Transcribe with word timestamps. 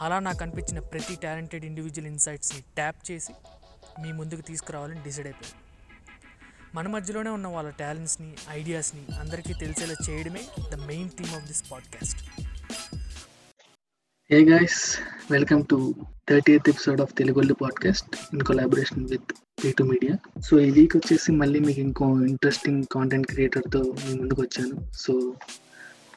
అలా 0.00 0.18
నాకు 0.18 0.42
అనిపించిన 0.42 0.78
ప్రతి 0.78 1.16
టాలెంటెడ్ 1.22 1.64
ఇండివిజువల్ 1.64 2.06
ఇన్సైట్స్ని 2.06 2.60
ట్యాప్ 2.60 3.10
చేసి 3.10 3.32
మీ 4.02 4.12
ముందుకు 4.12 4.40
తీసుకురావాలని 4.40 5.02
డిసైడ్ 5.02 5.26
అయిపోయింది 5.26 5.64
మన 6.74 6.88
మధ్యలోనే 6.88 7.30
ఉన్న 7.30 7.46
వాళ్ళ 7.46 7.70
టాలెంట్స్ని 7.70 8.34
ఐడియాస్ని 8.50 9.14
అందరికీ 9.14 9.52
తెలిసేలా 9.52 9.94
చేయడమే 10.10 10.40
the 10.72 10.74
main 10.74 11.10
theme 11.10 11.34
of 11.34 11.46
this 11.46 11.64
podcast. 11.72 12.30
Hey 14.32 14.44
guys 14.44 14.98
welcome 15.30 15.64
to 15.70 15.94
thirty 16.30 16.52
eighth 16.52 16.68
episode 16.68 17.00
of 17.00 17.14
Telugollu 17.18 17.54
podcast 17.54 18.16
in 18.32 18.42
collaboration 18.42 19.08
with 19.10 19.32
P 19.64 19.74
media 19.82 20.40
so 20.40 20.60
ఈ 20.60 20.70
వీక్ 20.70 20.96
వచ్చేసి 20.96 21.32
మళ్ళీ 21.32 21.60
మీకు 21.60 21.80
ఇంకో 21.80 22.04
ఇంట్రెస్టింగ్ 22.04 22.84
కాంటెంట్ 22.92 23.26
క్రియేటర్తో 23.26 23.78
మీ 23.78 24.14
ముందుకు 24.14 24.42
వచ్చాను. 24.42 24.92
సో 24.92 25.34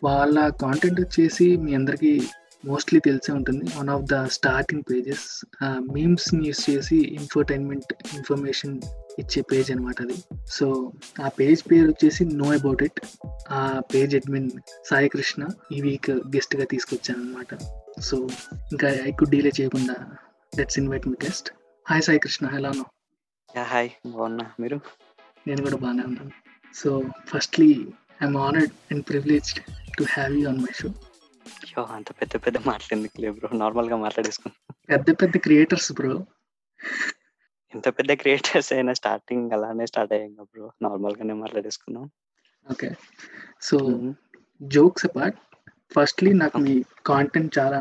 వాళ్ళ 0.04 0.50
కాంటెంట్ 0.50 1.02
వచ్చేసి 1.02 1.58
మీ 1.58 1.76
అందరికీ 1.76 2.28
మోస్ట్లీ 2.66 3.00
తెలిసే 3.00 3.32
ఉంటుంది. 3.34 3.66
One 3.78 3.90
of 3.90 4.04
the 4.04 4.16
starting 4.38 4.84
pages 4.92 5.28
మీమ్స్ని 5.94 6.42
use 6.48 6.70
చేసి 6.70 6.98
ఇన్ఫర్టైన్మెంట్ 7.20 7.94
ఇన్ఫర్మేషన్ 8.14 8.82
ఇచ్చే 9.20 9.42
పేజ్ 9.52 9.72
అనమాట 9.72 10.02
అది. 10.02 10.18
సో 10.48 10.92
ఆ 11.22 11.30
పేజ్ 11.40 11.62
పేరు 11.72 11.88
వచ్చేసి 11.88 12.26
నో 12.26 12.48
అబౌట్ 12.54 12.84
ఇట్ 12.84 13.00
ఆ 13.52 13.82
పేజ్ 13.94 14.16
అడ్మిన్ 14.16 14.50
సాయి 14.86 15.10
కృష్ణ 15.10 15.48
ఈ 15.72 15.82
వీక్ 15.82 16.12
గెస్ట్గా 16.36 16.66
తీసుకొచ్చాను 16.66 17.22
అనమాట 17.24 17.52
సో 18.02 18.18
ఇంకా 18.72 18.90
ఎక్కువ 18.90 19.28
డీలే 19.30 19.52
చేయకుండా 19.62 19.96
లెట్స్ 20.58 20.80
ఇన్వైట్ 20.80 21.08
మీ 21.08 21.18
గెస్ట్ 21.26 21.50
హాయ్ 21.86 22.02
సాయి 22.02 22.20
కృష్ణ 22.20 22.46
ఎలా 22.58 22.70
ఉన్నావు? 22.70 22.90
హాయ్ 23.64 23.90
బాగున్నా. 24.08 24.46
మీరు? 24.60 24.78
నేను 25.48 25.62
కూడా 25.62 25.78
బాగానే 25.78 26.04
ఉన్నాను. 26.04 26.32
So 26.76 26.90
firstly 27.28 27.72
I'm 28.24 28.38
honoured 28.38 28.74
and 28.92 29.04
privileged 29.10 29.62
to 29.98 30.04
have 30.10 30.34
you 30.38 30.50
on 30.50 30.60
my 30.60 30.74
show 30.82 30.90
అయ్యో 31.64 31.82
అంత 31.96 32.12
పెద్ద 32.12 32.34
పెద్ద 32.46 32.58
మాటలు 32.68 32.94
ఎందుకు 32.98 33.22
లేవు 33.22 33.34
బ్రో? 33.34 33.50
నార్మల్గా 33.58 33.98
మాట్లాడేసుకున్నాం 33.98 34.76
పెద్ద 34.90 35.22
పెద్ద 35.22 35.38
క్రియేటర్స్ 35.38 35.92
బ్రో. 35.92 36.14
ఎంత 37.74 37.90
పెద్ద 37.90 38.12
క్రియేటర్స్ 38.14 38.74
అయినా 38.74 38.94
స్టార్టింగ్ 38.94 39.52
అలానే 39.52 39.86
స్టార్ట్ 39.86 40.14
అయ్యాం 40.14 40.34
బ్రో? 40.34 40.66
నార్మల్ 40.82 41.16
గానే 41.16 41.34
మాట్లాడేసుకున్నాం 41.34 42.10
okay. 42.72 42.90
So 43.62 43.78
jokes 44.62 45.06
apart 45.06 45.40
firstly 45.96 46.34
నాకు 46.34 46.58
మీ 46.58 46.74
కాంటెంట్ 47.06 47.60
చాలా 47.60 47.80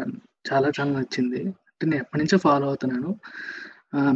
చాలా 0.53 0.69
చాలా 0.81 0.91
నచ్చింది. 0.91 1.41
అంటే 1.45 1.85
నేను 1.87 2.03
ఎప్పటి 2.03 2.21
నుంచో 2.23 2.39
ఫాలో 2.39 2.67
అవుతున్నాను. 2.67 3.11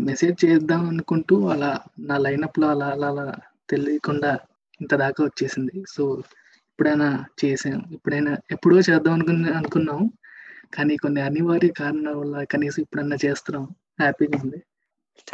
మెసేజ్ 0.05 0.45
చేద్దాం 0.45 0.83
అనుకుంటూ 0.89 1.35
అలా 1.49 1.71
నా 1.99 2.17
లైనప్లో 2.19 2.67
అలా 2.69 2.87
అలా 2.87 3.09
అలా 3.09 3.27
తెలియకుండా 3.71 4.33
ఇంత 4.81 4.95
దాకా 4.95 5.21
వచ్చేసింది. 5.25 5.85
సో 5.89 6.03
ఎప్పుడైనా 6.75 7.25
చేసాం. 7.45 7.83
ఎప్పుడైనా 7.93 8.37
ఎప్పుడో 8.51 8.79
చేద్దాం 8.79 9.13
అనుకున్న 9.15 9.51
అనుకున్నాం. 9.51 10.11
కానీ 10.75 10.97
కొన్ని 10.97 11.21
అనివార్య 11.21 11.69
కారణాల 11.69 12.15
వల్ల 12.15 12.45
కనీసం 12.45 12.83
ఇప్పుడన్నా 12.83 13.17
చేస్తున్నాం. 13.25 13.69
హ్యాపీగా 14.01 14.41
ఉంది. 14.43 14.63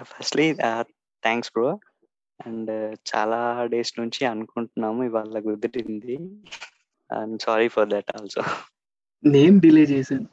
ఫస్ట్లీ 0.02 0.54
థ్యాంక్స్ 0.54 1.50
బ్రో 1.50 1.80
అండ్ 2.46 2.96
చాలా 3.16 3.64
డేస్ 3.64 3.94
నుంచి 3.98 4.24
అనుకుంటున్నాము. 4.24 5.04
ఇవాళ 5.04 5.38
కుదిరింది. 5.38 6.16
And 7.12 7.42
sorry 7.42 7.68
for 7.68 7.88
that 7.88 8.20
also 8.20 8.42
నేను 9.24 9.60
డిలే 9.60 9.82
చేశాను. 9.82 10.28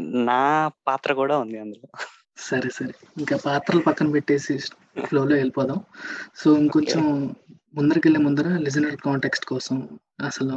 నా 0.00 0.70
పాత్ర 0.86 1.12
కూడా 1.12 1.38
ఉంది 1.38 1.58
అందులో. 1.58 2.06
సరే 2.36 2.70
సరే. 2.70 2.94
ఇంకా 3.18 3.36
పాత్రలు 3.36 3.80
పక్కన 3.80 4.10
పెట్టేసి 4.10 4.58
ఫ్లోలో 5.04 5.36
వెళ్ళిపోదాం. 5.36 5.76
సో 6.36 6.56
ఇంకొంచెం 6.56 7.34
ముందరికెళ్ళే 7.74 8.20
ముందర 8.20 8.48
లిజనర్ 8.56 8.96
కాంటెక్స్ట్ 8.96 9.44
కోసం 9.46 9.76
అసలు 10.24 10.56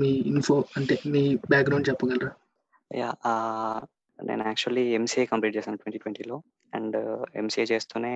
మీ 0.00 0.10
ఇన్ఫో 0.32 0.56
అంటే 0.76 0.94
మీ 1.06 1.22
బ్యాక్గ్రౌండ్ 1.52 1.88
చెప్పగలరా? 1.88 2.30
యా 2.90 3.10
నేను 4.18 4.42
యాక్చువల్లీ 4.46 4.84
ఎంసీఏ 4.98 5.24
కంప్లీట్ 5.24 5.56
చేశాను 5.56 5.80
ట్వంటీ 5.82 5.98
ట్వంటీలో. 5.98 6.36
అండ్ 6.72 6.96
uh, 6.96 7.22
ఎంసీఏ 7.40 7.66
చేస్తూనే 7.72 8.14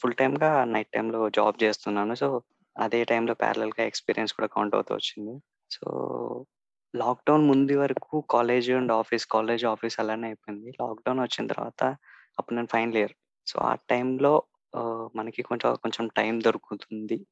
ఫుల్ 0.00 0.16
టైమ్గా 0.20 0.50
నైట్ 0.64 0.90
టైంలో 0.94 1.20
జాబ్ 1.28 1.56
చేస్తున్నాను. 1.64 2.14
సో 2.14 2.28
అదే 2.76 3.00
టైంలో 3.04 3.34
ప్యారలల్గా 3.34 3.82
ఎక్స్పీరియన్స్ 3.90 4.34
కూడా 4.38 4.48
కౌంట్ 4.56 4.74
అవుతూ 4.74 4.92
వచ్చింది. 4.94 5.34
సో 5.70 5.86
లాక్డౌన్ 6.94 7.44
ముందు 7.50 7.74
వరకు 7.82 8.16
college 8.34 8.68
and 8.70 8.92
office 8.92 9.24
college 9.26 9.64
office 9.74 9.96
అలానే 10.00 10.26
అయిపోయింది. 10.26 10.68
లాక్డౌన్ 10.82 11.20
వచ్చిన 11.20 11.46
తర్వాత 11.46 11.82
అప్పుడు 12.38 12.56
నేను 12.58 12.70
ఫైనల్ 12.76 12.98
ఇయర్. 13.02 13.14
సో 13.46 13.56
ఆ 13.70 13.72
టైంలో 13.90 14.34
మనకి 15.16 15.42
కొంచెం 15.42 15.74
కొంచెం 15.74 16.10
టైం 16.16 16.40
దొరుకుతుంది 16.40 17.26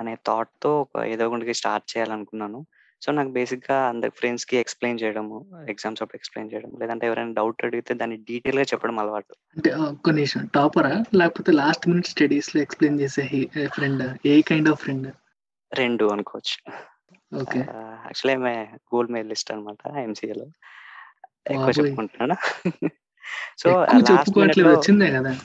అనే 0.00 0.16
థాట్తో 0.26 0.80
ఒక 0.80 1.04
ఏదో 1.04 1.28
ఒకటి 1.28 1.54
స్టార్ట్ 1.54 1.96
చేయాలనుకున్నాను. 1.96 2.66
సో 3.02 3.12
నాకు 3.12 3.28
బేసిక్గా 3.28 3.88
అందరి 3.88 4.10
ఫ్రెండ్స్కి 4.10 4.56
ఎక్స్ప్లెయిన్ 4.56 5.02
చేయడము 5.02 5.46
ఎగ్జామ్స్ 5.68 6.02
అప్పుడు 6.02 6.16
ఎక్స్ప్లెయిన్ 6.16 6.54
చేయడం 6.54 6.70
లేదంటే 6.80 7.06
ఎవరైనా 7.06 7.32
డౌట్ 7.32 7.64
అడిగితే 7.64 7.94
దాన్ని 7.94 8.16
డీటెయిల్గా 8.16 8.62
చెప్పడం 8.62 8.98
అలవాటు. 8.98 9.34
అంటే 9.56 9.70
ఒక్క 9.70 10.10
నిమిషం. 10.10 10.46
టాపరా? 10.46 11.04
లేకపోతే 11.14 11.52
లాస్ట్ 11.52 11.88
మినిట్ 11.88 12.06
స్టడీస్లో 12.06 12.62
ఎక్స్ప్లెయిన్ 12.62 13.00
చేసే 13.00 13.48
friend? 13.66 14.28
A 14.28 14.40
kind 14.40 14.68
of 14.68 14.82
friend? 14.82 15.12
రెండు 15.74 16.04
అనుకోవచ్చు. 16.04 16.72
ఓకే. 17.40 17.58
యాక్చువల్లీ 17.58 18.34
ఆమె 18.34 18.66
గోల్డ్ 18.94 19.12
మెడలిస్ట్ 19.12 19.52
అనమాట 19.52 19.96
ఎంసీఏలో. 19.96 20.44
ఎక్కువ 21.46 21.56
బాబోయ్. 21.56 21.78
చెప్పుకుంటున్నానా? 21.78 22.36
సో 23.58 23.68
ఎక్కువ 23.68 23.84
లాస్ట్ 23.84 24.12
చెప్పుకోవట్లేదు. 24.12 24.68
వచ్చిందే 24.68 25.10
కదా? 25.10 25.36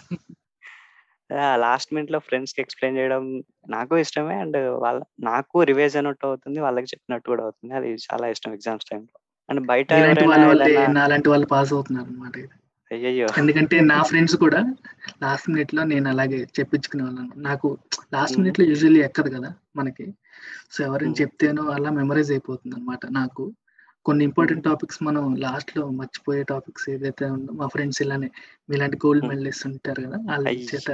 లాస్ట్ 1.34 1.94
మినిట్లో 1.94 2.20
ఫ్రెండ్స్కి 2.20 2.62
ఎక్స్ప్లెయిన్ 2.62 2.98
చేయడం 2.98 3.44
నాకు 3.70 3.98
ఇష్టమే 3.98 4.36
అండ్ 4.36 4.70
వాళ్ళ 4.70 5.04
నాకు 5.20 5.64
రివైజ్ 5.64 5.96
అయినట్టు 5.96 6.28
అవుతుంది 6.28 6.60
వాళ్ళకి 6.60 6.86
చెప్పినట్టు 6.86 7.30
కూడా 7.30 7.44
అవుతుంది. 7.44 7.74
అది 7.74 7.94
చాలా 7.94 8.28
ఇష్టం 8.28 8.54
ఎగ్జామ్స్ 8.54 8.86
టైంలో 8.86 9.20
అండ్ 9.50 9.68
బయట 9.68 9.94
వాళ్ళ 11.30 11.46
పాస్ 11.46 11.74
అవుతున్నారు 11.74 12.06
అనమాట 12.06 12.50
అయ్యయ్యో. 12.92 13.28
ఎందుకంటే 13.38 13.80
నా 13.80 14.04
ఫ్రెండ్స్ 14.04 14.36
కూడా 14.36 14.76
లాస్ట్ 15.24 15.50
మినిట్లో 15.50 15.84
నేను 15.84 16.10
అలాగే 16.10 16.48
చెప్పించుకునే 16.60 17.04
వాళ్ళను. 17.04 17.32
నాకు 17.38 17.78
లాస్ట్. 18.14 18.40
మినిట్లో 18.40 18.66
యూజువల్లీ 18.66 19.02
ఎక్కదు 19.02 19.30
కదా 19.30 19.54
మనకి. 19.76 20.14
సో 20.72 20.84
ఎవరైనా. 20.84 21.14
చెప్తేనో 21.22 21.64
అలా 21.64 21.90
మెమరైజ్ 21.90 22.32
అయిపోతుంది 22.32 22.76
అనమాట 22.76 23.00
నాకు. 23.12 23.54
కొన్ని 24.08 24.24
ఇంపార్టెంట్ 24.26 24.64
టాపిక్స్ 24.64 25.00
మనం 25.04 25.24
లాస్ట్లో 25.38 25.84
మర్చిపోయే 25.98 26.44
టాపిక్స్ 26.52 26.86
ఏదైతే 26.90 27.26
ఉందో 27.30 27.54
మా 27.54 27.68
ఫ్రెండ్స్ 27.68 28.02
ఇలానే 28.02 28.30
మీలాంటి 28.70 29.00
గోల్డ్. 29.06 29.26
మెడలిస్ట్ 29.30 29.68
ఉంటారు 29.68 30.02
కదా 30.06 30.20
వాళ్ళ. 30.30 30.46
చేత 30.70 30.90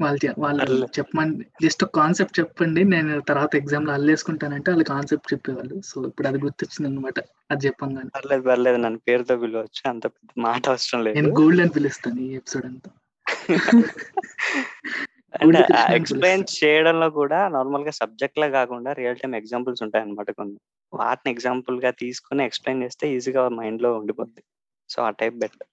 వాళ్ళ 0.00 0.18
వాళ్ళు. 0.38 0.86
చెప్పమని 0.96 1.32
జస్ట్ 1.62 1.82
ఒక 1.84 1.92
కాన్సెప్ట్ 1.98 2.38
చెప్పండి 2.38 2.82
నేను 2.92 3.14
తర్వాత 3.28 3.52
ఎగ్జామ్లో 3.56 3.92
అల్లేసుకుంటానంటే 3.96 4.68
వాళ్ళు 4.70 4.86
కాన్సెప్ట్ 4.86 5.28
చెప్పేవాళ్ళు 5.32 5.76
సో 5.84 5.96
ఇప్పుడు 6.08 6.28
అది 6.28 6.38
గుర్తొచ్చింది 6.44 6.88
అనమాట 6.90 7.18
అది 7.50 7.66
చెప్పంగానే 7.66 8.10
పర్లేదు 8.16 8.44
పర్లేదు 8.48 8.80
నన్ను 8.84 9.00
పేరుతో 9.08 9.36
పిలవచ్చు 9.42 9.82
అంత 9.92 10.06
పెద్ద 10.14 10.30
మాట 10.40 10.62
అవసరం 10.72 11.02
నేను 11.08 11.18
లేదు 11.20 11.36
గోల్డ్ 11.40 11.62
అని 11.62 11.74
పిలుస్తాను 11.76 12.22
ఈ 12.22 12.32
ఎపిసోడ్ 12.40 12.66
అంతా 12.66 12.90
ఎక్స్ప్లెయిన్ 15.34 16.44
పిలుస్తాను 16.44 16.56
చేయడంలో 16.58 17.08
కూడా 17.10 17.48
నార్మల్గా 17.48 17.92
సబ్జెక్ట్ 18.00 18.38
లా 18.38 18.46
కాకుండా 18.48 18.92
రియల్ 18.92 19.20
టైమ్ 19.22 19.34
ఎగ్జాంపుల్స్ 19.34 19.82
ఉంటాయి 19.82 20.04
అనమాట 20.04 20.30
కొన్ని. 20.30 20.58
వాటిని 20.92 21.30
ఎగ్జాంపుల్గా 21.32 21.90
తీసుకుని 22.02 22.44
ఎక్స్ప్లెయిన్ 22.44 22.82
చేస్తే 22.82 23.04
ఈజీగా 23.16 23.48
మైండ్లో 23.48 23.90
ఉండిపోద్ది. 23.94 24.42
సో 24.90 25.02
ఆ 25.02 25.10
టైప్ 25.10 25.36
బెటర్ 25.38 25.68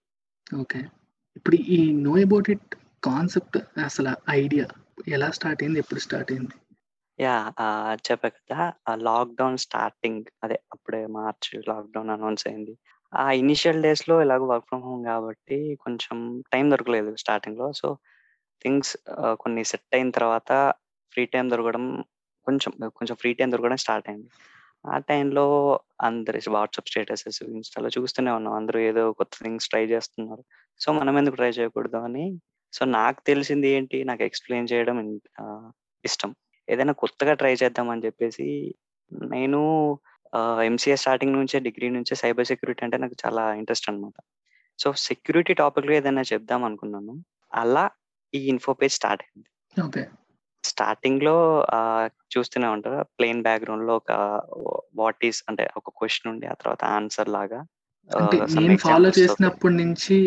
ఓకే 0.61 0.81
ఇప్పుడు 1.35 1.55
ఈ 1.55 1.79
నో 2.05 2.13
అబౌట్ 2.17 2.49
ఇట్ 2.49 2.75
కాన్సెప్ట్ 3.03 3.57
అసలు 3.79 4.11
ఐడియా 4.29 4.65
ఎలా 5.07 5.27
స్టార్ట్ 5.31 5.63
అయింది? 5.63 5.79
ఎప్పుడు 5.79 5.99
స్టార్ట్ 5.99 6.31
అయింది? 6.31 6.55
యా 7.19 7.35
చెప్పా 8.07 8.29
కదా. 8.29 8.73
ఆ 8.89 8.93
లాక్డౌన్ 9.07 9.57
స్టార్టింగ్ 9.57 10.25
అదే 10.43 10.57
అప్పుడే 10.73 11.01
మార్చ్ 11.07 11.47
లాక్డౌన్ 11.69 12.09
అనౌన్స్ 12.09 12.47
అయింది. 12.47 12.73
ఆ 13.13 13.25
ఇనిషియల్ 13.31 13.81
డేస్లో 13.81 14.15
ఇలాగ 14.21 14.43
వర్క్ 14.43 14.67
ఫ్రమ్ 14.67 14.83
హోమ్ 14.83 15.03
కాబట్టి 15.05 15.57
కొంచెం 15.75 16.17
టైం 16.53 16.65
దొరకలేదు 16.71 17.11
స్టార్టింగ్లో. 17.15 17.67
సో 17.71 17.87
థింగ్స్ 18.63 18.97
కొన్ని 19.41 19.63
సెట్ 19.63 19.95
అయిన 19.95 20.09
తర్వాత 20.09 20.51
ఫ్రీ 21.13 21.23
టైం 21.25 21.45
దొరకడం 21.49 21.85
కొంచెం 22.47 22.71
కొంచెం 22.89 23.15
ఫ్రీ 23.15 23.31
టైం 23.33 23.49
దొరకడం 23.51 23.77
స్టార్ట్ 23.77 24.09
అయింది. 24.09 24.29
ఆ 24.85 24.97
టైంలో 25.09 25.45
అందరి 26.01 26.39
వాట్సాప్ 26.49 26.89
స్టేటసెస్ 26.89 27.39
ఇన్స్టాలో 27.43 27.89
చూస్తూనే 27.97 28.31
ఉన్నాం. 28.31 28.53
అందరూ 28.53 28.79
ఏదో 28.79 29.03
కొత్త 29.11 29.33
థింగ్స్ 29.43 29.69
ట్రై 29.69 29.83
చేస్తున్నారు. 29.85 30.43
సో 30.79 30.93
మనం 30.93 31.17
ఎందుకు 31.17 31.35
ట్రై 31.35 31.49
చేయకూడదు 31.49 31.97
అని? 31.97 32.25
సో 32.73 32.85
నాకు 32.85 33.19
తెలిసింది 33.27 33.67
ఏంటి? 33.67 33.97
నాకు 34.03 34.23
ఎక్స్ప్లెయిన్ 34.23 34.67
చేయడం 34.73 34.97
ఇష్టం. 36.05 36.31
ఏదైనా 36.67 36.93
కొత్తగా 36.93 37.33
ట్రై 37.33 37.53
చేద్దాం 37.53 37.89
అని 37.89 38.05
చెప్పేసి 38.05 38.47
నేను 39.11 39.61
ఎంసీఏ 40.63 40.95
స్టార్టింగ్ 40.95 41.33
నుంచే 41.33 41.57
డిగ్రీ 41.59 41.87
నుంచే 41.89 42.13
సైబర్ 42.15 42.47
సెక్యూరిటీ 42.47 42.81
అంటే 42.85 42.97
నాకు 42.97 43.15
చాలా 43.25 43.43
ఇంట్రెస్ట్ 43.53 43.89
అనమాట 43.89 44.17
సో 44.79 44.87
సెక్యూరిటీ 44.93 45.53
టాపిక్లో 45.53 45.93
ఏదైనా 45.93 46.23
చెప్దాం 46.33 46.63
అనుకున్నాను. 46.63 47.13
అలా 47.53 47.85
ఈ 48.33 48.39
ఇన్ఫో 48.45 48.73
పేజ్ 48.73 48.93
స్టార్ట్ 48.93 49.23
అయింది. 49.23 49.49
ఓకే. 49.75 50.03
స్టార్టింగ్లో 50.63 51.35
చూస్తూనే 52.33 52.67
ఉంటారు. 52.67 53.01
ప్లెయిన్ 53.17 53.43
బ్యాక్గ్రౌండ్లో 53.43 53.93
ఒక 53.95 54.11
వాట్ 54.95 55.25
ఈస్ 55.25 55.43
అంటే 55.49 55.65
ఒక 55.77 55.89
క్వశ్చన్ 55.89 56.29
ఉండి 56.31 56.45
ఆ 56.47 56.55
తర్వాత 56.61 56.83
ఆన్సర్ 56.97 57.29
లాగా 57.29 57.59
నేను 58.55 58.75
ఫాలో 58.77 59.09
చేసినప్పటి 59.09 59.75
నుంచి 59.75 60.17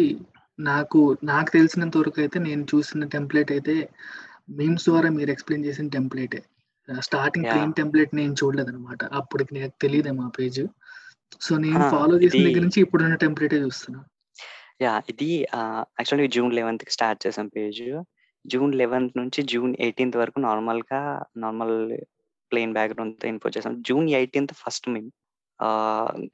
నాకు 0.58 1.00
నాకు 1.24 1.50
తెలిసినంత 1.50 1.96
వరకు 1.96 2.18
అయితే 2.20 2.38
నేను 2.38 2.62
చూసిన 2.72 3.06
టెంప్లెట్ 3.06 3.52
అయితే 3.52 3.74
మీమ్స్ 4.58 4.84
ద్వారా 4.84 5.08
మీరు 5.10 5.30
ఎక్స్ప్లెయిన్ 5.30 5.64
చేసిన 5.64 5.88
టెంప్లెటే 5.88 6.40
స్టార్టింగ్. 6.88 7.46
ప్లెయిన్ 7.46 7.72
టెంప్లెట్ 7.72 8.12
నేను 8.14 8.32
చూడలేదు 8.32 8.68
అనమాట 8.68 9.04
అప్పటికి 9.12 9.52
నాకు 9.58 9.74
తెలియదు 9.80 10.12
మా 10.12 10.28
పేజ్ 10.38 10.62
సో 11.40 11.52
నేను 11.58 11.82
ఫాలో 11.88 12.14
చేసిన 12.22 12.40
దగ్గర 12.46 12.62
నుంచి 12.62 12.80
ఇప్పుడున్న 12.80 13.16
టెంప్లెటే 13.24 13.56
చూస్తున్నా. 13.56 14.00
యా 14.80 14.92
ఇది 15.12 15.28
యాక్చువల్లీ 15.98 16.26
జూన్ 16.36 16.52
లెవెన్త్కి 16.58 16.92
స్టార్ట్ 16.96 17.20
చేసాం 17.24 17.46
పేజ్. 17.56 17.82
జూన్ 18.44 18.72
లెవెన్త్ 18.80 19.18
నుంచి 19.20 19.40
జూన్ 19.52 19.72
ఎయిటీన్త్ 19.86 20.18
వరకు 20.22 20.38
నార్మల్గా 20.48 21.00
నార్మల్ 21.44 21.74
ప్లెయిన్ 22.52 22.74
బ్యాక్గ్రౌండ్తో 22.78 23.26
ఇన్ఫో 23.32 23.48
చేసాం 23.56 23.74
జూన్ 23.88 24.06
ఎయిటీన్త్ 24.18 24.54
ఫస్ట్ 24.62 24.86
మేము 24.94 25.10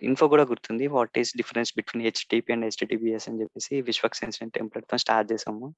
ఇన్ఫో 0.09 0.25
కూడా 0.33 0.45
గుర్తుంది. 0.51 0.85
What 0.97 1.17
is 1.23 1.33
difference 1.41 1.71
between 1.79 2.05
HTTP 2.07 2.53
and 2.55 2.67
HTTPS 2.69 3.27
అని 3.31 3.41
చెప్పేసి 3.43 3.75
విశ్వక్ 3.89 4.19
సెన్షన్ 4.21 4.55
టెంప్లెట్తో 4.57 4.97
స్టార్ట్ 5.05 5.31
చేసాము 5.33 5.69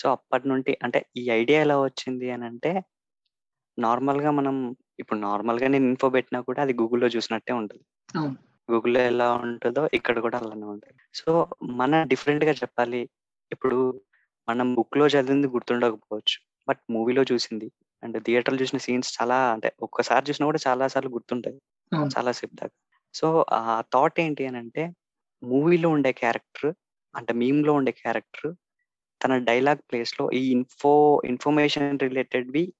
సో 0.00 0.06
అప్పటి 0.16 0.46
నుండి 0.52 0.72
అంటే 0.86 1.00
ఈ 1.20 1.22
ఐడియా 1.40 1.58
ఎలా 1.66 1.76
వచ్చింది 1.86 2.26
అని 2.34 2.44
అంటే 2.50 2.72
నార్మల్గా 3.78 4.30
మనం 4.40 4.56
ఇప్పుడు 5.02 5.18
నార్మల్గా 5.28 5.68
నేను 5.74 5.86
ఇన్ఫో 5.92 6.08
పెట్టినా 6.16 6.38
కూడా 6.48 6.60
అది 6.64 6.74
గూగుల్లో 6.82 7.08
చూసినట్టే 7.16 7.52
ఉంటుంది. 7.60 7.84
గూగుల్లో 8.70 9.00
ఎలా 9.00 9.32
ఉంటుందో 9.32 9.88
ఇక్కడ 9.94 10.18
కూడా 10.18 10.38
అలానే 10.38 10.64
ఉంటుంది. 10.64 10.94
సో 11.14 11.46
మన 11.62 12.02
డిఫరెంట్గా 12.02 12.52
చెప్పాలి. 12.52 13.08
ఇప్పుడు 13.52 14.00
మనం 14.48 14.74
బుక్లో 14.74 15.06
చదివింది 15.06 15.46
గుర్తుండకపోవచ్చు. 15.46 16.46
బట్ 16.68 16.78
మూవీలో 16.90 17.22
చూసింది. 17.22 17.72
అండ్ 18.02 18.24
థియేటర్లో 18.24 18.62
చూసిన 18.62 18.78
సీన్స్ 18.78 19.22
చాలా 19.22 19.52
అంటే 19.52 19.72
ఒక్కసారి 19.82 20.24
చూసినా 20.28 20.46
కూడా 20.46 20.58
చాలా 20.66 20.88
సార్లు 20.88 21.10
గుర్తుంటాయి. 21.10 21.62
చాలా 22.18 22.32
సేపు 22.32 22.54
దాకా. 22.54 22.98
సో 23.14 23.46
ఆ 23.52 23.82
థాట్ 23.92 24.20
ఏంటి 24.20 24.46
అని 24.46 24.56
అంటే 24.56 24.92
మూవీలో 25.42 25.88
ఉండే 25.88 26.12
క్యారెక్టర్ 26.12 26.74
అంటే 27.16 27.32
meme 27.32 27.64
లో 27.64 27.72
ఉండే 27.72 27.92
క్యారెక్టర్ 27.92 28.54
తన 29.24 29.36
డైలాగ్ 29.38 29.76
ప్లేస్లో 29.76 30.30
ఈ 30.30 30.50
ఇన్ఫో 30.50 31.22
ఇన్ఫర్మేషన్ 31.24 32.00
రిలేటెడ్వి 32.00 32.72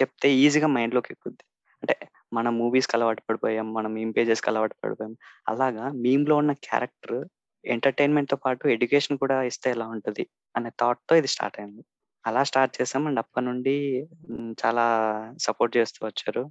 చెప్తే 0.00 0.32
ఈజీగా 0.32 0.66
మైండ్లోకి 0.66 1.08
ఎక్కుద్ది. 1.10 1.44
అంటే 1.82 2.08
మన 2.32 2.48
మూవీస్కి 2.48 2.96
అలవాటు 2.96 3.22
పడిపోయాం 3.30 3.72
మనం 3.74 3.90
మీమ్ 3.94 4.12
పేజెస్కి 4.16 4.50
అలవాటు 4.50 4.76
పడిపోయాం. 4.84 5.14
అలాగా 5.48 5.84
మీమ్లో 6.04 6.34
లో 6.34 6.36
ఉన్న 6.36 6.52
క్యారెక్టర్ 6.52 7.28
ఎంటర్టైన్మెంట్తో 7.64 8.36
పాటు 8.36 8.68
ఎడ్యుకేషన్ 8.68 9.18
కూడా 9.18 9.42
ఇస్తే 9.42 9.70
ఎలా 9.70 9.86
ఉంటది 9.86 10.24
అనే 10.56 10.70
థాట్తో 10.80 11.16
ఇది 11.16 11.26
స్టార్ట్ 11.26 11.60
అయింది. 11.60 11.82
అలా 12.26 12.42
స్టార్ట్ 12.44 12.74
చేసాం 12.80 13.06
అండ్ 13.06 13.18
అప్పటి 13.18 13.46
నుండి 13.46 13.74
చాలా 14.64 14.84
సపోర్ట్ 15.40 15.76
చేస్తూ 15.76 16.06
వచ్చారు. 16.06 16.42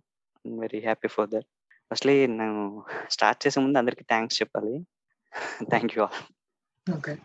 Very 0.59 0.79
happy 0.79 1.07
for 1.07 1.29
that 1.29 1.47
firstly 1.91 2.27
నేను 2.27 2.83
స్టార్ట్ 3.09 3.47
చేసే 3.47 3.59
ముందు 3.59 3.77
అందరికి 3.77 4.03
థ్యాంక్స్ 4.03 4.41
చెప్పాలి. 4.41 4.73
థ్యాంక్ 5.69 5.97
యూ 5.97 6.03
ఆల్ 6.03 6.21
ఓకే 6.95 7.17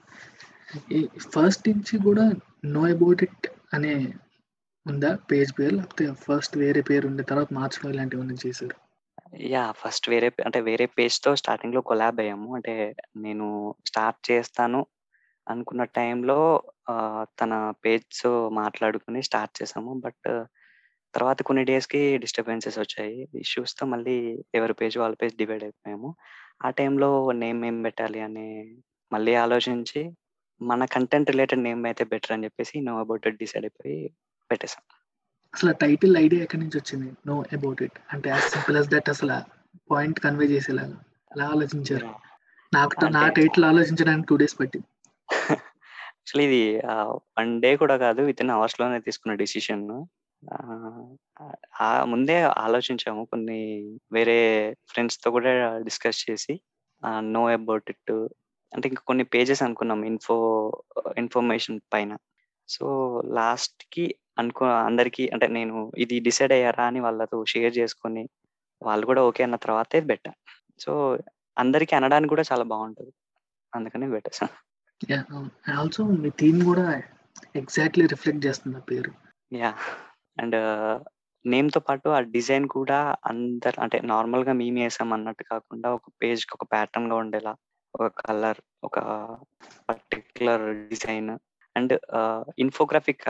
ఈ 0.93 1.09
ఫస్ట్ 1.35 1.69
నుంచి 1.69 1.95
కూడా 2.05 2.25
నో 2.65 2.83
అబౌట్ 2.85 3.23
ఇట్ 3.23 3.47
అనే 3.75 3.93
ఉందా? 4.87 5.11
పేజ్ 5.31 5.53
పేరు? 5.59 5.75
లేకపోతే 5.77 6.05
ఫస్ట్ 6.25 6.55
వేరే 6.59 6.81
పేరు 6.81 7.05
ఉండే 7.11 7.23
తర్వాత 7.31 7.51
మార్చడం 7.53 7.91
ఇలాంటివి 7.91 8.21
ఏమైనా 8.23 8.37
చేశారు? 8.47 8.77
యా 9.55 9.63
ఫస్ట్ 9.81 10.07
వేరే 10.13 10.29
అంటే 10.45 10.59
వేరే 10.61 10.87
పేజ్తో 10.99 11.31
స్టార్టింగ్లో 11.37 11.81
కొలాబ్ 11.81 12.21
అయ్యాము. 12.21 12.49
అంటే 12.55 12.75
నేను 13.17 13.47
స్టార్ట్ 13.87 14.21
చేస్తాను 14.31 14.81
అనుకున్న 15.47 15.83
టైంలో 15.99 16.39
తన 17.41 17.53
పేజ్ 17.85 18.21
మాట్లాడుకుని 18.61 19.21
స్టార్ట్ 19.23 19.55
చేసాము. 19.61 19.93
బట్ 20.05 20.29
తర్వాత 21.15 21.41
కొన్ని 21.43 21.65
డేస్కి 21.65 22.01
డిస్టర్బెన్సెస్ 22.19 22.79
వచ్చాయి. 22.79 23.29
ఇష్యూస్తో 23.35 23.85
మళ్ళీ 23.87 24.17
ఎవరి 24.55 24.75
పేజ్ 24.75 24.97
వాళ్ళ 24.99 25.15
పేజ్ 25.23 25.35
డివైడ్ 25.37 25.65
అయిపోయాము. 25.65 26.11
ఆ 26.67 26.71
టైంలో 26.71 27.11
నేమ్ 27.43 27.61
ఏం 27.65 27.79
పెట్టాలి 27.83 28.21
అని 28.21 28.49
మళ్ళీ 29.13 29.35
ఆలోచించి 29.45 30.01
మన 30.61 30.85
కంటెంట్ 30.95 31.31
రిలేటెడ్ 31.31 31.63
నేమ్ 31.63 31.83
అయితే 31.87 32.05
బెటర్ 32.05 32.33
అని 32.33 32.45
చెప్పేసి 32.45 32.77
నో 32.81 32.93
అబౌట్ 33.01 33.27
డిసైడ్ 33.43 33.65
అయిపోయి 33.65 33.99
పెట్టేసాం 34.51 34.83
అసలు 35.55 35.73
టైటిల్ 35.73 36.15
ఐడియా 36.17 36.43
ఎక్కడి 36.43 36.63
నుంచి 36.63 36.79
వచ్చింది? 36.79 37.09
నో 37.27 37.35
అబౌట్ 37.57 37.83
ఇట్ 37.83 37.99
అంటే 38.13 38.29
యాజ్ 38.31 38.49
సింపుల్ 38.55 38.77
as 38.77 38.89
దట్ 38.95 39.09
అసలు 39.09 39.37
పాయింట్ 39.91 40.19
కన్వే 40.21 40.47
చేసేలాగా. 40.47 40.97
ఎలా 41.35 41.47
ఆలోచించారు. 41.55 42.11
నాకు 42.73 43.05
నా 43.17 43.23
టైటిల్ 43.29 43.65
ఆలోచించడానికి 43.65 44.27
టూ 44.29 44.37
డేస్ 44.37 44.57
పట్టింది. 44.61 44.87
యాక్చువల్లీ 45.51 46.45
ఇది 46.49 46.63
వన్ 47.39 47.53
డే 47.63 47.71
కూడా 47.77 47.97
కాదు 47.97 48.21
విత్ 48.23 48.43
ఇన్ 48.43 48.51
అవర్స్లోనే 48.51 48.99
తీసుకున్న 49.01 49.35
డిసిషన్ 49.35 49.85
ఆ 51.81 51.89
ముందే 52.05 52.37
ఆలోచించాము 52.43 53.23
కొన్ని 53.25 53.61
వేరే 54.13 54.39
ఫ్రెండ్స్తో 54.89 55.29
కూడా 55.31 55.53
డిస్కస్ 55.79 56.21
చేసి 56.27 56.55
నో 57.35 57.43
అబౌట్ 57.49 57.91
ఇట్ 57.91 58.13
అంటే 58.73 58.87
ఇంకా 58.89 59.03
కొన్ని 59.07 59.25
పేజెస్ 59.25 59.63
అనుకున్నాం 59.63 60.01
ఇన్ఫో 60.05 60.37
ఇన్ఫర్మేషన్ 61.19 61.79
పైన. 61.93 62.13
సో 62.69 62.87
లాస్ట్కి 63.27 64.07
అనుకో 64.37 64.65
అందరికి 64.89 65.25
అంటే 65.35 65.47
నేను 65.57 65.77
ఇది 65.97 66.17
డిసైడ్ 66.21 66.53
అయ్యారా 66.53 66.85
అని 66.91 67.01
వాళ్ళతో 67.01 67.39
షేర్ 67.53 67.75
చేసుకొని 67.79 68.25
వాళ్ళు 68.83 69.05
కూడా 69.07 69.21
ఓకే 69.29 69.43
అన్న 69.47 69.57
తర్వాతే 69.57 70.01
బెటర్ 70.11 70.37
సో 70.81 70.93
అందరికి 71.57 71.93
అనడానికి 71.99 72.33
కూడా 72.35 72.45
చాలా 72.51 72.65
బాగుంటుంది. 72.73 73.13
అందుకని 73.73 74.07
బెటర్ 74.15 74.37
ఆల్సో 75.79 76.03
మీ 76.23 76.31
థీమ్ 76.41 76.61
కూడా 76.65 76.85
ఎగ్జాక్ట్లీ 77.61 78.05
రిఫ్లెక్ట్ 78.07 78.45
చేస్తుంది 78.47 78.81
పేరు. 78.91 79.11
యా 79.53 79.71
అండ్ 80.37 80.57
నేమ్తో 81.45 81.81
పాటు 81.81 82.09
ఆ 82.09 82.21
డిజైన్ 82.35 82.67
కూడా 82.77 82.99
అందరు 83.31 83.79
అంటే 83.81 83.99
నార్మల్గా 84.13 84.53
మేము 84.61 84.79
వేసాం 84.83 85.11
అన్నట్టు 85.17 85.45
కాకుండా 85.53 85.89
ఒక 85.97 86.09
పేజ్కి 86.23 86.55
ఒక 86.55 86.65
ప్యాటర్న్గా 86.73 87.17
ఉండేలా 87.17 87.53
ఒక 87.95 88.07
కలర్ 88.23 88.61
ఒక 88.85 88.99
particular 89.89 90.65
design 90.91 91.31
and 91.77 91.95
infographic 92.65 93.25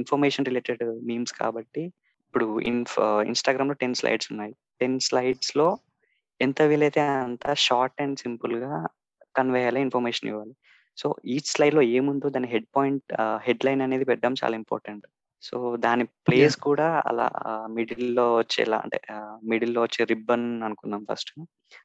information 0.00 0.48
related 0.50 0.84
memes 1.10 1.34
కాబట్టి 1.42 1.82
ఇప్పుడు 2.26 2.46
ఇన్ఫ్ 2.70 2.96
ఇన్స్టాగ్రామ్లో 3.30 3.76
టెన్ 3.82 3.96
స్లైడ్స్ 4.00 4.28
ఉన్నాయి. 4.32 4.52
టెన్ 4.80 4.98
స్లైడ్స్లో 5.08 5.68
ఎంత 6.40 6.60
వీలైతే 6.70 7.02
అంత 7.26 7.54
షార్ట్ 7.66 8.00
అండ్ 8.04 8.20
సింపుల్గా 8.24 8.74
కన్వే 9.38 9.58
అయ్యేలా 9.60 9.80
ఇన్ఫర్మేషన్ 9.86 10.28
ఇవ్వాలి. 10.30 10.54
సో 10.98 11.06
ఈచ్ 11.34 11.50
స్లైడ్లో 11.54 11.82
ఏముందో 11.96 12.28
దాని 12.36 12.48
హెడ్ 12.54 12.68
పాయింట్ 12.76 13.12
హెడ్ 13.46 13.64
లైన్ 13.66 13.82
అనేది 13.86 14.04
పెట్టడం 14.10 14.34
చాలా 14.42 14.54
ఇంపార్టెంట్ 14.62 15.04
సో 15.44 15.56
దాని 15.84 16.04
ప్లేస్ 16.26 16.56
కూడా 16.66 16.86
అలా 17.10 17.26
మిడిల్లో 17.76 18.26
వచ్చేలా 18.36 18.78
అంటే 18.84 18.98
మిడిల్లో 19.50 19.80
వచ్చే 19.82 20.02
రిబ్బన్ 20.12 20.48
అనుకున్నాం 20.66 21.02
ఫస్ట్ 21.10 21.30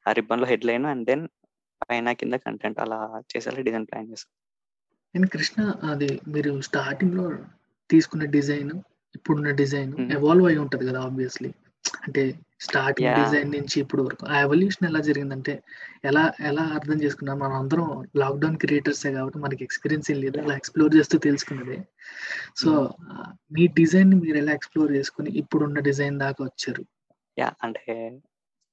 ఆ 0.08 0.12
రిబ్బన్లో 0.18 0.48
హెడ్ 0.52 0.66
లైన్ 0.70 0.86
అండ్ 0.92 1.04
దెన్ 1.10 1.24
పైన 1.82 2.12
కింద 2.20 2.34
కంటెంట్ 2.46 2.80
అలా 2.84 2.98
చేసేలా 3.32 3.62
డిజైన్ 3.68 3.86
ప్లాన్ 3.90 4.10
చేసాం 4.12 4.30
అండ్ 5.16 5.30
కృష్ణ 5.30 5.72
అది 5.90 6.20
మీరు 6.28 6.60
స్టార్టింగ్లో 6.60 7.32
తీసుకున్న 7.90 8.24
డిజైన్ 8.24 8.70
ఇప్పుడున్న 9.14 9.50
డిజైన్. 9.50 9.92
ఎవాల్వ్ 10.12 10.46
అయి 10.46 10.58
ఉంటది 10.58 10.86
కదా 10.86 11.00
ఆబ్వియస్లీ 11.00 11.52
అంటే 12.06 12.40
స్టార్టింగ్. 12.60 13.24
డిజైన్ 13.24 13.50
నుంచి 13.50 13.80
ఇప్పుడు 13.80 14.02
వరకు. 14.02 14.26
ఆ 14.26 14.40
ఎవల్యూషన్ 14.40 14.88
ఎలా 14.88 15.00
జరిగిందంటే 15.00 15.62
ఎలా 16.04 16.32
ఎలా 16.40 16.62
అర్థం 16.62 17.02
చేసుకున్నాం? 17.02 17.38
మనం 17.38 17.52
అందరం 17.52 18.08
లాక్డౌన్ 18.16 18.56
క్రియేటర్సే 18.56 19.12
కాబట్టి 19.12 19.38
మనకి 19.38 19.64
ఎక్స్పీరియన్స్ 19.64 20.10
ఏం 20.10 20.20
లేదు. 20.20 20.38
అలా 20.40 20.56
ఎక్స్ప్లోర్ 20.56 20.96
చేస్తూ 20.96 21.18
తెలుసుకున్నదే. 21.18 21.78
సో 22.56 22.94
మీ 23.52 23.66
డిజైన్ 23.66 24.14
మీరు 24.14 24.36
ఎలా 24.36 24.52
ఎక్స్ప్లోర్ 24.52 24.92
చేసుకుని 24.92 25.30
ఇప్పుడున్న 25.30 25.78
డిజైన్ 25.78 26.18
దాకా 26.18 26.44
వచ్చారు? 26.44 26.84
యా 27.38 27.52
అంటే 27.62 28.18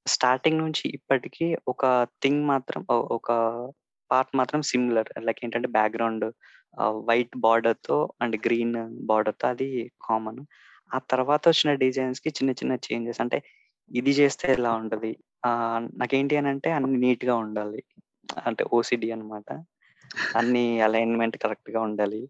స్టార్టింగ్ 0.06 0.58
నుంచి 0.58 0.88
ఇప్పటికీ 0.88 1.56
ఒక 1.68 2.06
థింగ్ 2.22 2.44
మాత్రం 2.44 2.86
ఒక 2.90 3.30
పార్ట్ 4.14 4.32
మాత్రం 4.40 4.60
సిమిలర్ 4.70 5.10
లైక్ 5.26 5.40
ఏంటంటే 5.44 5.68
బ్యాక్గ్రౌండ్ 5.78 6.26
వైట్ 7.08 7.34
బార్డర్తో 7.46 7.96
అండ్ 8.22 8.36
గ్రీన్ 8.46 8.76
బార్డర్తో 9.10 9.46
అది 9.54 9.68
కామన్ 10.06 10.40
ఆ 10.90 10.98
తర్వాత 11.12 11.42
వచ్చిన 11.48 11.70
డిజైన్స్కి 11.82 12.30
చిన్న 12.38 12.50
చిన్న 12.60 12.74
చేంజెస్ 12.86 13.20
అంటే 13.24 13.38
ఇది 13.90 14.12
చేస్తే 14.18 14.46
ఎలా 14.56 14.70
ఉంటది? 14.80 15.12
ఆ 15.46 15.50
నాకేంటి 16.00 16.34
అని 16.40 16.48
అంటే 16.52 16.68
అన్ని 16.76 16.98
నీట్గా 17.04 17.34
ఉండాలి. 17.44 17.80
అంటే 18.48 18.62
ఓసిడి 18.76 19.08
అన్నమాట. 19.14 19.48
అన్ని 20.38 20.64
అలైన్మెంట్ 20.86 21.36
కరెక్ట్గా 21.44 21.80
ఉండాలి. 21.88 22.22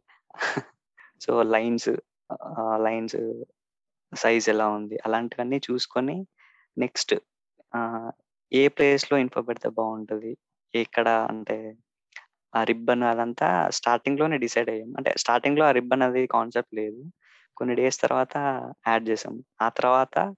సో 1.25 1.33
లైన్స్ 1.55 1.91
లైన్స్ 2.87 3.19
సైజ్ 4.13 4.47
ఎలా 4.55 4.67
ఉంది? 4.79 4.97
అలాంటివన్నీ 5.07 5.59
చూసుకొని 5.69 6.17
నెక్స్ట్ 6.77 7.15
ఏ 8.53 8.63
ప్లేస్లో 8.77 9.17
ఇన్ఫో 9.25 9.41
పెడితే 9.49 9.69
బాగుంటది? 9.79 10.33
ఎక్కడ 10.81 11.09
అంటే 11.09 11.77
ఆ 12.57 12.65
రిబ్బన్ 12.65 13.03
అదంతా 13.03 13.71
స్టార్టింగ్లోనే 13.71 14.39
డిసైడ్ 14.39 14.71
అయ్యాం. 14.71 14.95
అంటే 14.97 15.15
స్టార్టింగ్లో 15.17 15.65
ఆ 15.65 15.71
రిబ్బన్ 15.71 16.03
అది 16.03 16.27
కాన్సెప్ట్ 16.27 16.75
లేదు. 16.75 17.05
కొన్ని 17.57 17.75
డేస్ 17.75 18.01
తర్వాత 18.01 18.37
యాడ్ 18.89 19.09
చేసాం. 19.09 19.45
ఆ 19.63 19.69
తర్వాత 19.69 20.35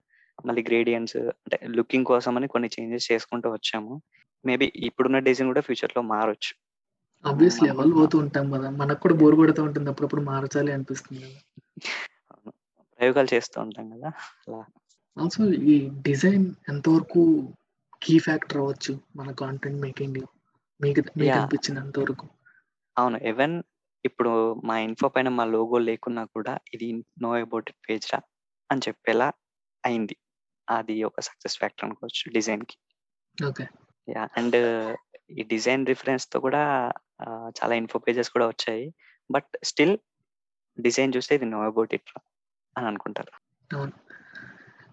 మళ్ళీ 0.46 0.62
గ్రేడియంట్స్ 0.62 1.16
అంటే 1.16 1.60
లుకింగ్ 1.66 2.04
కోసం 2.04 2.36
అని 2.36 2.48
కొన్ని 2.48 2.70
చేంజెస్ 2.80 3.12
చేసుకుంటూ 3.12 3.50
వచ్చాము. 3.50 4.02
మేబీ 4.44 4.72
ఇప్పుడున్న 4.76 5.18
డిజైన్ 5.18 5.48
కూడా 5.48 5.60
ఫ్యూచర్లో 5.60 6.02
మారొచ్చు. 6.02 6.66
ఆబ్వియస్లీ 7.24 7.68
ఎవరు 7.68 7.90
పోతూ 7.90 8.18
ఉంటాం 8.18 8.50
కదా. 8.50 8.70
మనకు 8.70 9.00
కూడా 9.00 9.14
బోర్ 9.14 9.34
కొడుతూ 9.34 9.64
ఉంటుంది. 9.64 9.90
అప్పుడప్పుడు 9.90 10.20
మార్చాలి 10.20 10.72
అనిపిస్తుంది 10.72 11.22
కదా. 11.22 11.40
ప్రయోగాలు 13.00 13.34
చేస్తూ 13.34 13.60
ఉంటాం 13.62 13.90
కదా. 13.90 14.08
అలా. 14.48 14.64
ఆల్సో 15.18 15.44
ఈ 15.44 15.90
డిజైన్ 16.02 16.54
ఎంతవరకు 16.68 17.52
కీ 18.06 18.18
ఫ్యాక్టర్ 18.18 18.56
అవ్వచ్చు 18.56 19.00
మన 19.16 19.30
కాంటెంట్ 19.30 19.82
మేకింగ్లో. 19.82 20.26
మీకు. 20.80 21.00
అనిపించినంత 21.00 21.98
వరకు. 21.98 22.28
అవును. 22.98 23.18
ఈవెన్ 23.18 23.62
ఇప్పుడు 24.04 24.54
మా 24.54 24.78
ఇన్ఫో 24.78 25.08
పైన 25.08 25.28
మా 25.28 25.44
లోగో 25.44 25.78
లేకున్నా 25.78 26.24
కూడా 26.24 26.58
ఇది 26.74 26.92
నో 26.92 27.32
అబౌట్ 27.32 27.70
ఇట్ 27.70 27.90
పేజ్ 27.90 28.14
రా 28.14 28.20
అని 28.72 28.80
చెప్పేలా 28.88 29.32
అయింది. 29.84 30.16
అది 30.70 31.04
ఒక 31.04 31.20
సక్సెస్ 31.20 31.58
ఫ్యాక్టర్ 31.58 31.84
అనుకోవచ్చు 31.84 32.32
డిజైన్కి. 32.32 32.76
ఓకే. 33.46 33.66
యా 34.08 34.28
అండ్ 34.36 34.56
ఈ 35.30 35.42
డిజైన్ 35.42 35.86
రిఫరెన్స్తో 35.86 36.40
కూడా 36.40 36.92
చాలా 37.28 37.74
ఇన్ఫో 37.74 37.98
పేజెస్ 37.98 38.30
కూడా 38.30 38.46
వచ్చాయి. 38.46 38.94
బట్ 39.30 39.64
స్టిల్ 39.64 39.98
డిజైన్ 40.80 41.12
చూస్తే 41.16 41.34
ఇది 41.34 41.44
నో 41.44 41.62
అబౌట్ 41.62 41.94
ఇట్ 41.94 42.20
అని 42.78 42.86
అనుకుంటారు. 42.86 43.32
అవును. 43.76 43.92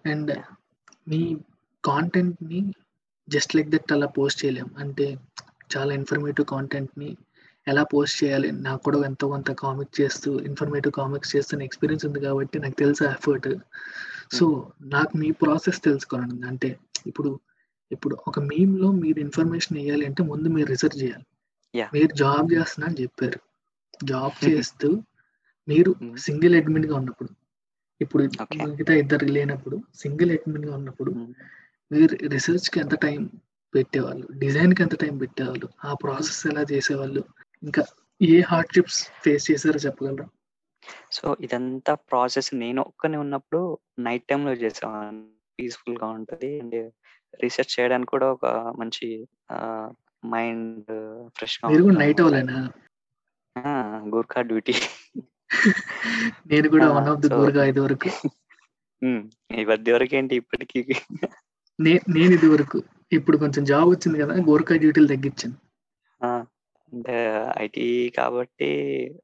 అండ్ 0.08 0.42
మీ 1.08 1.36
కాంటెంట్ని 1.84 2.72
జస్ట్ 3.28 3.56
లైక్ 3.56 3.68
దట్ 3.68 3.92
అలా 3.92 4.06
పోస్ట్ 4.06 4.44
చేయలేం 4.44 4.66
అంటే 4.78 5.18
చాలా 5.76 5.94
ఇన్ఫర్మేటివ్ 5.94 6.46
కాంటెంట్ని 6.46 7.16
ఎలా 7.68 7.82
పోస్ట్ 7.82 8.24
చేయాలి 8.24 8.52
నాకు 8.52 8.82
కూడా 8.82 9.04
ఎంతో 9.04 9.28
కొంత 9.28 9.52
కామిక్ 9.52 10.00
చేస్తూ 10.00 10.40
ఇన్ఫర్మేటివ్ 10.40 10.92
కామిక్స్ 10.92 11.36
చేస్తున్న 11.36 11.62
ఎక్స్పీరియన్స్ 11.62 12.06
ఉంది 12.06 12.20
కాబట్టి 12.20 12.58
నాకు 12.58 12.74
తెలుసు 12.74 13.04
ఎఫర్ట్ 13.04 13.48
సో 14.32 14.72
నాకు 14.82 15.16
మీ 15.16 15.30
ప్రాసెస్ 15.30 15.82
తెలుసుకోవాలని 15.82 16.46
అంటే 16.46 16.78
ఇప్పుడు 17.06 17.40
ఇప్పుడు 17.92 18.18
ఒక 18.28 18.40
మీమ్లో 18.40 18.92
మీరు 18.92 19.18
ఇన్ఫర్మేషన్ 19.18 19.78
ఇవ్వాలి 19.78 20.06
అంటే 20.06 20.22
ముందు 20.22 20.48
మీరు 20.48 20.66
రీసెర్చ్ 20.66 21.02
చేయాలి. 21.02 21.24
మీరు 21.94 22.16
జాబ్ 22.16 22.52
చేస్తున్నా 22.52 22.86
అని 22.86 23.02
చెప్పారు 23.02 23.40
జాబ్ 24.04 24.48
చేస్తూ 24.48 25.02
మీరు. 25.68 25.94
సింగిల్ 26.16 26.54
అడ్మిన్గా 26.54 26.96
ఉన్నప్పుడు 26.96 27.28
ఇప్పుడు. 28.00 28.24
మిగతా 28.66 28.94
ఇద్దరు 28.94 29.24
లేనప్పుడు 29.24 29.82
సింగిల్ 29.94 30.30
అడ్మిన్గా 30.30 30.74
ఉన్నప్పుడు. 30.74 31.28
మీరు 31.92 32.28
రీసెర్చ్కి 32.28 32.80
ఎంత 32.80 32.94
టైం 32.94 33.30
పెట్టేవాళ్ళు? 33.74 34.28
డిజైన్కి 34.32 34.82
ఎంత 34.82 34.94
టైం 34.94 35.18
పెట్టేవాళ్ళు? 35.18 35.68
ఆ 35.84 35.94
ప్రాసెస్ 35.94 36.46
ఎలా 36.46 36.62
చేసేవాళ్ళు? 36.72 37.24
ఇంకా 37.62 37.84
ఏ 38.22 38.40
హార్డ్షిప్స్ 38.40 39.08
ఫేస్ 39.24 39.50
చేశారో 39.50 39.78
చెప్పగలరా? 39.78 40.26
సో 41.12 41.36
ఇదంతా 41.40 41.94
ప్రాసెస్ 41.94 42.54
నేను 42.54 42.82
ఒక్కనే 42.82 43.18
ఉన్నప్పుడు 43.18 43.78
నైట్ 43.98 44.24
టైంలో 44.24 44.52
చేసేవాడిని 44.52 45.22
పీస్ఫుల్గా 45.60 46.06
ఉంటది. 46.06 46.60
అండ్ 46.60 46.92
రీసెర్చ్ 47.42 47.80
చేయడానికి 47.80 48.10
కూడా 48.10 48.32
ఒక 48.32 48.46
మంచి 48.78 49.28
మైండ్ 50.26 50.84
ఫ్రెష్గా 51.36 51.92
నైట్. 51.92 52.20
అవలేనా 52.20 52.70
గూర్ఖా 54.08 54.42
డ్యూటీ 54.42 54.74
నేను 56.46 56.68
కూడా 56.68 56.92
వన్ 56.92 57.08
ఆఫ్ 57.08 57.20
ది 57.20 57.34
గోర్గా 57.34 57.64
ఇది 57.64 57.80
వరకు. 57.80 58.10
ఈ 59.60 59.64
మధ్య 59.64 59.92
వరకు 59.92 60.14
ఏంటి 60.14 60.36
ఇప్పటికీ? 60.36 60.80
నే- 61.80 62.14
నేను 62.14 62.32
ఇది 62.32 62.48
వరకు 62.48 62.82
ఇప్పుడు 63.12 63.36
కొంచెం 63.36 63.64
జాబ్ 63.64 63.88
వచ్చింది 63.88 64.18
కదా 64.18 64.34
గోర్ఖా 64.34 64.76
డ్యూటీలు 64.76 65.06
తగ్గించాను. 65.06 65.54
ఆ, 66.24 66.44
అంటే 66.92 67.46
ఐటీ 67.58 68.12
కాబట్టి 68.16 68.70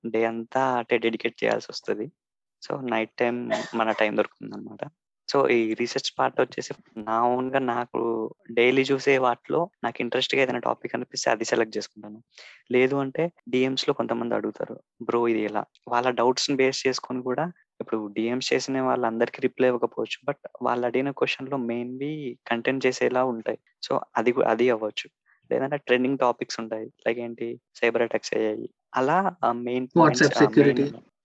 డే 0.07 0.25
అంతా 0.25 0.79
అటే 0.79 0.99
డెడికేట్ 0.99 1.45
చేయాల్సి 1.45 1.67
వస్తుంది. 1.71 2.11
సో 2.63 2.81
నైట్ 2.81 3.11
టైం 3.11 3.51
మన 3.75 3.93
టైం 3.93 4.17
దొరుకుతుంది 4.17 4.55
అనమాట 4.55 4.91
సో 5.31 5.49
ఈ 5.49 5.75
రీసెర్చ్ 5.75 6.19
పార్ట్ 6.19 6.41
వచ్చేసి 6.41 6.75
నా 6.97 7.23
ఓన్గా 7.23 7.59
నాకు 7.59 8.35
డైలీ 8.53 8.83
చూసే 8.83 9.19
వాటిలో 9.19 9.71
నాకు 9.85 10.01
ఇంట్రెస్ట్గా 10.01 10.43
ఏదైనా 10.43 10.59
టాపిక్ 10.59 10.95
అనిపిస్తే 10.95 11.31
అది 11.31 11.45
సెలెక్ట్ 11.45 11.77
చేసుకుంటాను. 11.77 12.23
లేదు 12.73 12.97
అంటే 12.97 13.33
డిఎమ్స్లో 13.49 13.95
కొంతమంది 13.95 14.35
అడుగుతారు 14.35 14.81
బ్రో 15.03 15.29
ఇది 15.29 15.41
ఎలా? 15.41 15.65
వాళ్ళ 15.89 16.11
డౌట్స్ని 16.11 16.57
బేస్ 16.57 16.87
చేసుకొని 16.87 17.23
కూడా 17.23 17.53
ఇప్పుడు 17.81 18.07
డిఎమ్స్ 18.13 18.53
చేసిన 18.53 18.81
వాళ్ళందరికీ 18.81 19.41
రిప్లై 19.41 19.69
ఇవ్వకపోవచ్చు. 19.69 20.19
బట్ 20.25 20.49
వాళ్ళు 20.63 20.87
అడిగిన 20.87 21.11
క్వశ్చన్లో 21.11 21.57
మెయిన్లీ 21.57 22.39
కంటెంట్ 22.47 22.87
చేసేలా 22.87 23.25
ఉంటాయి. 23.25 23.59
సో 23.83 24.01
అది 24.17 24.35
అది 24.47 24.71
అవ్వచ్చు. 24.71 25.09
లేదంటే 25.51 25.77
ట్రెండింగ్ 25.77 26.19
టాపిక్స్ 26.19 26.61
ఉంటాయి. 26.61 26.87
లైక్ 27.07 27.19
ఏంటి? 27.19 27.61
సైబర్ 27.75 28.03
అటాక్స్ 28.03 28.35
అయ్యాయి 28.35 28.69
అలా 28.95 29.37
మెయిన్. 29.53 29.89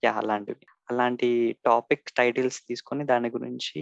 యా 0.04 0.12
అలాంటివి. 0.12 0.66
అలాంటి 0.90 1.56
టాపిక్ 1.66 2.10
టైటిల్స్ 2.16 2.60
తీసుకొని 2.68 3.04
దాని 3.04 3.30
గురించి 3.30 3.80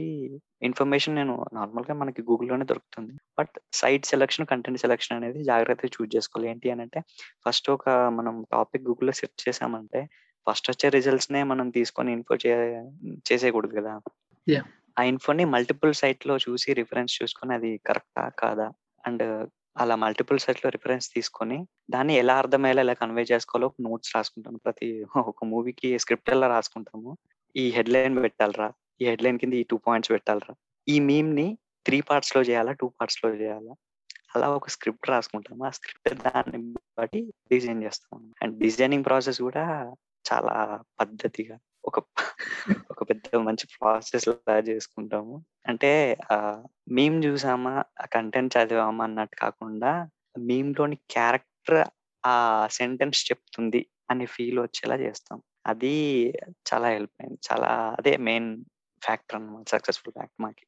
ఇన్ఫర్మేషన్ 0.62 1.16
నేను 1.16 1.46
నార్మల్గా 1.52 1.94
మనకి 1.94 2.22
గూగుల్లోనే 2.22 2.64
దొరుకుతుంది. 2.64 3.14
But 3.38 3.60
site 3.72 4.06
selection 4.06 4.46
content 4.46 4.80
selection 4.80 5.16
అనేది 5.16 5.44
జాగ్రత్తగా 5.44 5.90
చూస్ 5.96 6.16
చేసుకోవాలి. 6.16 6.50
ఏంటి 6.50 6.70
అని 6.70 6.82
అంటే 6.82 7.00
ఫస్ట్ 7.46 7.70
ఒక 7.70 7.88
మనం 7.88 8.44
టాపిక్ 8.52 8.84
గూగుల్లో 8.84 9.12
సెర్చ్ 9.12 9.48
చేసామంటే 9.48 10.08
ఫస్ట్ 10.46 10.70
వచ్చే 10.70 10.88
రిజల్ట్స్ 10.88 11.32
నే 11.32 11.42
మనం 11.42 11.66
తీసుకొని 11.70 12.12
ఇన్ఫో 12.12 12.34
చే 12.34 12.52
చేసేయకూడదు 13.28 13.74
కదా. 13.80 13.92
ఆ 14.98 15.02
ఇన్ఫోని 15.02 15.44
మల్టిపుల్ 15.54 15.92
సైట్లో 15.94 16.34
చూసి 16.36 16.72
రిఫరెన్స్ 16.72 17.22
చూసుకొని 17.22 17.54
అది 17.54 17.70
కరెక్టా 17.86 18.24
కాదా? 18.42 18.66
అండ్ 19.04 19.24
అలా 19.82 19.94
మల్టిపుల్ 20.02 20.38
సైట్లో 20.38 20.68
రిఫరెన్స్ 20.70 21.06
తీసుకొని 21.14 21.56
దాన్ని 21.90 22.14
ఎలా 22.14 22.34
అర్థమయ్యేలా 22.34 22.82
ఎలా 22.82 22.92
కన్వే 22.92 23.24
చేసుకోవాలో 23.32 23.68
నోట్స్ 23.80 24.12
రాసుకుంటాను 24.16 24.58
ప్రతి 24.58 24.88
ఒక 25.30 25.44
మూవీకి 25.44 25.88
స్క్రిప్ట్ 25.98 26.30
ఎలా 26.30 26.46
రాసుకుంటాము 26.46 27.12
ఈ 27.54 27.64
హెడ్ 27.70 27.88
లైన్ 27.88 28.22
పెట్టాలరా 28.24 28.68
ఈ 29.02 29.06
హెడ్ 29.06 29.24
లైన్ 29.24 29.38
కింద 29.38 29.54
ఈ 29.54 29.64
టూ 29.70 29.76
పాయింట్స్ 29.86 30.10
పెట్టాలరా. 30.10 30.54
ఈ 30.86 30.96
మీమ్ని 31.00 31.46
త్రీ 31.86 32.00
పార్ట్స్లో 32.00 32.42
చేయాలా 32.42 32.72
టూ 32.72 32.86
పార్ట్స్లో 32.88 33.30
చేయాలా? 33.34 33.74
అలా 34.34 34.46
ఒక 34.50 34.68
స్క్రిప్ట్ 34.68 35.10
రాసుకుంటాము. 35.10 35.64
ఆ 35.64 35.70
స్క్రిప్ట్ 35.70 36.14
దాన్ని 36.22 36.58
బట్టి 36.98 37.20
డిజైన్ 37.52 37.82
చేస్తాం 37.84 38.32
అండ్ 38.42 38.54
డిజైనింగ్ 38.58 39.04
ప్రాసెస్ 39.04 39.40
కూడా 39.42 39.64
చాలా 40.32 40.54
పద్ధతిగా 41.00 41.56
ఒక 41.84 41.98
ఒక 42.90 43.10
పెద్ద 43.10 43.36
మంచి 43.36 43.66
ప్రాసెస్ 43.74 44.28
లా 44.28 44.58
చేసుకుంటాము. 44.58 45.34
అంటే 45.66 46.18
ఆ 46.32 46.36
మీమ్ 46.88 47.24
చూసామా 47.24 47.84
ఆ 48.00 48.06
కంటెంట్ 48.06 48.54
చదివామా 48.56 49.04
అన్నట్టు 49.04 49.36
కాకుండా 49.36 49.90
మీమ్లోని 50.38 50.96
క్యారెక్టర్ 51.10 51.88
ఆ 52.24 52.34
సెంటెన్స్ 52.70 53.30
చెప్తుంది 53.30 53.80
అనే 54.10 54.26
ఫీల్ 54.26 54.58
వచ్చేలా 54.58 54.96
చేస్తాం. 54.96 55.38
అది 55.66 55.94
చాలా 56.68 56.88
హెల్ప్ 56.88 57.16
అయింది. 57.20 57.38
చాలా 57.52 57.94
అదే 57.98 58.16
మెయిన్ 58.16 58.50
ఫ్యాక్టర్ 59.02 59.36
అన్నమాట 59.36 59.68
సక్సెస్ఫుల్ 59.68 60.12
ఫ్యాక్టర్ 60.12 60.42
మాకి. 60.42 60.64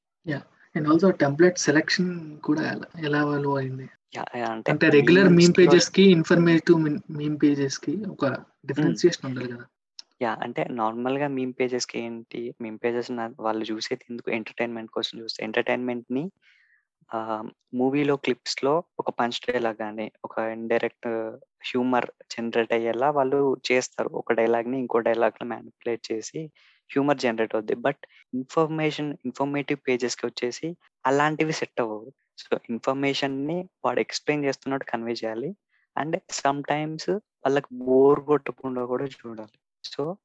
అండ్ 0.76 0.88
ఆల్సో 0.88 1.10
టెంప్లెట్ 1.10 1.58
సెలెక్షన్ 1.58 2.38
కూడా 2.38 2.80
ఎలా- 2.98 3.24
వాల్వ్ 3.24 3.56
అయింది? 3.56 3.88
అంటే 4.68 4.88
రెగ్యులర్ 4.88 5.28
మీమ్ 5.28 5.54
పేజెస్కి 5.58 6.02
ఇన్ఫర్మేటివ్ 6.02 7.12
మీమ్ 7.12 7.38
పేజెస్కి 7.42 8.04
ఒక 8.10 8.26
డిఫరెన్సియేషన్ 8.66 9.30
ఉండాలి 9.30 9.52
కదా. 9.52 9.64
యా 10.22 10.38
అంటే 10.42 10.64
నార్మల్గా 10.64 11.28
మీమ్ 11.28 11.52
పేజెస్కి 11.60 11.98
ఏంటి 11.98 12.54
మీమ్ 12.60 12.78
పేజెస్ 12.84 13.10
వాళ్ళు 13.40 13.64
చూసేది 13.64 14.04
ఎందుకు 14.10 14.30
ఎంటర్టైన్మెంట్ 14.30 14.90
కోసం 14.90 15.20
చూస్తే 15.20 15.44
ఎంటర్టైన్మెంట్ని 15.44 16.30
మూవీలో 17.74 18.16
క్లిప్స్లో 18.16 18.84
ఒక 18.98 19.10
పంచ్ 19.10 19.52
డైలాగ్ 19.52 19.76
కానీ 19.76 20.12
ఒక 20.24 20.38
ఇండైరెక్ట్ 20.38 21.08
హ్యూమర్ 21.66 22.06
జనరేట్ 22.32 22.72
అయ్యేలా 22.72 23.10
వాళ్ళు 23.10 23.56
చేస్తారు. 23.72 24.08
ఒక 24.08 24.32
డైలాగ్ని 24.32 24.78
ఇంకో 24.78 24.98
డైలాగ్లో 24.98 25.46
మ్యానిపులేట్ 25.46 26.12
చేసి 26.12 26.50
హ్యూమర్ 26.92 27.18
జనరేట్ 27.18 27.54
అవుద్ది. 27.54 27.74
బట్ 27.74 27.96
ఇన్ఫర్మేషన్ 28.34 29.16
ఇన్ఫర్మేటివ్ 29.24 29.78
పేజెస్కి 29.88 30.26
వచ్చేసి 30.26 30.76
అలాంటివి 31.06 31.52
సెట్ 31.52 31.80
అవ్వవు. 31.80 32.12
సో 32.38 32.60
ఇన్ఫర్మేషన్ని 32.70 33.68
వాడు 33.84 34.00
ఎక్స్ప్లెయిన్ 34.00 34.46
చేస్తున్నట్టు 34.46 34.90
కన్వే 34.90 35.12
చేయాలి. 35.12 35.56
అండ్ 35.96 36.20
సమ్ 36.30 36.62
టైమ్స్ 36.68 37.10
వాళ్ళకి 37.10 37.66
బోర్ 37.72 38.20
కొట్టకుండా 38.20 38.84
కూడా 38.84 39.04
చూడాలి. 39.04 39.58
సో. 39.84 40.16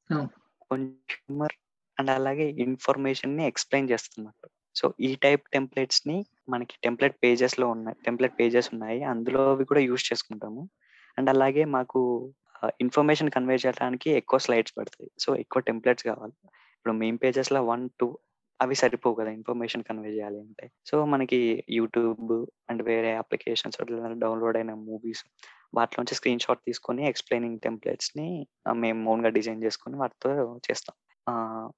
కొంచెం 0.61 0.95
హ్యూమర్ 1.11 1.51
అండ్ 1.99 2.09
అలాగే 2.09 2.43
ఇన్ఫర్మేషన్ని 2.43 3.47
ఎక్స్ప్లెయిన్ 3.47 3.89
చేస్తున్నట్టు. 3.89 4.49
సో 4.75 4.93
ఈ 4.99 5.15
టైప్ 5.15 5.49
టెంప్లెట్స్ని 5.53 6.25
మనకి 6.49 6.73
టెంప్లెట్ 6.83 7.15
పేజెస్లో 7.23 7.67
ఉన్నాయి 7.67 7.97
టెంప్లెట్ 8.05 8.39
పేజెస్ 8.39 8.69
ఉన్నాయి. 8.73 9.03
అందులో 9.03 9.51
అవి 9.51 9.65
కూడా 9.65 9.79
యూస్ 9.79 10.13
చేసుకుంటాము. 10.13 10.69
అండ్ 11.17 11.29
అలాగే 11.29 11.65
మాకు 11.65 12.33
ఇన్ఫర్మేషన్ 12.81 13.29
కన్వే 13.29 13.55
చేయడానికి 13.55 14.09
ఎక్కువ 14.09 14.39
స్లైడ్స్ 14.39 14.73
పడతాయి. 14.77 15.11
సో 15.19 15.35
ఎక్కువ 15.35 15.61
టెంప్లెట్స్ 15.61 16.03
కావాలి. 16.03 16.33
ఇప్పుడు 16.47 16.93
మెయిన్ 16.93 17.19
పేజెస్లో 17.23 17.65
వన్ 17.65 17.89
టూ 17.99 18.19
అవి 18.61 18.75
సరిపోవు 18.75 19.15
కదా 19.15 19.29
ఇన్ఫర్మేషన్ 19.29 19.83
కన్వే 19.83 20.09
చేయాలి 20.09 20.39
అంటే. 20.39 20.71
సో 20.85 21.05
మనకి 21.05 21.63
యూట్యూబ్ 21.69 22.45
అండ్ 22.69 22.83
వేరే 22.83 23.15
అప్లికేషన్స్ 23.15 23.77
డౌన్లోడ్ 24.19 24.57
అయిన 24.57 24.73
మూవీస్ 24.73 25.25
వాటిలోంచి 25.73 26.15
స్క్రీన్ 26.15 26.39
షాట్ 26.39 26.59
తీసుకొని 26.67 27.07
ఎక్స్ప్లెయినింగ్ 27.07 27.59
టెంప్లెట్స్ని 27.59 28.47
మేము 28.71 29.11
ఓన్గా 29.11 29.29
డిజైన్ 29.29 29.63
చేసుకొని 29.63 29.97
వాటితో 29.97 30.59
చేస్తాం. 30.71 30.95
ఆ, 31.27 31.33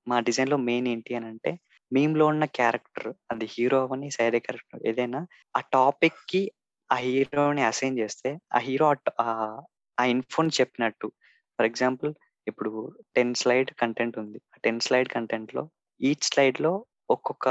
మా 0.08 0.20
డిజైన్లో 0.20 0.58
మెయిన్ 0.58 0.88
ఏంటి 0.88 1.16
అని 1.16 1.26
అంటే 1.26 1.60
మేము 1.94 2.16
లో 2.16 2.26
ఉన్న 2.26 2.46
క్యారెక్టర్ 2.46 3.14
అది 3.32 3.46
హీరో 3.50 3.82
అవని 3.82 4.12
సైడ్ 4.12 4.36
క్యారెక్టర్ 4.36 4.88
ఏదైనా 4.88 5.28
ఆ 5.58 5.60
టాపిక్కి 5.60 6.52
ఆ 6.92 6.96
హీరోని 6.96 7.64
అసైన్ 7.64 8.00
చేస్తే 8.00 8.38
ఆ 8.54 8.58
హీరో 8.58 8.88
ఆ 9.98 10.04
ఇన్ఫోని 10.14 10.52
చెప్పినట్టు. 10.60 11.08
ఫర్ 11.60 11.68
ఎగ్జాంపుల్ 11.72 12.12
ఇప్పుడు 12.48 12.72
టెన్ 13.16 13.34
స్లైడ్ 13.36 13.72
కంటెంట్ 13.82 14.18
ఉంది. 14.24 14.40
టెన్ 14.66 14.82
స్లైడ్ 14.82 15.10
కంటెంట్లో 15.16 15.64
ఈచ్ 16.02 16.28
స్లైడ్లో 16.30 16.74
ఒక్కొక్క 17.10 17.48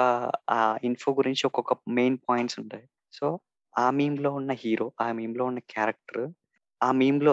ఆ 0.50 0.58
ఇన్ఫో 0.88 1.10
గురించి 1.20 1.42
ఒక్కొక్క 1.48 1.72
మెయిన్ 1.98 2.18
పాయింట్స్ 2.28 2.58
ఉంటాయి. 2.62 2.86
సో 3.12 3.26
ఆ 3.74 3.86
మీమ్లో 3.98 4.30
ఉన్న 4.38 4.52
హీరో 4.62 4.86
ఆ 5.00 5.06
మీమ్లో 5.18 5.44
ఉన్న 5.50 5.60
క్యారెక్టర్ 5.74 6.24
ఆ 6.80 6.90
మీమ్లో 7.00 7.32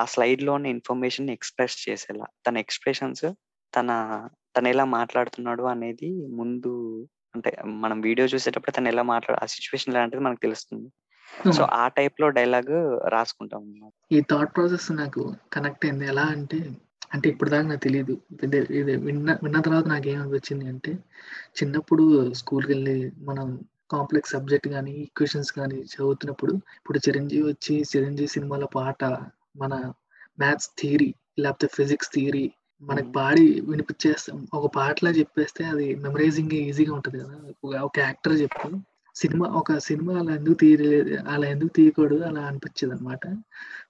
ఆ 0.00 0.04
స్లైడ్లో 0.06 0.52
ఉన్న 0.58 0.68
ఇన్ఫర్మేషన్ 0.76 1.30
ఎక్స్ప్రెస్ 1.36 1.76
చేసేలా 1.84 2.26
తన 2.46 2.56
ఎక్స్ప్రెషన్స్ 2.64 3.24
తన 3.72 3.90
తను 4.54 4.68
ఎలా 4.68 4.84
మాట్లాడుతున్నాడు 4.96 5.64
అనేది 5.72 6.08
ముందు 6.38 6.72
అంటే 7.34 7.50
మనం 7.82 7.98
వీడియో 8.00 8.26
చూసేటప్పుడు 8.32 8.74
తను 8.76 8.88
ఎలా 8.92 9.04
మాట్లాడు 9.12 9.38
ఆ 9.42 9.46
సిచ్యువేషన్ 9.54 9.94
లాంటిది 9.96 10.22
మనకు 10.26 10.42
తెలుస్తుంది. 10.46 10.88
సో 11.52 11.62
ఆ 11.62 11.88
టైప్లో 11.88 12.28
డైలాగ్ 12.28 13.00
రాసుకుంటాం 13.08 13.90
ఈ 14.12 14.20
థాట్ 14.20 14.56
ప్రాసెస్ 14.56 14.92
నాకు 14.92 15.34
కనెక్ట్ 15.52 15.86
అయింది. 15.86 16.06
ఎలా 16.06 16.22
అంటే 16.22 16.70
అంటే 17.14 17.28
ఇప్పుడు 17.28 17.50
దాకా 17.50 17.68
నాకు 17.68 17.80
తెలియదు 17.80 18.18
ఇది 18.70 18.96
విన్న 18.96 19.38
విన్న 19.42 19.60
తర్వాత 19.60 19.86
నాకు 19.86 20.08
ఏమనిపించింది 20.08 20.66
అంటే 20.66 20.92
చిన్నప్పుడు 21.62 22.34
స్కూల్కి 22.34 22.72
వెళ్ళి 22.72 23.12
మనం 23.18 23.60
కాంప్లెక్స్ 23.90 24.32
సబ్జెక్ట్ 24.32 24.68
కానీ 24.68 24.90
ఈక్వేషన్స్ 24.90 25.52
కానీ 25.52 25.74
చదువుతున్నప్పుడు 25.74 26.52
ఇప్పుడు 26.52 26.98
చిరంజీవి 26.98 27.48
వచ్చి 27.48 27.84
చిరంజీవి 27.96 28.28
సినిమాలో 28.28 28.66
పాట 28.66 29.04
మన 29.56 29.92
మ్యాథ్స్ 30.38 30.70
థియరీ 30.78 31.14
లేకపోతే 31.38 31.68
ఫిజిక్స్ 31.74 32.10
థియరీ 32.14 32.50
మనకి. 32.82 33.12
పాడి 33.12 33.60
వినిపించేస్తాం. 33.60 34.46
ఒక 34.54 34.72
పాటలా 34.76 35.10
చెప్పేస్తే 35.10 35.64
అది 35.64 35.94
మెమరైజింగ్ 35.94 36.50
ఈజీగా 36.50 36.94
ఉంటుంది 36.94 37.24
కదా. 37.24 37.36
ఒక- 37.64 38.00
యాక్టర్ 38.00 38.40
చెప్పి 38.40 38.76
సినిమా 39.18 39.46
ఒక 39.48 39.78
సినిమా 39.78 40.12
అలా 40.18 40.32
ఎందుకు 40.34 40.54
తీయలేదు 40.54 41.16
అలా 41.28 41.46
ఎందుకు 41.48 41.72
తీయకూడదు 41.76 42.22
అలా 42.22 42.40
అనిపించేది 42.40 42.94
అనమాట 42.94 43.24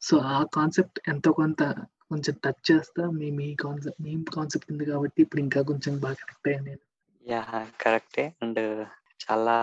సో 0.03 0.17
ఆ 0.17 0.45
కాన్సెప్ట్ 0.55 1.01
ఎంతో 1.09 1.33
కొంత 1.33 1.63
కొంచెం 2.11 2.37
టచ్ 2.45 2.73
చేస్తా 2.73 3.11
మీ 3.11 3.31
మీ 3.31 3.55
కాన్సెప్ట్ 3.55 4.03
మీ 4.03 4.13
కాన్సెప్ట్ 4.35 4.73
ఉంది 4.73 4.85
కాబట్టి 4.85 5.23
ఇప్పుడు 5.23 5.41
ఇంకా 5.41 5.63
కొంచెం 5.63 6.01
బాగా 6.01 6.15
కనెక్ట్ 6.15 6.49
అయ్యాను 6.49 6.67
నేను. 6.67 6.83
యా 7.27 7.67
కరెక్టే. 7.81 8.35
అండ్ 8.43 8.87
చాలా 9.25 9.57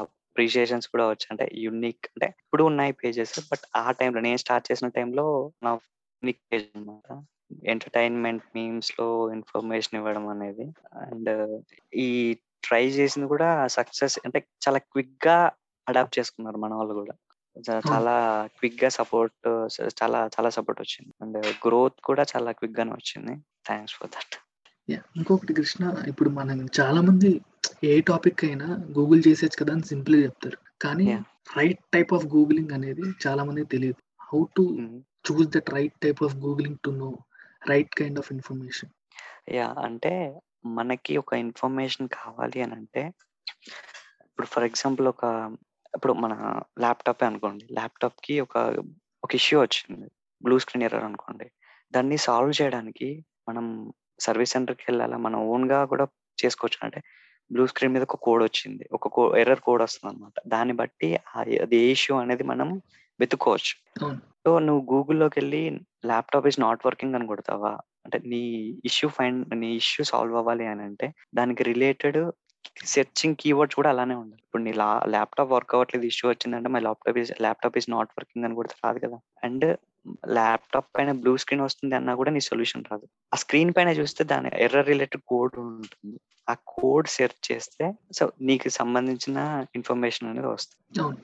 అప్రిషియేషన్స్ 0.00 0.88
కూడా 0.88 1.04
వచ్చాయి. 1.04 1.28
అంటే 1.30 1.44
యూనిక్ 1.54 2.06
అంటే 2.06 2.26
ఇప్పుడు 2.26 2.64
ఉన్నాయి 2.64 2.92
పేజెస్ 2.92 3.40
బట్ 3.52 3.64
ఆ 3.76 3.90
టైంలో 3.90 4.20
నేను 4.20 4.36
స్టార్ట్ 4.36 4.72
చేసిన 4.72 4.88
టైంలో 4.88 5.52
నా 5.62 5.70
యూనిక్ 6.22 6.40
పేజ్ 6.52 6.66
అనమాట 6.76 7.08
ఎంటర్టైన్మెంట్ 7.66 8.42
మీమ్స్లో 8.54 9.32
ఇన్ఫర్మేషన్ 9.32 9.96
ఇవ్వడం 9.98 10.28
అనేది. 10.28 10.66
అండ్ 10.96 11.62
ఈ 11.94 12.38
ట్రై 12.64 12.86
చేసింది 12.86 13.28
కూడా 13.28 13.66
సక్సెస్ 13.66 14.18
అంటే 14.24 14.44
చాలా 14.68 14.78
క్విక్గా 14.78 15.50
అడాప్ట్ 15.88 16.18
చేసుకున్నారు 16.18 16.56
మన 16.56 16.74
వాళ్ళు 16.74 16.94
కూడా. 16.94 17.14
చాలా 17.70 18.48
క్విక్గా 18.58 18.88
సపోర్ట్ 18.88 19.48
చాలా 20.02 20.18
చాలా 20.26 20.50
సపోర్ట్ 20.50 20.82
వచ్చింది. 20.82 21.14
అండ్ 21.22 21.66
గ్రోత్ 21.66 22.00
కూడా 22.04 22.24
చాలా 22.36 22.52
క్విక్ 22.52 22.78
గానే 22.78 22.92
వచ్చింది. 22.92 23.36
Thanks 23.66 23.94
for 23.94 24.10
that. 24.10 24.36
ఇంకొకటి 24.92 25.54
కృష్ణ 25.54 25.94
ఇప్పుడు 26.08 26.30
మనం 26.30 26.68
చాలా 26.80 27.00
మంది 27.00 27.40
ఏ 27.84 28.00
టాపిక్ 28.00 28.44
అయినా 28.44 28.66
గూగుల్ 28.98 29.22
చేసేచ్చు 29.28 29.64
కదా 29.64 29.72
అని 29.72 29.82
సింపుల్ 29.82 30.24
చెప్తారు. 30.24 30.58
కానీ. 30.82 31.22
రైట్ 31.56 31.78
టైప్ 31.94 32.12
ఆఫ్ 32.14 32.26
గూగులింగ్ 32.26 32.70
అనేది 32.70 33.02
చాలా 33.26 33.44
మందికి 33.44 33.66
తెలియదు. 33.66 34.02
How 34.32 34.44
to 34.56 34.62
choose 35.30 35.48
that 35.48 35.70
right 35.70 35.94
type 36.02 36.22
of 36.22 36.36
googling 36.36 36.76
to 36.84 36.90
know 36.90 37.18
right 37.68 37.94
kind 37.94 38.18
of 38.18 38.32
information. 38.32 38.90
Yeah 39.54 39.74
అంటే 39.78 40.40
మనకి 40.66 41.16
ఒక 41.16 41.34
ఇన్ఫర్మేషన్ 41.34 42.08
కావాలి 42.08 42.62
అని 42.62 42.72
అంటే 42.72 43.12
ఇప్పుడు 44.24 44.46
ఫర్ 44.46 44.64
ఎగ్జాంపుల్ 44.64 45.08
ఒక 45.08 45.56
ఇప్పుడు 45.94 46.12
మన 46.12 46.60
ల్యాప్టాప్ 46.80 47.22
అనుకోండి. 47.22 47.64
ల్యాప్టాప్కి 47.72 48.40
ఒక 48.40 48.84
ఒక 49.24 49.34
ఇష్యూ 49.34 49.60
వచ్చింది. 49.60 50.10
బ్లూ 50.42 50.58
స్క్రీన్ 50.58 50.82
ఎర్రర్ 50.82 51.04
అనుకోండి. 51.04 51.50
దాన్ని 51.92 52.16
సాల్వ్ 52.16 52.62
చేయడానికి 52.62 53.24
మనం 53.48 53.92
సర్వీస్ 54.20 54.50
సెంటర్కి 54.50 54.84
వెళ్ళాలా? 54.88 55.16
మనం 55.16 55.40
ఓన్గా 55.40 55.84
కూడా 55.84 56.08
చేసుకోవచ్చు. 56.44 56.78
అంటే 56.82 57.02
బ్లూ 57.52 57.66
స్క్రీన్ 57.66 57.92
మీద 57.92 58.02
ఒక 58.02 58.16
కోడ్ 58.16 58.42
వచ్చింది. 58.42 58.88
ఒక 58.92 59.08
కో 59.08 59.36
ఎర్రర్ 59.36 59.60
కోడ్ 59.60 59.82
వస్తుంది 59.82 60.16
అనమాట 60.16 60.32
దాన్ని 60.46 60.74
బట్టి 60.74 61.18
అది 61.36 61.76
ఏ 61.76 61.90
ఇష్యూ 61.90 62.16
అనేది 62.16 62.42
మనం 62.42 62.82
వెతుక్కోవచ్చు. 63.20 63.74
సో 64.46 64.58
నువ్వు 64.58 64.94
గూగుల్లోకి 64.94 65.40
వెళ్ళి 65.40 65.80
ల్యాప్టాప్ 66.06 66.46
ఇస్ 66.46 66.60
నాట్ 66.60 66.86
వర్కింగ్ 66.86 67.14
అని 67.14 67.26
కొడతావా? 67.26 67.78
అంటే 68.04 68.18
నీ 68.26 68.42
ఇష్యూ 68.84 69.08
ఫైండ్ 69.08 69.56
నీ 69.56 69.76
ఇష్యూ 69.76 70.04
సాల్వ్ 70.04 70.36
అవ్వాలి 70.36 70.66
అని 70.66 70.82
అంటే 70.82 71.14
దానికి 71.34 71.62
రిలేటెడ్ 71.62 72.30
సెర్చింగ్ 72.86 73.36
కీవర్డ్స్ 73.40 73.76
కూడా 73.76 73.90
అలానే 73.90 74.14
ఉండాలి. 74.14 74.42
ఇప్పుడు 74.42 74.62
నీ 74.62 74.72
లా 74.72 75.02
ల్యాప్టాప్ 75.08 75.52
వర్క్ 75.52 75.74
అవ్వట్లేదు 75.74 76.04
ఇష్యూ 76.04 76.30
వచ్చిందంటే 76.30 76.68
my 76.68 76.80
laptop 76.80 77.18
is 77.18 77.32
laptop 77.42 77.78
is 77.78 77.90
not 77.90 78.10
working 78.18 78.44
అని 78.44 78.54
కూడా 78.54 78.68
రాదు 78.84 78.98
కదా. 78.98 79.18
అండ్ 79.44 79.76
ల్యాప్టాప్ 80.28 80.88
పైన 80.98 81.12
బ్లూ 81.12 81.36
స్క్రీన్ 81.36 81.62
వస్తుంది 81.62 81.94
అన్నా 81.94 82.14
కూడా 82.14 82.30
నీ 82.30 82.40
సొల్యూషన్ 82.40 82.84
రాదు. 82.90 83.06
ఆ 83.34 83.36
స్క్రీన్ 83.36 83.72
పైన 83.76 83.88
చూస్తే 83.88 84.24
దాని 84.24 84.50
ఎర్రర్ 84.54 84.86
రిలేటెడ్ 84.86 85.22
కోడ్ 85.26 85.58
ఉంటుంది. 85.58 86.18
ఆ 86.50 86.56
కోడ్ 86.66 87.08
సెర్చ్ 87.08 87.52
చేస్తే 87.52 87.92
సో 88.12 88.32
నీకు 88.40 88.68
సంబంధించిన 88.68 89.38
ఇన్ఫర్మేషన్ 89.74 90.28
అనేది 90.28 90.46
వస్తుంది. 90.46 91.20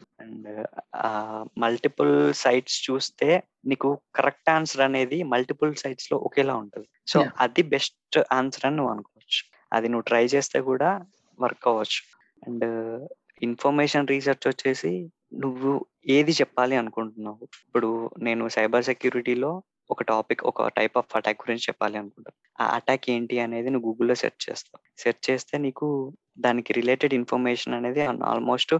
మల్టిపుల్ 1.59 2.35
సైట్స్ 2.35 2.91
చూస్తే 2.91 3.43
నీకు 3.67 3.99
కరెక్ట్ 4.15 4.51
ఆన్సర్ 4.51 4.81
అనేది 4.81 5.23
మల్టిపుల్ 5.23 5.75
సైట్స్లో 5.75 6.19
ఒకేలా 6.19 6.57
ఉంటుంది. 6.57 6.87
సో. 7.07 7.25
అది 7.41 7.63
బెస్ట్ 7.63 8.19
ఆన్సర్ 8.33 8.67
అని 8.67 8.77
నువ్వు 8.77 8.93
అనుకోవచ్చు. 8.93 9.59
అది 9.73 9.89
నువ్వు 9.89 10.03
ట్రై 10.03 10.25
చేస్తే 10.25 10.61
కూడా 10.61 11.07
వర్క్ 11.41 11.69
అవ్వచ్చు. 11.69 12.19
అండ్ 12.49 13.09
ఇన్ఫర్మేషన్ 13.43 14.09
రీసెర్చ్ 14.09 14.49
వచ్చేసి 14.49 15.11
నువ్వు 15.35 15.87
ఏది 16.07 16.33
చెప్పాలి 16.33 16.77
అనుకుంటున్నావు? 16.77 17.39
ఇప్పుడు 17.43 18.11
నేను 18.19 18.49
సైబర్ 18.49 18.85
సెక్యూరిటీలో 18.85 19.63
ఒక 19.91 20.03
టాపిక్ 20.03 20.45
ఒక 20.45 20.69
టైప్ 20.69 20.99
ఆఫ్ 20.99 21.17
అటాక్ 21.17 21.39
గురించి 21.41 21.61
చెప్పాలి 21.61 21.99
అనుకుంటాను 21.99 22.63
ఆ 22.63 22.75
అటాక్ 22.75 23.11
ఏంటి 23.11 23.41
అనేది 23.41 23.71
నువ్వు 23.71 23.89
గూగుల్లో 23.89 24.15
సెర్చ్ 24.15 24.51
చేస్తావు. 24.51 25.01
సెర్చ్ 25.01 25.31
చేస్తే 25.31 25.59
నీకు 25.59 26.13
దానికి 26.39 26.73
రిలేటెడ్ 26.73 27.15
ఇన్ఫర్మేషన్ 27.15 27.75
అనేది 27.75 28.03
ఆల్మోస్ట్ 28.03 28.75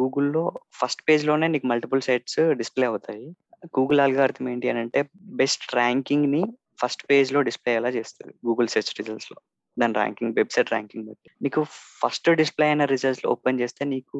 గూగుల్లో 0.00 0.42
ఫస్ట్ 0.72 1.02
పేజ్లోనే 1.08 1.48
నీకు 1.48 1.66
మల్టిపుల్ 1.66 2.02
సైట్స్ 2.02 2.40
డిస్ప్లే 2.54 2.86
అవుతాయి. 2.86 3.26
గూగుల్ 3.66 4.00
అల్గారిథం 4.00 4.48
ఏంటి 4.48 4.68
అని 4.68 4.78
అంటే 4.78 5.00
బెస్ట్ 5.40 5.74
ర్యాంకింగ్ని 5.74 6.42
ఫస్ట్ 6.82 7.02
పేజ్లో 7.10 7.42
డిస్ప్లే 7.42 7.76
అలా 7.76 7.88
చేస్తుంది. 7.88 8.34
గూగుల్ 8.46 8.68
సెర్చ్ 8.68 8.92
రిజల్ట్స్లో 8.98 9.38
దాని 9.78 9.94
ర్యాంకింగ్ 9.94 10.34
వెబ్సైట్ 10.34 10.72
ర్యాంకింగ్ 10.72 11.06
బట్టి. 11.06 11.30
నీకు 11.42 11.60
ఫస్ట్ 12.02 12.30
డిస్ప్లే 12.30 12.66
అయిన 12.66 12.84
రిజల్ట్స్లో 12.84 13.30
ఓపెన్ 13.30 13.60
చేస్తే 13.60 13.84
నీకు 13.84 14.18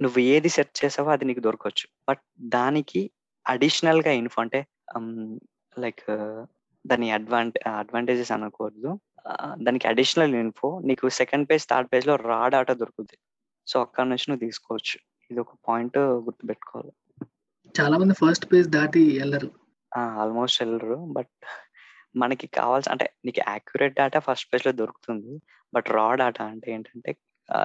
నువ్వు 0.00 0.18
ఏది 0.20 0.48
సెర్చ్ 0.48 0.84
చేసావో 0.84 1.10
అది 1.10 1.24
నీకు 1.24 1.40
దొరకవచ్చు. 1.40 1.86
బట్ 2.08 2.22
దానికి 2.40 3.10
అడిషనల్గా 3.46 4.10
ఇన్ఫో 4.10 4.40
అంటే 4.42 4.60
లైక్ 5.78 6.04
దాని 6.86 7.10
అడ్వాంటే 7.10 7.60
అడ్వాంటేజెస్ 7.70 8.32
అనకూడదు. 8.32 8.90
దానికి 9.62 9.88
అడిషనల్ 9.88 10.34
ఇన్ఫో. 10.34 10.68
నీకు 10.84 11.08
సెకండ్ 11.08 11.46
పేజ్ 11.50 11.64
థర్డ్ 11.66 11.88
పేజ్లో 11.92 12.16
రా 12.16 12.48
డాటా 12.48 12.74
దొరుకుతుంది 12.74 13.16
సో 13.68 13.80
అక్కడ 13.80 14.02
నుంచి 14.04 14.24
నువ్వు 14.28 14.46
తీసుకోవచ్చు. 14.46 14.98
ఇది 15.30 15.40
ఒక 15.40 15.48
పాయింట్ 15.68 15.98
గుర్తుపెట్టుకోవాలి. 15.98 16.92
చాలా 17.80 17.98
మంది 17.98 18.14
ఫస్ట్ 18.14 18.52
పేజ్ 18.52 18.68
దాటి 18.68 19.18
వెళ్ళరు. 19.18 19.50
ఆల్మోస్ట్ 19.96 20.62
వెళ్ళరు. 20.62 20.94
బట్ 21.12 21.46
మనకి 22.16 22.46
కావాల్సిన 22.46 22.92
అంటే 22.92 23.12
నీకు 23.24 23.44
యాక్యురేట్ 23.48 23.94
డేటా 23.94 24.18
ఫస్ట్ 24.18 24.54
పేజ్లో 24.54 24.72
దొరుకుతుంది. 24.72 25.40
బట్ 25.74 25.90
రా 25.90 26.14
డేటా 26.14 26.44
అంటే 26.44 26.72
ఏంటంటే 26.72 27.16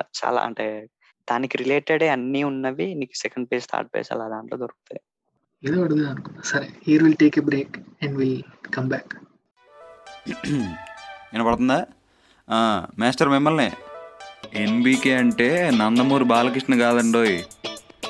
చాలా 0.02 0.42
అంటే 0.42 0.90
దానికి 1.32 1.58
రిలేటెడ్ 1.58 2.04
అన్ని 2.04 2.44
ఉన్నవి 2.44 2.94
నీకు 2.96 3.18
సెకండ్ 3.18 3.48
పేజ్ 3.52 3.66
థర్డ్ 3.66 3.90
పేజ్ 3.96 4.12
అలా 4.12 4.28
దాంట్లో 4.28 4.58
దొరుకుతాయి. 4.58 5.02
ఏదో 5.72 5.84
అడుగుదాం 5.84 6.12
అనుకున్నా. 6.12 6.42
సరే 6.42 6.74
here 6.88 7.04
will 7.04 7.16
take 7.16 7.38
a 7.38 7.42
break 7.42 7.78
and 7.78 8.18
will 8.18 8.44
come 8.76 8.90
back 8.90 9.14
వినపడుతుందా? 11.34 11.86
ఆ, 12.50 12.88
మాస్టర్ 13.00 13.30
మిమ్మల్ని 13.30 13.72
ఎన్బీకే 14.56 15.16
అంటే 15.16 15.72
నందమూరి 15.74 16.24
బాలకృష్ణ 16.24 16.80
కాదండోయ్. 16.80 17.44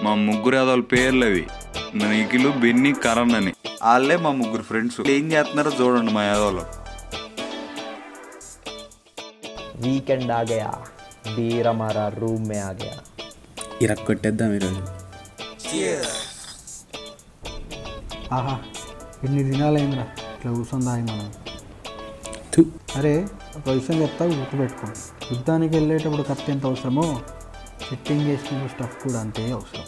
మా 0.04 0.16
ముగ్గురు 0.16 0.56
అదోళ్ళ 0.56 0.84
పేర్లు 0.84 1.26
అవి. 1.26 1.48
నిఖిలు 1.96 2.50
బిన్ని 2.50 2.94
కరణ్ 2.94 3.36
అని. 3.36 3.54
వాళ్ళే 3.84 4.18
మా 4.18 4.32
ముగ్గురు 4.32 4.62
ఫ్రెండ్స్ 4.62 5.02
ఏం 5.10 5.32
చేస్తున్నారో 5.32 5.72
చూడండి 5.82 6.12
మా 6.12 6.24
యాదోళ్ళు 6.24 6.64
వీకెండ్ 9.76 10.32
ఆగయా? 10.32 10.74
బీరమారా 11.36 12.10
రూమ్ 12.10 12.52
ఆగయా? 12.52 12.98
ఇరక్ 13.82 14.06
కొట్టేద్దాం 14.08 14.54
ఈరోజు. 14.54 14.82
ఆహా 18.34 18.60
ఎన్ని 19.24 19.44
దినాలైందిరా? 19.44 20.02
ఇట్లా 20.02 20.52
కూర్చుందా 20.52 20.92
దాగి 20.92 21.04
మనం. 21.04 21.34
అరే 22.96 23.28
ఒక 23.56 23.70
విషయం 23.70 24.02
చెప్తా 24.02 24.26
గుర్తుపెట్టుకోండి 24.26 25.00
యుద్ధానికి 25.32 25.76
వెళ్ళేటప్పుడు 25.76 26.22
కత్తి 26.22 26.52
ఎంత 26.52 26.66
అవసరమో 26.66 27.22
సెట్టింగ్ 27.90 28.22
చేసిన 28.22 28.68
స్టఫ్ 28.68 29.04
కూడా 29.04 29.20
అంతే 29.20 29.52
అవసరం. 29.52 29.86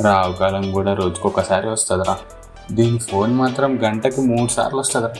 రావు 0.00 0.32
కాలం 0.32 0.72
కూడా 0.72 0.94
రోజుకొకసారి 0.94 1.68
వస్తుందిరా. 1.68 2.18
దీని 2.72 2.98
ఫోన్ 2.98 3.34
మాత్రం 3.34 3.78
గంటకి 3.84 4.20
మూడు 4.20 4.50
సార్లు 4.52 4.78
వస్తుందిరా. 4.78 5.14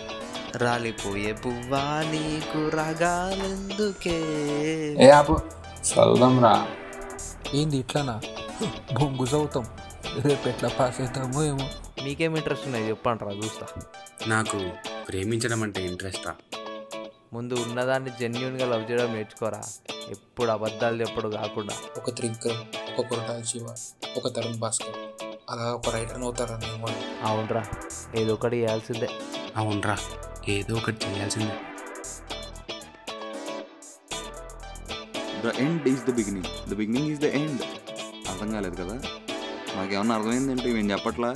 రాలిపోయే 0.56 1.32
పువ్వా 1.32 2.02
నీకు 2.12 2.76
రగాలెందుకే? 2.76 4.18
ఏ 5.00 5.10
ఆపు 5.10 5.40
చదువుదాం 5.88 6.40
రా 6.44 6.66
ఏంది 7.54 7.76
ఇట్లానా? 7.76 8.20
బొంగు 8.92 9.24
చదువుతాం 9.24 9.64
రేపు 10.20 10.48
ఎట్లా 10.48 10.68
పాస్ 10.68 11.00
అవుతామో 11.00 11.44
ఏమో. 11.44 11.70
మీకేం 12.04 12.36
ఇంట్రెస్ట్ 12.36 12.66
ఉన్నాయి 12.66 12.88
చెప్పండి 12.88 13.24
రా 13.24 13.30
చూస్తా. 13.30 13.66
నాకు 14.26 14.72
ప్రేమించడం 15.08 15.62
అంటే 15.62 15.86
ఇంట్రెస్టా 15.86 16.34
ముందు 17.32 17.54
ఉన్నదాన్ని 17.54 18.10
జెన్యున్గా 18.10 18.66
లవ్ 18.66 18.90
చేయడం 18.90 19.14
నేర్చుకోరా. 19.14 19.62
ఎప్పుడు 20.08 20.50
అబద్ధాలు 20.50 21.00
చెప్పడు 21.00 21.28
కాకుండా. 21.28 21.74
ఒక 21.96 22.10
త్రివిక్రమ్ 22.16 22.58
ఒక 22.98 23.06
కొరటాల 23.06 23.42
శివ 23.42 23.66
ఒక 24.16 24.36
తరుణ్ 24.36 24.58
భాస్కర్. 24.58 25.24
అలా 25.50 25.62
ఒక 25.62 25.88
రైటర్ 25.88 26.18
అవుతారా 26.18 26.58
నేను 26.58 26.80
కూడా? 26.80 26.94
అవునరా 27.22 27.66
ఏదో 28.14 28.32
ఒకటి 28.32 28.56
చేయాల్సిందే. 28.56 29.08
అవునరా 29.56 29.98
ఏదో 30.48 30.74
ఒకటి 30.74 31.06
చేయాల్సిందే. 31.06 31.52
The 35.48 35.52
end 35.56 35.88
is 35.88 36.04
the 36.04 36.10
beginning 36.10 36.70
the 36.70 36.74
beginning 36.74 37.08
is 37.08 37.20
the 37.20 37.24
end 37.24 37.62
అర్థం 38.28 38.52
కాలేదు 38.52 38.74
కదా? 38.74 39.02
నాకేమన్నా 39.76 40.14
అర్థమైందంటే? 40.14 40.72
మేము 40.72 40.92
చెప్పట్లా? 40.92 41.34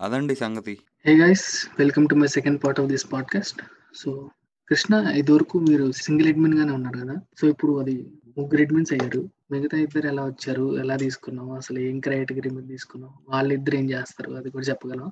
అదండి 0.00 0.34
సంగతి. 0.34 0.78
Hey 1.06 1.14
guys 1.16 1.68
welcome 1.78 2.08
to 2.08 2.14
my 2.14 2.26
second 2.26 2.64
part 2.64 2.80
of 2.80 2.88
this 2.88 3.12
podcast 3.12 3.62
so 3.94 4.30
Krishna 4.68 4.94
ఇదివరకు 4.94 5.58
మీరు 5.58 5.92
సింగిల్ 5.92 6.28
అడ్మిన్ 6.28 6.58
గానే 6.58 6.72
ఉన్నారు 6.72 6.98
కదా? 6.98 7.14
సో 7.40 7.46
ఇప్పుడు 7.48 7.80
అది 7.80 7.94
ముగ్గురు 8.38 8.62
అడ్మిన్స్ 8.62 8.92
అయ్యారు. 8.92 9.30
మిగతా 9.50 9.78
ఇద్దరు 9.78 10.06
ఎలా 10.06 10.24
వచ్చారు? 10.24 10.78
ఎలా 10.78 10.96
తీసుకున్నావు? 10.96 11.52
అసలు 11.52 11.78
ఏం 11.78 12.00
కేటగిరీ 12.00 12.50
మీద 12.50 12.68
తీసుకున్నావు? 12.68 13.14
వాళ్ళిద్దరు 13.28 13.76
ఏం 13.76 13.90
చేస్తారు? 13.90 14.32
అది 14.32 14.50
కూడా 14.50 14.64
చెప్పగలవా? 14.64 15.10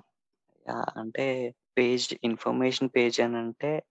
అంటే 0.97 1.55
పేజ్ 1.79 2.15
ఇన్ఫర్మేషన్ 2.25 2.89
పేజ్ 2.97 3.21
అని 3.21 3.37
అంటే 3.37 3.83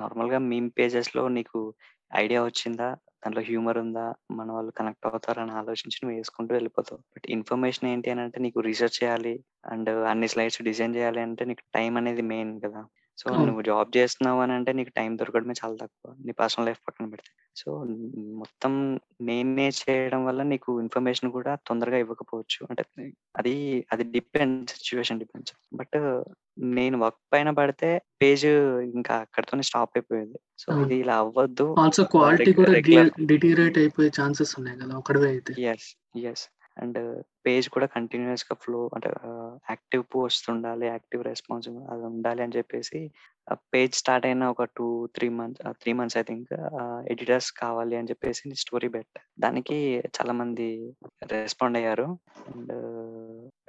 నార్మల్గా 0.00 0.38
మీమ్ 0.38 0.70
పేజెస్లో 0.78 1.28
నీకు 1.28 1.74
ఐడియా 2.16 2.44
వచ్చిందా? 2.44 2.96
దాంట్లో 3.26 3.42
హ్యూమర్ 3.42 3.78
ఉందా? 3.78 4.14
మన 4.30 4.52
వాళ్ళు 4.52 4.70
కనెక్ట్ 4.70 5.06
అవుతారని 5.06 5.52
ఆలోచించి 5.52 5.98
నువ్వు 6.04 6.16
వేసుకుంటూ 6.16 6.54
వెళ్ళిపోతావు. 6.54 7.00
బట్ 7.00 7.26
ఇన్ఫర్మేషన్ 7.30 7.88
ఏంటి 7.88 8.10
అని 8.10 8.20
అంటే 8.20 8.40
నీకు 8.40 8.60
రీసెర్చ్ 8.60 9.04
చేయాలి. 9.04 9.44
అండ్ 9.66 9.90
అన్ని 9.90 10.28
స్లైడ్స్ 10.28 10.62
డిజైన్ 10.62 10.96
చేయాలి 10.96 11.20
అంటే 11.20 11.44
నీకు 11.44 11.62
టైం 11.74 11.96
అనేది 11.96 12.22
మెయిన్ 12.22 12.60
కదా. 12.60 12.86
సో. 13.18 13.44
నువ్వు 13.44 13.62
జాబ్ 13.62 13.96
చేస్తున్నావు 13.96 14.40
అని 14.40 14.52
అంటే 14.52 14.72
నీకు 14.72 14.90
టైం 14.96 15.18
దొరకడమే 15.18 15.54
చాలా 15.64 15.76
తక్కువ. 15.76 16.14
నీ 16.24 16.32
పర్సనల్ 16.32 16.66
లైఫ్ 16.66 16.78
పక్కన 16.88 17.06
పెడితే. 17.06 17.42
సో 17.56 17.84
మొత్తం 18.16 19.00
నేనే 19.20 19.68
చేయడం 19.68 20.24
వల్ల 20.24 20.42
నీకు 20.42 20.80
ఇన్ఫర్మేషన్ 20.80 21.32
కూడా 21.32 21.54
తొందరగా 21.54 21.96
ఇవ్వకపోవచ్చు. 21.96 22.66
అంటే 22.70 23.12
అది 23.36 23.86
అది 23.92 24.04
డిపెండ్ 24.04 24.70
సిచ్యువేషన్ 24.70 25.18
డిపెండ్స్. 25.18 25.52
బట్ 25.74 26.24
నేను 26.58 26.98
వర్క్ 26.98 27.18
పైన 27.32 27.50
పడితే 27.50 28.02
పేజ్ 28.22 28.46
ఇంకా 28.80 29.16
అక్కడితోనే 29.16 29.62
స్టాప్ 29.62 29.90
అయిపోయేది. 29.96 30.38
సో. 30.58 30.80
ఇది 30.80 30.96
ఇలా 30.96 31.16
అవ్వద్దు. 31.16 31.74
ఆల్సో 31.78 32.04
క్వాలిటీ 32.04 32.52
కూడా 32.52 32.72
డిటీరియేట్ 33.24 33.78
అయిపోయే 33.78 34.10
ఛాన్సెస్ 34.20 34.54
ఉన్నాయి 34.58 34.80
కదా 34.80 34.98
ఒకటివే 34.98 35.28
అయితే. 35.28 35.54
ఎస్ 35.62 36.18
ఎస్ 36.18 36.48
అండ్ 36.76 36.98
పేజ్ 37.46 37.68
కూడా 37.68 37.86
కంటిన్యూస్గా 37.86 38.54
ఫ్లో 38.54 38.90
అంటే 38.94 39.10
యాక్టివ్ 39.70 40.04
పోస్ట్ 40.14 40.50
ఉండాలి 40.50 40.86
యాక్టివ్ 40.86 41.22
రెస్పాన్స్ 41.24 41.68
అది 41.92 42.04
ఉండాలి 42.04 42.42
అని 42.42 42.56
చెప్పేసి 42.56 43.00
పేజ్ 43.74 43.94
స్టార్ట్ 43.94 44.26
అయిన 44.26 44.44
ఒక 44.44 44.64
two 44.76 44.86
three 45.16 45.28
months 45.28 45.62
three 45.82 45.92
months 45.92 46.18
I 46.18 46.22
think 46.22 46.52
editors 47.10 47.52
కావాలి 47.52 47.96
అని 47.96 48.08
చెప్పేసి 48.08 48.54
స్టోరీ 48.54 48.88
పెట్టా. 48.88 49.20
దానికి 49.40 49.76
చాలా 50.16 50.32
మంది 50.32 50.68
రెస్పాండ్ 51.32 51.78
అయ్యారు. 51.78 52.08
అండ్ 52.48 52.72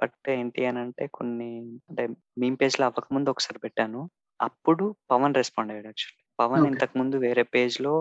బట్ 0.02 0.30
ఏంటి 0.30 0.66
అని 0.66 0.78
అంటే 0.78 1.06
కొన్ని 1.18 1.50
అంటే 1.90 2.06
మీమ్ 2.38 2.56
పేజ్లో 2.62 2.86
అవ్వకముందు 2.86 3.30
ఒకసారి 3.30 3.58
పెట్టాను. 3.58 4.02
అప్పుడు 4.40 4.96
పవన్ 5.10 5.34
రెస్పాండ్ 5.34 5.72
అయ్యాడు 5.72 5.86
యాక్చువల్లీ. 5.86 6.22
పవన్. 6.40 6.66
ఇంతకు 6.66 6.98
ముందు 6.98 7.16
వేరే 7.16 7.42
పేజ్లో 7.42 7.94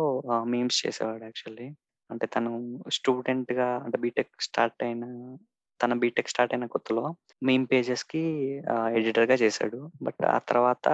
మీమ్స్ 0.48 0.80
చేసేవాడు 0.86 1.24
యాక్చువల్లీ. 1.24 1.68
అంటే 2.10 2.26
తను 2.28 2.52
స్టూడెంట్గా 2.90 3.68
అంటే 3.78 3.98
బీటెక్ 3.98 4.34
స్టార్ట్ 4.42 4.84
అయిన 4.84 5.06
తన 5.80 5.94
బీటెక్ 5.94 6.30
స్టార్ట్ 6.30 6.54
అయిన 6.54 6.66
కొత్తలో 6.66 7.04
మీమ్ 7.44 7.66
పేజెస్కి 7.72 8.24
ఎడిటర్గా 8.94 9.36
చేశాడు 9.36 9.80
బట్ 10.02 10.22
ఆ 10.28 10.38
తర్వాత 10.48 10.88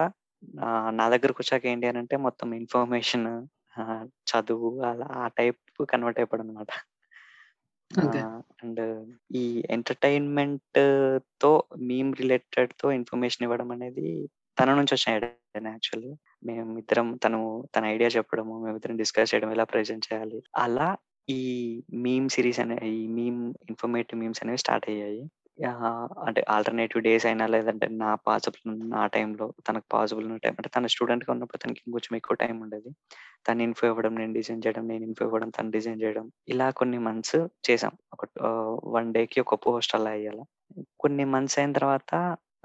నా 0.90 1.04
దగ్గరకు 1.08 1.40
వచ్చాక 1.40 1.66
ఏంటి 1.66 1.86
అని 1.86 1.98
అంటే 1.98 2.16
మొత్తం 2.16 2.48
ఇన్ఫర్మేషన్ 2.54 3.28
చదువు 4.26 4.70
అలా 4.82 5.06
ఆ 5.16 5.28
టైప్ 5.38 5.60
కన్వర్ట్ 5.84 6.18
అయిపోయాడు 6.18 6.44
అనమాట. 6.44 6.70
అండ్ 8.60 8.82
ఈ 9.36 9.44
ఎంటర్టైన్మెంట్తో 9.70 11.50
మీమ్ 11.82 12.10
రిలేటెడ్తో 12.14 12.86
ఇన్ఫర్మేషన్ 12.92 13.44
ఇవ్వడం 13.44 13.70
అనేది 13.72 14.08
తన 14.58 14.74
నుంచి 14.74 14.94
వచ్చిన 14.94 15.14
ఐడియా 15.14 15.70
యాక్చువల్లీ 15.72 16.12
మేము 16.44 16.78
ఇద్దరం 16.78 17.08
తను 17.16 17.40
తన 17.76 17.84
ఐడియా 17.86 18.08
చెప్పడము 18.08 18.54
మేమిద్దరం 18.64 18.96
డిస్కస్ 18.96 19.34
చేయడం 19.34 19.50
ఎలా 19.52 19.64
ప్రెజెంట్ 19.64 20.06
చేయాలి. 20.12 20.38
అలా 20.56 20.88
ఈ 21.28 21.40
మీమ్ 22.04 22.28
సిరీస్ 22.28 22.60
అనే 22.60 22.76
ఈ 22.94 23.06
మీమ్ 23.18 23.40
ఇన్ఫర్మేటివ్ 23.70 24.20
మీమ్స్ 24.20 24.42
అనేవి 24.44 24.58
స్టార్ట్ 24.58 24.88
అయ్యాయి. 24.90 25.22
అంటే 26.26 26.40
ఆల్టర్నేటివ్ 26.48 27.02
డేస్ 27.02 27.26
అయినా 27.26 27.46
లేదంటే 27.46 27.86
నా 28.02 28.14
పాసిబుల్ 28.26 28.62
నా 28.94 29.02
టైంలో 29.06 29.46
తనకు 29.68 29.86
పాసిబుల్ 29.90 30.24
ఉన్న 30.24 30.36
టైం 30.36 30.54
అంటే 30.58 30.70
తన 30.76 30.86
స్టూడెంట్గా 30.86 31.30
ఉన్నప్పుడు 31.32 31.60
తనకి 31.64 31.82
ఇంకొంచెం 31.86 32.14
ఎక్కువ 32.16 32.36
టైం 32.36 32.56
ఉండేది. 32.62 32.90
తను 33.46 33.62
ఇన్ఫో 33.62 33.84
ఇవ్వడం 33.86 34.14
నేను 34.14 34.32
డిజైన్ 34.32 34.62
చేయడం 34.66 34.84
నేను 34.88 35.04
ఇన్ఫో 35.04 35.24
ఇవ్వడం 35.24 35.50
తను 35.50 35.70
డిజైన్ 35.70 36.02
చేయడం. 36.02 36.26
ఇలా 36.48 36.70
కొన్ని 36.70 36.98
మంత్స్ 36.98 37.36
చేసాం 37.68 37.94
ఒక 38.12 38.22
వన్కి 38.96 39.40
ఒక 39.40 39.58
పోస్ట్ 39.66 39.94
అలా 39.94 40.10
అయ్యాల. 40.10 40.40
కొన్ని 41.00 41.24
మంత్స్ 41.34 41.58
అయిన 41.58 41.72
తర్వాత 41.72 42.12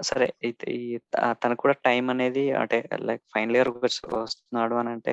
సరే 0.00 0.32
అయితే 0.42 0.70
ఈ 0.78 0.98
త- 1.12 1.34
తనకు 1.34 1.60
కూడా 1.60 1.74
టైం 1.84 2.10
అనేది 2.10 2.50
అంటే 2.54 2.78
లైక్ 3.00 3.22
ఫైనల్ 3.34 3.56
ఇయర్ 3.56 3.70
వస్తున్నాడు 4.14 4.74
అని 4.74 4.90
అంటే 4.90 5.12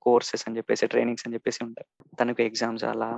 కోర్సెస్ 0.00 0.44
అని 0.46 0.56
చెప్పేసి 0.56 0.86
ట్రైనింగ్స్ 0.86 1.26
అని 1.26 1.34
చెప్పేసి 1.34 1.64
ఉంటాయి 1.64 1.88
తనకు 2.16 2.42
ఎగ్జామ్స్ 2.42 2.84
అలా 2.84 3.10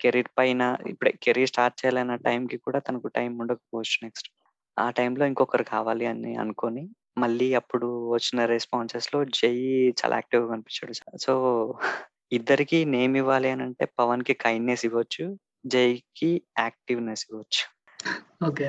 కెరీర్ 0.00 0.28
పైన 0.38 0.62
ఇప్పుడే 0.86 1.10
కెరీర్ 1.22 1.48
స్టార్ట్ 1.48 1.78
చేయాలన్న 1.80 2.14
టైంకి 2.24 2.56
కూడా 2.58 2.78
తనకు 2.78 3.08
టైం 3.08 3.38
ఉండకపోవచ్చు 3.40 3.98
నెక్స్ట్. 4.02 4.28
ఆ 4.76 4.90
టైంలో 4.90 5.26
ఇంకొకరు 5.26 5.62
కావాలి 5.64 6.06
అని 6.06 6.36
అనుకొని 6.36 6.82
మళ్ళీ 7.18 7.54
అప్పుడు 7.54 8.10
వచ్చిన 8.10 8.44
రెస్పాన్సెస్లో 8.44 9.24
జై 9.34 9.52
చాలా 9.92 10.16
యాక్టివ్గా 10.16 10.48
కనిపించాడు 10.54 10.94
సో 11.18 11.34
ఇద్దరికి 12.32 12.84
నేమ్ 12.86 13.16
ఇవ్వాలి 13.16 13.48
అని 13.50 13.62
అంటే 13.62 13.84
పవన్కి 13.98 14.34
కైండ్నెస్ 14.34 14.84
ఇవ్వచ్చు 14.84 15.26
జైకి 15.66 16.30
యాక్టివ్నెస్ 16.58 17.26
ఇవ్వచ్చు. 17.30 17.64
ఓకే. 18.44 18.66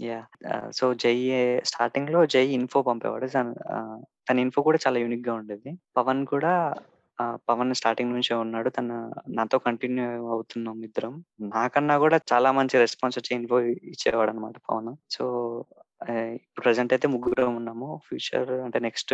యా 0.00 0.26
సో 0.70 0.94
జై 0.94 1.30
స్టార్టింగ్లో 1.64 2.26
జై 2.26 2.46
ఇన్ఫో 2.46 2.82
పంపేవాడు. 2.82 3.26
Uh, 3.26 3.32
తన- 3.32 4.04
తన 4.30 4.38
ఇన్ఫో 4.38 4.62
కూడా 4.62 4.78
చాలా 4.86 4.98
యూనిక్గా 4.98 5.34
ఉండేది. 5.34 5.78
పవన్ 5.96 6.26
కూడా 6.26 6.74
uh, 7.22 7.38
పవన్ 7.48 7.74
స్టార్టింగ్ 7.74 8.12
నుంచే 8.12 8.34
ఉన్నాడు. 8.34 8.70
తన 8.70 9.10
నాతో 9.28 9.58
కంటిన్యూ 9.58 10.26
అవుతున్నాం 10.26 10.82
ఇద్దరం. 10.82 11.24
నాకన్నా 11.40 11.98
కూడా 11.98 12.20
చాలా 12.32 12.52
మంచి 12.52 12.78
రెస్పాన్స్ 12.78 13.18
వచ్చే 13.18 13.36
ఇన్ఫో 13.36 13.60
ఇచ్చేవాడు 13.60 14.30
అనమాట 14.30 14.54
పవన్ 14.70 14.96
సో 15.10 15.64
ఇప్పుడు 16.12 16.60
ప్రజెంట్ 16.60 16.92
అయితే 16.92 17.08
ముగ్గురం 17.08 17.56
ఉన్నాము. 17.56 18.00
ఫ్యూచర్ 18.06 18.50
అంటే 18.50 18.78
నెక్స్ట్ 18.78 19.10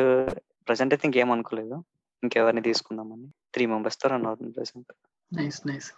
ప్రజెంట్ 0.69 0.95
అయితే 0.95 1.09
ఇంకేం 1.09 1.31
అనుకోలేదు. 1.31 1.85
ఇంకెవరిని 2.23 2.63
తీసుకుందామని. 2.63 3.27
త్రీ 3.55 3.67
మెంబర్స్తో 3.67 4.09
రన్ 4.09 4.27
అవుతుంది 4.27 4.53
ప్రజెంట్ 4.53 4.93
నైస్ 5.35 5.67
నైస్ 5.67 5.93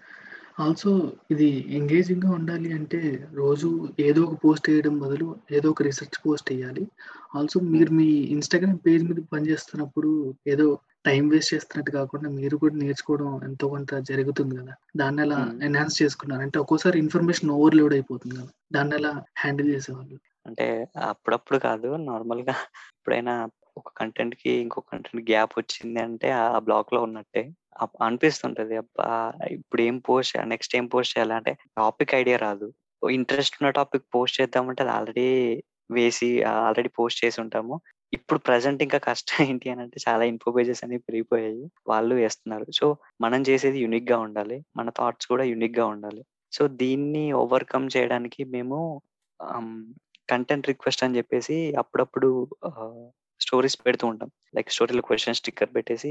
ఆల్సో 0.61 1.13
ఇది 1.31 1.67
ఎంగేజింగ్గా 1.69 2.31
ఉండాలి 2.31 2.73
అంటే 2.73 3.29
రోజు 3.35 3.89
ఏదో 4.01 4.23
ఒక 4.23 4.39
పోస్ట్ 4.45 4.71
వేయడం 4.71 4.99
బదులు 4.99 5.37
ఏదో 5.53 5.71
ఒక 5.71 5.83
రీసెర్చ్ 5.83 6.27
పోస్ట్ 6.27 6.53
వేయాలి. 6.53 6.89
ఆల్సో 7.37 7.61
మీరు 7.61 7.91
మీ 7.91 8.05
ఇన్స్టాగ్రామ్ 8.05 8.79
పేజ్ 8.87 9.05
మీద 9.05 9.17
పనిచేస్తున్నప్పుడు 9.33 10.35
ఏదో 10.47 10.79
టైం 11.07 11.29
వేస్ట్ 11.29 11.55
చేస్తున్నట్టు 11.55 11.91
కాకుండా 11.91 12.31
మీరు 12.31 12.57
కూడా 12.57 12.75
నేర్చుకోవడం 12.75 13.45
ఎంతో 13.45 13.69
కొంత 13.69 13.95
జరుగుతుంది 13.95 14.57
కదా. 14.57 14.75
దాన్ని 14.97 15.23
ఎలా 15.23 15.51
Hmm. 15.53 15.65
ఎన్హాన్స్ 15.65 16.03
చేసుకున్నారు. 16.03 16.43
అంటే 16.43 16.59
ఒక్కోసారి 16.59 16.99
ఇన్ఫర్మేషన్ 16.99 17.51
ఓవర్లోడ్ 17.51 17.93
అయిపోతుంది 17.93 18.37
కదా. 18.37 18.49
దాన్ని 18.73 18.95
ఎలా 18.95 19.23
హ్యాండిల్ 19.39 19.69
చేసేవాళ్ళు. 19.69 20.19
అంటే 20.47 20.89
అప్పుడప్పుడు 20.99 21.59
కాదు 21.59 21.97
నార్మల్గా 21.97 22.53
ఎప్పుడైనా 22.53 23.49
ఒక 23.77 23.89
కంటెంట్కి 23.99 24.51
ఇంకో 24.63 24.81
కంటెంట్ 24.91 25.23
గ్యాప్ 25.31 25.55
వచ్చింది 25.59 26.01
అంటే 26.07 26.29
ఆ 26.41 26.59
బ్లాక్లో 26.67 27.01
ఉన్నట్టే. 27.07 27.43
అనిపిస్తుంటది 28.07 28.75
అబ్బా! 28.83 29.07
ఇప్పుడు 29.57 29.81
ఏం 29.83 29.97
పోస్ట్ 30.09 30.35
నెక్స్ట్ 30.53 30.75
ఏం 30.79 30.87
పోస్ట్ 30.89 31.15
చేయాలి 31.15 31.35
అంటే 31.39 31.53
టాపిక్ 31.77 32.15
ఐడియా 32.21 32.37
రాదు. 32.45 32.69
ఇంట్రెస్ట్ 33.03 33.57
ఉన్న 33.59 33.71
టాపిక్ 33.79 34.05
పోస్ట్ 34.15 34.39
చేద్దామంటే 34.41 34.83
అది 34.85 34.93
ఆల్రెడీ 34.97 35.27
వేసి 35.91 36.29
ఆల్రెడీ 36.59 36.91
పోస్ట్ 36.99 37.23
చేసి 37.25 37.39
ఉంటాము. 37.45 37.75
ఇప్పుడు 38.13 38.41
ప్రజెంట్ 38.47 38.81
ఇంకా 38.83 38.99
కష్టం 39.09 39.27
ఏంటి 39.49 39.67
అని 39.71 39.83
అంటే 39.85 39.99
చాలా 40.07 40.25
ఇన్ఫో 40.31 40.51
పేజెస్ 40.57 40.83
అనేవి 40.85 41.05
పెరిగిపోయాయి. 41.09 41.63
వాళ్ళు 41.91 42.15
వేస్తున్నారు. 42.21 42.67
సో 42.79 42.87
మనం 43.25 43.41
చేసేది 43.49 43.79
యునిక్గా 43.85 44.19
ఉండాలి. 44.27 44.59
మన 44.79 44.89
థాట్స్ 44.99 45.29
కూడా 45.33 45.47
యునిక్గా 45.53 45.87
ఉండాలి. 45.95 46.23
సో 46.53 46.63
దీన్ని 46.83 47.25
ఓవర్కమ్ 47.43 47.89
చేయడానికి 47.95 48.43
మేము 48.55 48.79
కంటెంట్ 50.29 50.69
రిక్వెస్ట్ 50.71 51.05
అని 51.05 51.17
చెప్పేసి 51.19 51.57
అప్పుడప్పుడు 51.83 52.29
స్టోరీస్ 53.41 53.87
పెడుతూ 53.87 54.07
ఉంటాం. 54.07 54.31
లైక్ 54.57 54.71
స్టోరీలో 54.71 55.03
క్వశ్చన్ 55.09 55.39
స్టిక్కర్ 55.41 55.75
పెట్టేసి 55.77 56.11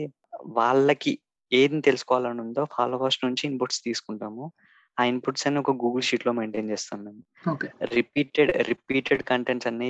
వాళ్ళకి 0.59 1.13
ఏది 1.51 1.81
తెలుసుకోవాలని 1.81 2.41
ఉందో 2.41 2.65
ఫాలోవర్స్ 2.75 3.19
నుంచి 3.25 3.43
ఇన్పుట్స్ 3.47 3.83
తీసుకుంటాము. 3.83 4.45
ఆ 4.97 5.03
ఇన్పుట్స్ 5.11 5.47
అన్ని 5.47 5.59
ఒక 5.59 5.71
గూగుల్ 5.83 6.03
షీట్లో 6.07 6.31
మెయింటైన్ 6.31 6.69
చేస్తాం 6.69 6.99
మేము. 7.05 7.21
రిపీటెడ్ 7.97 8.51
రిపీటెడ్ 8.71 9.23
కంటెంట్స్ 9.23 9.67
అన్ని 9.67 9.87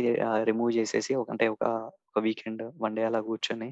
రిమూవ్ 0.50 0.72
చేసేసి 0.78 1.16
ఒక 1.16 1.32
అంటే 1.32 1.48
ఒక 1.48 1.64
ఒక 2.10 2.24
వీకెండ్ 2.24 2.64
వన్ 2.84 2.96
డే 2.96 3.04
అలా 3.04 3.20
కూర్చొని 3.20 3.70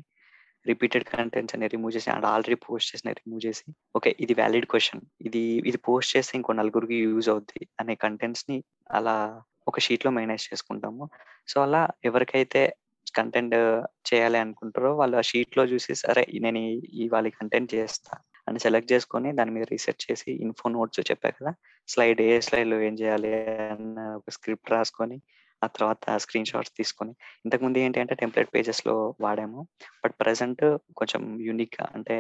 రిపీటెడ్ 0.65 1.06
కంటెంట్స్ 1.12 1.56
అన్ని 1.56 1.67
రిమూవ్ 1.67 1.93
చేసి 1.95 2.10
అండ్ 2.12 2.26
ఆల్రెడీ 2.26 2.58
పోస్ట్ 2.65 2.91
చేసిన 2.93 3.12
రిమూవ్ 3.12 3.45
చేసి 3.45 3.65
ఓకే 3.95 4.15
ఇది 4.19 4.34
వ్యాలిడ్ 4.34 4.65
క్వశ్చన్. 4.65 5.02
ఇది 5.21 5.43
ఇది 5.69 5.78
పోస్ట్ 5.78 6.17
చేస్తే 6.17 6.38
ఇంకో 6.38 6.54
నలుగురికి 6.54 6.95
యూజ్ 6.95 7.30
అవుద్ది 7.30 7.62
అనే 7.80 7.95
కంటెంట్స్ని 7.95 8.63
అలా 8.91 9.43
ఒక 9.67 9.80
షీట్లో 9.80 10.12
మేనేజ్ 10.12 10.54
చేసుకుంటాము. 10.54 11.10
సో 11.47 11.62
అలా 11.62 11.89
ఎవరికైతే 12.04 12.62
కంటెంట్ 13.10 13.56
uh, 13.56 13.80
చేయాలి 14.10 14.38
అనుకుంటారో 14.38 14.96
వాళ్ళు 14.96 15.18
ఆ 15.18 15.22
షీట్లో 15.22 15.66
చూసి 15.66 15.96
సరే 15.96 16.24
నేను 16.40 16.60
ఈ- 16.96 17.10
వాళ్ళ 17.12 17.28
కంటెంట్ 17.40 17.74
చేస్తా 17.74 18.14
అని 18.48 18.60
సెలెక్ట్ 18.60 18.92
చేసుకొని 18.92 19.30
దాని 19.34 19.52
మీద 19.52 19.66
రీసెర్చ్ 19.72 20.12
చేసి 20.12 20.32
ఇన్ఫో 20.44 20.70
నోట్స్ 20.70 21.02
చెప్పా 21.12 21.30
కదా 21.30 21.52
స్లైడ్ 21.90 22.22
ఏ 22.22 22.40
స్లైడ్లో 22.40 22.82
ఏం 22.82 22.94
చేయాలి 22.94 23.32
అన్న 23.68 24.00
ఒక 24.16 24.30
స్క్రిప్ట్ 24.30 24.72
రాసుకొని 24.72 25.18
ఆ 25.62 25.68
తర్వాత 25.68 26.18
స్క్రీన్ 26.18 26.46
షాట్స్ 26.46 26.78
తీసుకొని 26.78 27.12
ఇంతకుముందు 27.46 27.78
ఏంటి 27.78 28.00
అంటే 28.00 28.16
టెంప్లెట్ 28.16 28.54
పేజెస్లో 28.56 28.96
వాడాము 29.20 29.62
బట్ 30.04 30.16
ప్రజెంట్ 30.20 30.64
కొంచెం 30.96 31.40
యూనిక్ 31.40 31.78
అంటే 31.94 32.18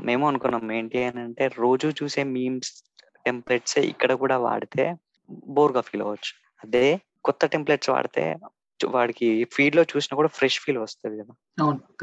మేము 0.00 0.26
అనుకున్నాం 0.28 0.72
ఏంటి 0.72 1.04
అని 1.04 1.20
అంటే 1.20 1.46
రోజు 1.58 1.88
చూసే 2.02 2.22
మీమ్స్ 2.34 2.72
టెంప్లెట్స్ 3.24 3.78
ఇక్కడ 3.84 4.12
కూడా 4.14 4.36
వాడితే 4.38 4.84
బోర్గా 5.48 5.80
ఫీల్ 5.80 6.02
అవ్వచ్చు. 6.02 6.32
అదే 6.62 6.86
కొత్త 7.22 7.46
టెంప్లెట్స్ 7.46 7.90
వాడితే 7.90 8.24
వాడికి 8.86 9.44
ఫీడ్లో 9.44 9.82
చూసినా 9.82 10.16
కూడా 10.16 10.28
ఫ్రెష్ 10.28 10.60
ఫీల్ 10.60 10.78
వస్తుంది 10.78 11.18
కదా. 11.18 11.34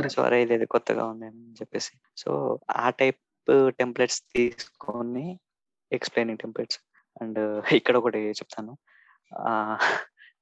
సో 0.09 0.23
అరే 0.23 0.41
ఇది 0.41 0.65
కొత్తగా 0.65 1.05
ఉంది 1.05 1.25
అని 1.25 1.53
చెప్పేసి. 1.53 1.91
సో 2.17 2.59
ఆ 2.71 2.89
టైప్ 2.89 3.17
టెంప్లెట్స్ 3.67 4.21
తీసుకొని 4.35 5.39
ఎక్స్ప్లెయినింగ్ 5.91 6.38
టెంప్లెట్స్. 6.38 6.79
అండ్ 7.21 7.63
ఇక్కడ 7.73 7.97
ఒకటి 7.97 8.19
చెప్తాను. 8.19 8.77
ఆ, 9.38 9.77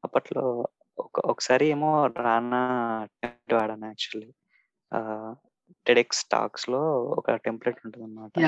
అప్పట్లో 0.03 0.67
ఒక 0.97 1.19
ఒకసారి 1.19 1.65
ఏమో 1.65 2.07
రానా 2.07 2.57
వాడాను 3.53 3.85
యాక్చువల్లీ. 3.85 4.33
టెడెక్స్ 5.87 6.25
టాక్స్లో 6.25 7.03
ఒక 7.03 7.35
టెంప్లెట్ 7.35 7.77
ఉంటుంది 7.85 8.07
అనమాట 8.07 8.39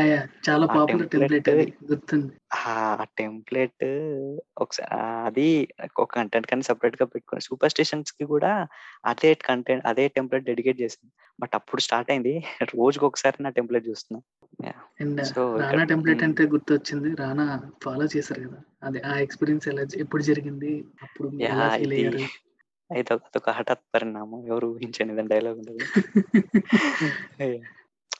చాలా 0.49 0.67
పాపులర్ 0.67 1.09
టెంప్లెట్ 1.09 1.49
గుర్తుంది. 1.49 2.31
ఆ 2.67 3.05
టెంప్లెట్ 3.17 3.85
ఒకసారి 4.57 4.99
అది 5.25 5.67
ఒక 5.99 6.15
కంటెంట్ 6.15 6.47
కానీ 6.47 6.61
సపరేట్గా 6.61 7.05
పెట్టుకుని 7.05 7.41
సూపర్ 7.41 7.71
స్టేషన్స్కి 7.71 8.25
కూడా 8.25 8.67
అదే 9.05 9.33
కంటెంట్ 9.33 9.85
అదే 9.85 10.07
టెంప్లెట్ 10.07 10.45
డెడికేట్ 10.45 10.81
చేసింది. 10.81 11.11
బట్ 11.39 11.51
అప్పుడు 11.55 11.81
స్టార్ట్ 11.81 12.11
అయింది. 12.11 12.43
రోజుకి 12.63 13.05
ఒకసారి 13.05 13.43
నా 13.43 13.49
టెంప్లెట్ 13.49 13.87
చూస్తున్నా. 13.87 14.21
So, 15.15 15.61
Rana 15.61 15.83
template. 15.83 16.23
అంటే 16.23 16.43
గుర్తొచ్చింది. 16.43 17.15
రానా 17.15 17.61
ఫాలో 17.83 18.05
చేశారు 18.17 18.41
కదా. 18.41 18.57
అదే 18.83 18.99
ఆ 18.99 19.17
ఎక్స్పీరియన్స్ 19.17 19.67
ఎలా 19.67 19.81
ఎప్పుడు 19.95 20.21
జరిగింది? 20.21 20.85
అప్పుడు 21.03 21.27
అయితే 22.91 23.13
అదొక 23.13 23.49
హఠాత్ 23.49 23.79
పరిణామం 23.95 24.47
ఎవరు 24.47 24.67
ఊహించని 24.67 25.27
డైలాగ్ 25.27 25.57
ఉంటుంది. 25.57 25.83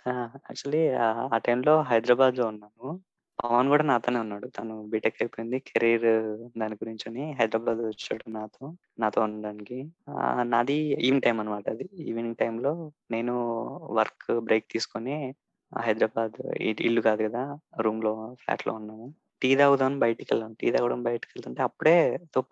యాక్చువల్లీ 0.08 0.90
ఆ 0.94 1.38
టైంలో 1.38 1.82
హైదరాబాద్లో 1.82 2.48
ఉన్నాను. 2.48 3.00
పవన్ 3.44 3.68
కూడా 3.68 3.84
నాతోనే 3.84 4.20
ఉన్నాడు. 4.20 4.48
తను 4.48 4.86
బీటెక్ 4.90 5.16
అయిపోయింది. 5.22 5.60
కెరీర్ 5.60 6.04
దాని 6.60 6.74
గురించి 6.74 7.10
అని 7.10 7.32
హైదరాబాద్ 7.34 7.78
వచ్చాడు 7.78 8.30
నాతో 8.30 8.74
నాతో 9.00 9.22
ఉండడానికి. 9.22 9.90
ఆ, 10.10 10.44
నాది 10.44 10.74
ఈవినింగ్ 10.74 11.22
టైం 11.22 11.40
అనమాట 11.40 11.70
అది. 11.70 11.90
ఈవినింగ్ 12.00 12.36
టైంలో 12.36 12.92
నేను 13.12 13.34
వర్క్ 13.92 14.42
బ్రేక్ 14.42 14.66
తీసుకొని 14.72 15.36
హైదరాబాద్ 15.80 16.56
ఇల్లు 16.62 17.02
కాదు 17.02 17.24
కదా 17.24 17.60
రూమ్లో 17.80 18.36
ఫ్లాట్లో 18.40 18.74
ఉన్నాము 18.74 19.14
టీ 19.46 19.56
తాగుదామని 19.56 20.00
బయటికి 20.00 20.34
వెళ్ళాం 20.34 20.54
టీ 20.54 20.72
తాగడం 20.72 21.04
బయటికి 21.04 21.32
వెళ్తుంటే 21.36 21.62
అప్పుడే 21.62 21.96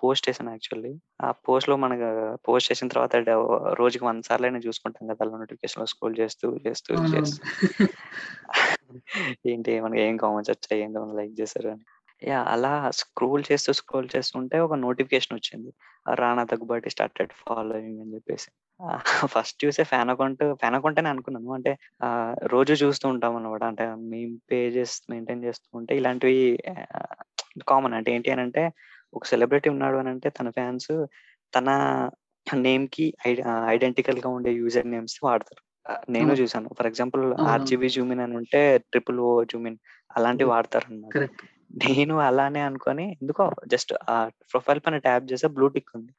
పోస్ట్ 0.03 0.29
చేశాను 0.29 0.49
యాక్చువల్లీ. 0.49 0.91
ఆ 1.21 1.31
పోస్ట్లో 1.45 1.75
మనకు 1.75 2.09
పోస్ట్ 2.47 2.71
చేసిన 2.71 2.87
తర్వాత 2.87 3.15
రోజుకి 3.73 4.05
వంద 4.05 4.23
సార్లు 4.23 4.45
అయినా 4.45 4.59
చూసుకుంటాం 4.59 5.07
కదా 5.07 5.25
అలా 5.25 5.37
నోటిఫికేషన్లో 5.37 5.85
స్క్రోల్ 5.85 6.19
చేస్తూ 6.19 6.49
చేస్తూ 6.67 6.93
చేస్తూ. 7.15 7.41
ఏంటి 9.45 9.81
మనకి 9.81 10.01
ఏం 10.01 10.17
కామెంట్స్ 10.17 10.51
వచ్చాయి? 10.51 10.81
ఏం 10.83 10.91
లైక్ 11.15 11.41
చేశారు 11.41 11.69
అని? 11.69 11.83
యా 12.23 12.39
అలా 12.53 12.71
స్క్రోల్ 12.99 13.43
చేస్తూ 13.49 13.71
స్క్రోల్ 13.73 14.07
చేస్తుంటే 14.15 14.57
ఒక 14.59 14.75
నోటిఫికేషన్ 14.83 15.35
వచ్చింది. 15.35 15.69
రానా 16.13 16.43
దగ్గుబాటి 16.43 16.89
స్టార్టెడ్ 16.89 17.33
ఫాలోయింగ్ 17.41 18.01
అని 18.03 18.13
చెప్పేసి. 18.15 18.49
ఫస్ట్ 19.33 19.57
చూసే 19.63 19.83
ఫ్యాన్ 19.83 20.09
అకౌంట్ 20.09 20.43
ఫ్యాన్ 20.61 20.75
అకౌంట్ 20.75 20.99
అని 20.99 21.09
అనుకున్నాను. 21.09 21.51
అంటే 21.57 21.71
రోజు 22.45 22.73
చూస్తూ 22.83 23.05
ఉంటాం 23.09 23.35
అనమాట 23.35 23.63
అంటే 23.71 23.83
మేము 24.13 24.33
పేజెస్ 24.51 24.95
మెయింటైన్ 25.11 25.43
చేస్తూ 25.43 25.69
ఉంటే 25.77 25.93
ఇలాంటివి 25.97 26.37
కామన్ 27.67 27.95
అంటే 27.97 28.11
ఏంటి 28.15 28.29
అని 28.31 28.41
అంటే 28.41 28.63
ఒక 29.13 29.23
సెలబ్రిటీ 29.25 29.69
ఉన్నాడు 29.69 29.97
అని 29.97 30.09
అంటే 30.09 30.27
తన 30.37 30.49
ఫ్యాన్స్ 30.49 30.91
తన 31.53 31.69
నేమ్కి 32.47 33.05
ఐడెంటికల్గా 33.73 34.29
ఉండే 34.37 34.51
యూజర్ 34.53 34.87
నేమ్స్ 34.87 35.17
వాడతారు. 35.23 35.61
నేను 36.09 36.25
అవును. 36.25 36.39
చూసాను. 36.41 36.69
ఫర్ 36.77 36.87
ఎగ్జాంపుల్ 36.87 37.23
అవునవును. 37.37 37.49
ఆర్జీబీ 37.53 37.87
జూమిన్ 37.95 38.23
అని 38.25 38.35
ఉంటే 38.35 38.61
ట్రిపుల్ 38.91 39.19
ఓ 39.27 39.31
జూమిన్ 39.51 39.77
అలాంటివి 40.09 40.49
వాడతారు 40.49 40.85
అన్నమాట 40.89 41.15
కరెక్ట్ 41.15 41.43
నేను 41.73 42.19
అలానే 42.19 42.59
అనుకొని 42.59 43.17
ఎందుకో 43.21 43.43
జస్ట్ 43.67 43.93
ఆ 44.09 44.15
ప్రొఫైల్ 44.51 44.79
పైన 44.79 44.97
ట్యాప్ 44.97 45.31
చేస్తే 45.31 45.47
బ్లూ 45.47 45.67
టిక్ 45.67 45.89
ఉంది 45.95 46.11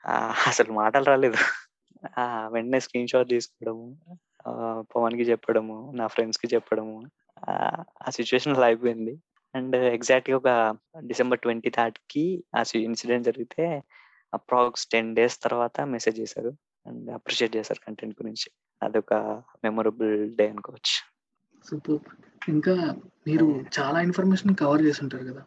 అసలు 0.47 0.73
మాటలు 0.73 1.05
రాలేదు. 1.05 1.39
వెంటనే 2.53 2.81
స్క్రీన్ 2.81 3.09
షాట్ 3.09 3.29
తీసుకోవడము 3.29 3.87
పవన్కి 4.95 5.23
చెప్పడము 5.23 5.93
నా 5.95 6.07
ఫ్రెండ్స్కి 6.07 6.55
చెప్పడము 6.55 6.97
ఆ, 7.49 7.53
ఆ 8.03 8.11
సిచ్యువేషన్ 8.11 8.57
అలా 8.57 8.67
అయిపోయింది. 8.67 9.15
అండ్ 9.55 9.77
ఎగ్జాక్ట్గా 9.77 10.37
ఒక 10.37 10.51
డిసెంబర్ 11.07 11.41
ట్వంటీ 11.41 11.71
థర్డ్కి 11.71 12.25
ఆ 12.57 12.63
ఇన్సిడెంట్ 12.75 13.27
జరిగితే 13.27 13.67
అప్రాక్స్ 14.33 14.87
టెన్ 14.87 15.15
డేస్ 15.15 15.43
తర్వాత 15.43 15.81
మెసేజ్ 15.95 16.21
చేశారు. 16.21 16.53
అండ్ 16.87 17.11
అప్రిషియేట్ 17.11 17.57
చేశారు 17.57 17.81
కంటెంట్ 17.87 18.23
గురించి. 18.23 18.49
అదొక 18.83 19.15
మెమొరబుల్ 19.65 20.35
డే 20.37 20.49
అనుకోవచ్చు. 20.49 20.97
సూపర్. 21.65 22.05
ఇంకా 22.49 22.75
మీరు 23.27 23.47
చాలా 23.79 24.01
ఇన్ఫర్మేషన్ 24.01 24.57
కవర్ 24.57 24.83
చేసి 24.83 25.01
ఉంటారు 25.05 25.25
కదా. 25.25 25.43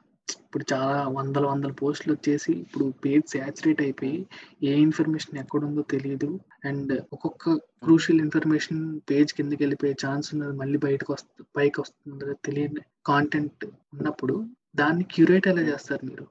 ఇప్పుడు 0.45 0.65
చాలా 0.73 1.07
వందల 1.07 1.45
వందల 1.45 1.71
పోస్టులు 1.71 2.13
వచ్చేసి 2.13 2.51
ఇప్పుడు 2.51 2.85
పేజ్ 3.05 3.25
సాచురేట్ 3.33 3.81
అయిపోయి 3.81 4.17
ఏ 4.63 4.73
ఇన్ఫర్మేషన్ 4.75 5.39
ఎక్కడుందో 5.39 5.81
తెలియదు 5.81 6.29
అండ్ 6.65 6.93
ఒక్కొక్క 7.13 7.53
క్రూషియల్ 7.83 8.21
ఇన్ఫర్మేషన్ 8.21 8.99
పేజ్ 9.09 9.33
కిందకి 9.33 9.63
వెళ్ళిపోయే 9.63 9.95
ఛాన్స్ 10.05 10.33
ఉన్నది 10.33 10.57
మళ్ళీ 10.57 10.77
బయటకు 10.77 11.13
వస్తుంది 11.13 11.45
పైకి 11.57 11.81
వస్తుందో 11.81 12.33
తెలియని 12.45 12.81
కాంటెంట్ 13.05 13.65
ఉన్నప్పుడు 13.93 14.37
దాన్ని 14.75 15.03
క్యూరేట్ 15.03 15.47
ఎలా 15.47 15.61
చేస్తారు 15.61 16.05
మీరు? 16.05 16.25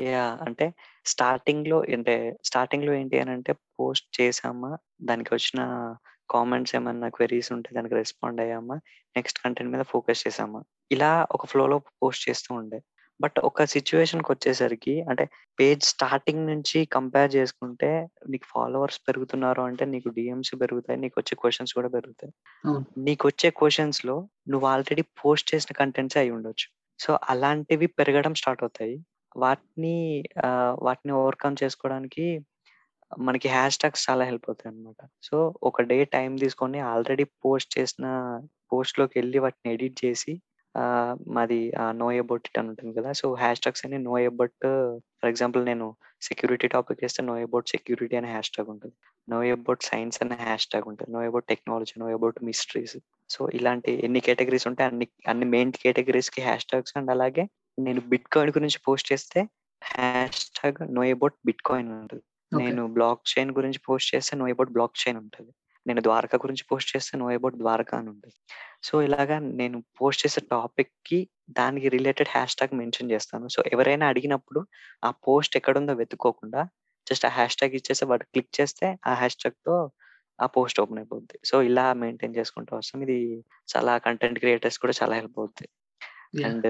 యా 0.00 0.26
అంటే 0.46 0.66
స్టార్టింగ్లో 1.06 1.78
అంటే 1.80 2.16
స్టార్టింగ్లో 2.44 2.92
ఏంటి 2.92 3.18
అని 3.18 3.30
అంటే 3.30 3.52
పోస్ట్ 3.78 4.08
చేసామా? 4.20 4.78
దానికి 5.02 5.34
వచ్చిన 5.34 5.60
కామెంట్స్ 6.30 6.74
ఏమన్నా 6.74 7.08
క్వెరీస్ 7.08 7.52
ఉంటే 7.52 7.70
దానికి 7.74 7.94
రెస్పాండ్ 7.94 8.40
అయ్యామా? 8.40 8.76
నెక్స్ట్ 9.16 9.40
కంటెంట్ 9.44 9.72
మీద 9.72 9.82
ఫోకస్ 9.82 10.28
చేసామా 10.28 10.60
ఇలా 10.92 11.26
ఒక 11.32 11.46
ఫ్లోలో 11.46 11.78
పోస్ట్ 12.02 12.24
చేస్తూ 12.28 12.54
ఉండే. 12.54 12.78
బట్ 13.20 13.38
ఒక 13.38 13.64
సిచ్యువేషన్కి 13.64 14.32
వచ్చేసరికి 14.32 14.94
అంటే 15.02 15.24
పేజ్ 15.60 15.82
స్టార్టింగ్ 15.84 16.46
నుంచి 16.46 16.84
కంపేర్ 16.84 17.30
చేసుకుంటే 17.34 17.90
నీకు 18.28 18.46
ఫాలోవర్స్ 18.54 18.98
పెరుగుతున్నారు 19.08 19.62
అంటే 19.62 19.84
నీకు 19.84 20.08
డిఎంస్ 20.08 20.52
పెరుగుతాయి 20.62 20.98
నీకు 21.00 21.16
వచ్చే 21.18 21.34
క్వశ్చన్స్ 21.40 21.74
కూడా 21.74 21.88
పెరుగుతాయి. 21.88 22.32
నీకు 22.98 23.24
వచ్చే 23.28 23.50
క్వశ్చన్స్లో 23.50 24.16
నువ్వు 24.48 24.68
ఆల్రెడీ 24.68 25.02
పోస్ట్ 25.02 25.54
చేసిన 25.54 25.72
కంటెంట్స్ 25.74 26.18
అయి 26.18 26.30
ఉండొచ్చు. 26.30 26.68
సో 26.98 27.18
అలాంటివి 27.28 27.86
పెరగడం 27.86 28.34
స్టార్ట్ 28.34 28.62
అవుతాయి. 28.62 28.96
వాటిని 29.36 29.96
వాటిని 30.82 31.12
ఓవర్కమ్ 31.12 31.56
చేసుకోవడానికి 31.62 32.26
మనకి 33.12 33.48
హ్యాష్ 33.50 33.78
ట్యాగ్స్ 33.78 34.04
చాలా 34.06 34.24
హెల్ప్ 34.24 34.46
అవుతాయి 34.48 34.70
అనమాట 34.70 34.98
సో 35.26 35.36
ఒక 35.62 35.82
డే 35.90 35.98
టైం 36.14 36.32
తీసుకొని 36.42 36.78
ఆల్రెడీ 36.90 37.24
పోస్ట్ 37.44 37.70
చేసిన 37.76 38.06
పోస్ట్లోకి 38.72 39.14
వెళ్ళి 39.18 39.38
వాటిని 39.38 39.72
ఎడిట్ 39.74 39.98
చేసి 40.04 40.32
ఆ, 40.74 40.82
మాది 41.34 41.58
నో 41.96 42.06
అబౌట్ 42.18 42.48
ఇట్ 42.48 42.58
అని 42.60 42.68
ఉంటుంది 42.70 42.92
కదా 42.96 43.10
సో 43.20 43.26
హ్యాష్ 43.34 43.62
ట్యాగ్స్ 43.62 43.84
అని 43.86 43.98
నో 44.00 44.14
అబౌట్ 44.24 44.56
ఫర్ 45.18 45.30
ఎగ్జాంపుల్ 45.30 45.62
నేను 45.68 45.86
సెక్యూరిటీ 46.22 46.68
టాపిక్ 46.74 47.00
వేస్తే 47.02 47.22
నో 47.22 47.34
అబౌట్ 47.42 47.72
సెక్యూరిటీ 47.72 48.14
అనే 48.16 48.28
హ్యాష్ 48.30 48.50
ట్యాగ్ 48.52 48.70
ఉంటుంది. 48.72 48.94
నో 49.28 49.38
అబౌట్ 49.52 49.86
సైన్స్ 49.88 50.18
అనే 50.22 50.36
హ్యాష్ 50.42 50.66
ట్యాగ్ 50.68 50.88
ఉంటుంది. 50.90 51.10
Know 51.14 51.22
about 51.26 51.46
technology 51.48 51.94
know 52.02 52.08
about 52.14 52.38
mysteries. 52.48 52.96
So 53.30 53.40
ఇలాంటి 53.58 53.92
ఎన్ని 54.04 54.20
కేటగిరీస్ 54.26 54.66
ఉంటాయి 54.70 54.88
అన్ని 54.90 55.06
అన్ని 55.32 55.48
మెయిన్ 55.54 55.72
కేటగిరీస్కి 55.78 56.42
హ్యాష్ 56.42 56.68
ట్యాగ్స్ 56.70 56.96
అండ్ 56.98 57.12
అలాగే 57.14 57.44
నేను 57.78 58.02
బిట్ 58.10 58.28
కాయిన్ 58.28 58.52
గురించి 58.56 58.80
పోస్ట్ 58.86 59.10
చేస్తే 59.12 59.40
hash 59.82 60.42
tag 60.58 60.80
know 60.94 61.04
about 61.10 61.36
bit 61.44 61.64
coin 61.64 61.90
ఉంటుంది. 61.96 62.24
ఓకే. 62.52 62.62
నేను 62.62 62.82
బ్లాక్ 62.94 63.22
చైన్ 63.32 63.50
గురించి 63.52 63.80
పోస్ట్ 63.86 64.10
చేస్తే 64.14 64.34
నో 64.36 64.46
అబౌట్ 64.48 64.72
బ్లాక్ 64.72 64.98
చైన్ 65.02 65.18
ఉంటుంది. 65.22 65.52
నేను 65.86 66.00
ద్వారకా 66.00 66.36
గురించి 66.44 66.64
పోస్ట్ 66.70 66.90
చేస్తే 66.94 67.12
నో 67.18 67.26
అబౌట్ 67.30 67.56
ద్వారకా 67.56 67.94
అని 67.98 68.08
ఉంటుంది. 68.08 68.36
సో 68.82 68.94
ఇలాగా 69.02 69.36
నేను 69.60 69.78
పోస్ట్ 69.98 70.22
చేసే 70.24 70.40
టాపిక్కి 70.52 71.18
దానికి 71.58 71.88
రిలేటెడ్ 71.88 72.30
హ్యాష్ 72.34 72.56
ట్యాగ్ 72.58 72.74
మెన్షన్ 72.80 73.12
చేస్తాను. 73.14 73.46
సో 73.54 73.60
ఎవరైనా 73.74 74.06
అడిగినప్పుడు 74.08 74.62
ఆ 75.02 75.10
పోస్ట్ 75.26 75.56
ఎక్కడుందో 75.60 75.94
వెతుక్కోకుండా 76.02 76.62
జస్ట్ 77.06 77.26
ఆ 77.26 77.32
హ్యాష్ 77.38 77.58
ట్యాగ్ 77.58 77.76
ఇచ్చేస్తే 77.80 78.06
వాడు 78.06 78.24
క్లిక్ 78.32 78.52
చేస్తే 78.58 78.86
ఆ 79.06 79.14
హ్యాష్ 79.14 79.38
ట్యాగ్తో 79.42 79.76
ఆ 80.38 80.46
పోస్ట్ 80.56 80.80
ఓపెన్ 80.82 80.98
అయిపోద్ది. 80.98 81.36
సో 81.50 81.56
ఇలా 81.68 81.86
మెయింటైన్ 82.02 82.36
చేసుకుంటూ 82.38 82.72
వస్తాం. 82.78 83.00
ఇది 83.06 83.18
చాలా 83.68 83.92
కంటెంట్ 84.06 84.40
క్రియేటర్స్ 84.42 84.78
కూడా 84.84 84.94
చాలా 85.00 85.14
హెల్ప్ 85.20 85.38
అవుతుంది 85.40 85.70
అండ్ 86.44 86.68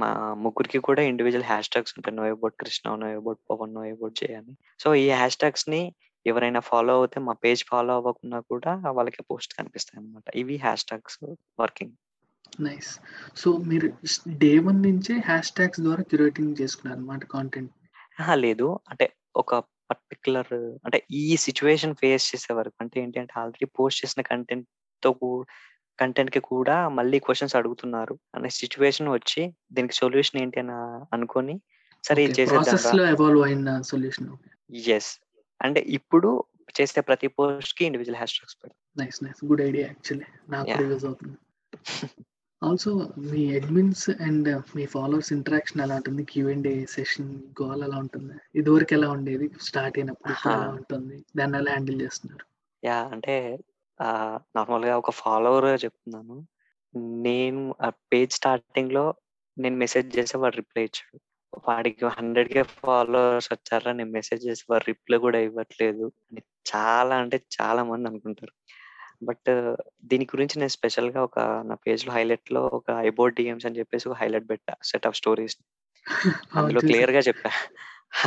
మా 0.00 0.08
ముగ్గురికి 0.44 0.78
కూడా 0.80 1.02
ఇండివిజువల్ 1.10 1.48
హ్యాష్ 1.50 1.70
ట్యాగ్స్ 1.72 1.94
ఉంటాయి. 1.96 2.14
Know 2.16 2.24
about 2.30 2.54
Krishna 2.62 2.94
know 2.96 3.08
about 3.18 3.40
Pavan 3.50 3.74
know 3.74 3.82
about 3.90 4.16
Jay 4.20 4.28
అని. 4.40 4.52
సో 4.80 4.88
ఈ 4.96 5.06
హ్యాష్ 5.14 5.40
ట్యాగ్స్ని 5.42 5.82
ఎవరైనా 6.26 6.60
ఫాలో 6.70 6.92
అవుతే 6.98 7.18
మా 7.26 7.34
పేజ్ 7.44 7.62
ఫాలో 7.70 7.92
అవ్వకుండా 7.98 8.38
కూడా 8.50 8.72
వాళ్ళకి 8.96 9.22
పోస్ట్ 9.30 9.52
కనిపిస్తాయి 9.58 9.98
అనమాట 10.00 10.26
ఇవి 10.40 10.56
hash 10.64 10.86
tags 10.90 11.18
working 11.58 11.94
nice 12.60 12.90
so 13.36 13.48
మీరు 13.70 13.88
డే 14.42 14.52
వన్ 14.64 14.80
నుంచే 14.86 15.14
హ్యాష్ 15.28 15.52
ట్యాగ్స్ 15.56 15.80
ద్వారా 15.80 16.02
క్యూరేటింగ్ 16.10 16.54
చేసుకున్నారు 16.60 16.98
అనమాట 16.98 17.24
కాంటెంట్! 17.34 17.72
లేదు. 18.44 18.68
అంటే 18.90 19.06
ఒక 19.34 19.52
పర్టిక్యులర్ 19.90 20.52
అంటే 20.86 20.98
ఈ 21.20 21.36
సిట్యుయేషన్ 21.44 21.94
ఫేస్ 22.00 22.24
చేసే 22.32 22.52
వరకు. 22.58 22.76
అంటే 22.82 22.96
ఏంటి 23.02 23.18
అంటే 23.22 23.34
ఆల్రెడీ 23.40 23.66
పోస్ట్ 23.78 24.00
చేసిన 24.02 24.22
కంటెంట్‌తో 26.00 26.40
కూ 26.40 26.52
కూడా 26.52 26.76
మళ్ళీ 26.98 27.18
క్వెషన్స్ 27.20 27.54
అడుగుతున్నారు 27.58 28.14
అనే 28.36 28.50
సిట్యుయేషన్ 28.58 29.10
వచ్చి 29.16 29.42
దీనికి 29.72 29.96
సొల్యూషన్ 30.00 30.38
ఏంటి 30.42 30.60
అని 30.64 30.76
అనుకోని 31.12 31.56
సరే 32.04 32.22
సొల్యూషన్. 33.90 34.30
యెస్. 34.86 35.12
అంటే 35.60 35.80
ఇప్పుడు 35.98 36.30
చేసే 36.74 37.00
ప్రతి 37.08 37.28
పోస్ట్‌కి 37.36 37.84
ఇండివిడ్యువల్ 37.86 38.20
హ్యాష్‌ట్యాగ్స్ 38.20 38.56
పెడతా. 38.60 38.76
Nice. 38.96 39.18
Nice. 39.24 39.40
Good 39.44 39.62
idea 39.62 39.84
actually. 39.88 40.26
నాకు! 40.48 40.74
యూజ్ 40.84 41.04
అవుతుంది. 41.04 41.36
ఆల్సో 42.62 42.90
మీ 43.30 43.42
అడ్మిన్స్ 43.56 44.06
అండ్ 44.20 44.48
మీ 44.76 44.84
ఫాలోవర్స్ 44.86 45.32
ఇంటరాక్షన్ 45.32 45.82
ఎలా 45.84 45.94
ఉంటుంది? 45.96 46.24
క్యూ 46.24 46.44
అండ్ 46.48 46.68
ఏ 46.68 46.78
సెషన్ 46.94 47.30
గోల 47.60 47.80
ఎలా 47.84 47.98
ఉంటుంది? 47.98 48.36
ఇదివరకు 48.54 48.94
ఎలా 48.94 49.10
ఉండేది? 49.10 49.48
స్టార్ట్ 49.68 49.98
అయినప్పుడు! 49.98 50.34
ఎలా 50.54 50.70
ఉంటుంది? 50.72 51.18
దాన్ని 51.36 51.58
ఎలా 51.58 51.70
హ్యాండిల్ 51.70 52.00
చేస్తున్నారు? 52.02 52.44
యాహ్! 52.82 53.08
అంటే 53.12 53.34
ఆహ్, 54.00 54.38
నార్మల్‌గా 54.56 54.94
ఒక 54.98 55.12
ఫాలోవర్‌గా 55.18 55.76
చెప్తున్నాను. 55.82 56.36
నేను 57.24 57.62
ఆ 57.80 57.90
పేజ్ 58.10 58.32
స్టార్టింగ్‌లో 58.38 59.04
నేను 59.56 59.76
మెసేజ్ 59.76 60.08
చేస్తే 60.16 60.38
వాడు 60.38 60.56
రిప్లై 60.56 60.84
ఇచ్చాడు. 60.84 61.18
వాడికి 61.62 62.04
100,000 62.12 62.52
ఫాలోవర్స్ 62.80 63.48
వచ్చారా 63.52 63.90
నేను 63.92 64.12
మెసేజ్ 64.12 64.42
చేస్తే 64.48 64.66
వాడు 64.70 64.84
రిప్లై 64.90 65.18
కూడా 65.24 65.38
ఇవ్వట్లేదు 65.48 66.06
అని 66.28 66.42
చాలా 66.66 67.14
అంటే 67.22 67.38
చాలా 67.56 67.82
మంది 67.84 68.08
అనుకుంటారు. 68.10 68.54
బట్ 69.22 69.50
దీని 70.10 70.26
గురించి 70.32 70.56
నేను 70.58 70.74
స్పెషల్‌గా 70.76 71.22
ఒక 71.24 71.38
నా 71.68 71.76
పేజ్‌లో 71.84 72.12
హైలైట్‌లో 72.16 72.62
ఒక 72.78 72.88
అబౌట్ 73.08 73.36
డీఎమ్స్ 73.40 73.68
అని 73.68 73.80
చెప్పేసి 73.80 74.08
ఒక 74.10 74.18
హైలైట్ 74.22 74.48
పెట్టా. 74.52 74.74
Set 74.90 75.08
of 75.10 75.18
stories. 75.18 75.56
అవును. 76.52 76.52
అందులో 76.60 76.82
చూసా. 76.82 77.04
క్లియర్‌గా 77.06 77.22
చెప్పా. 77.28 77.52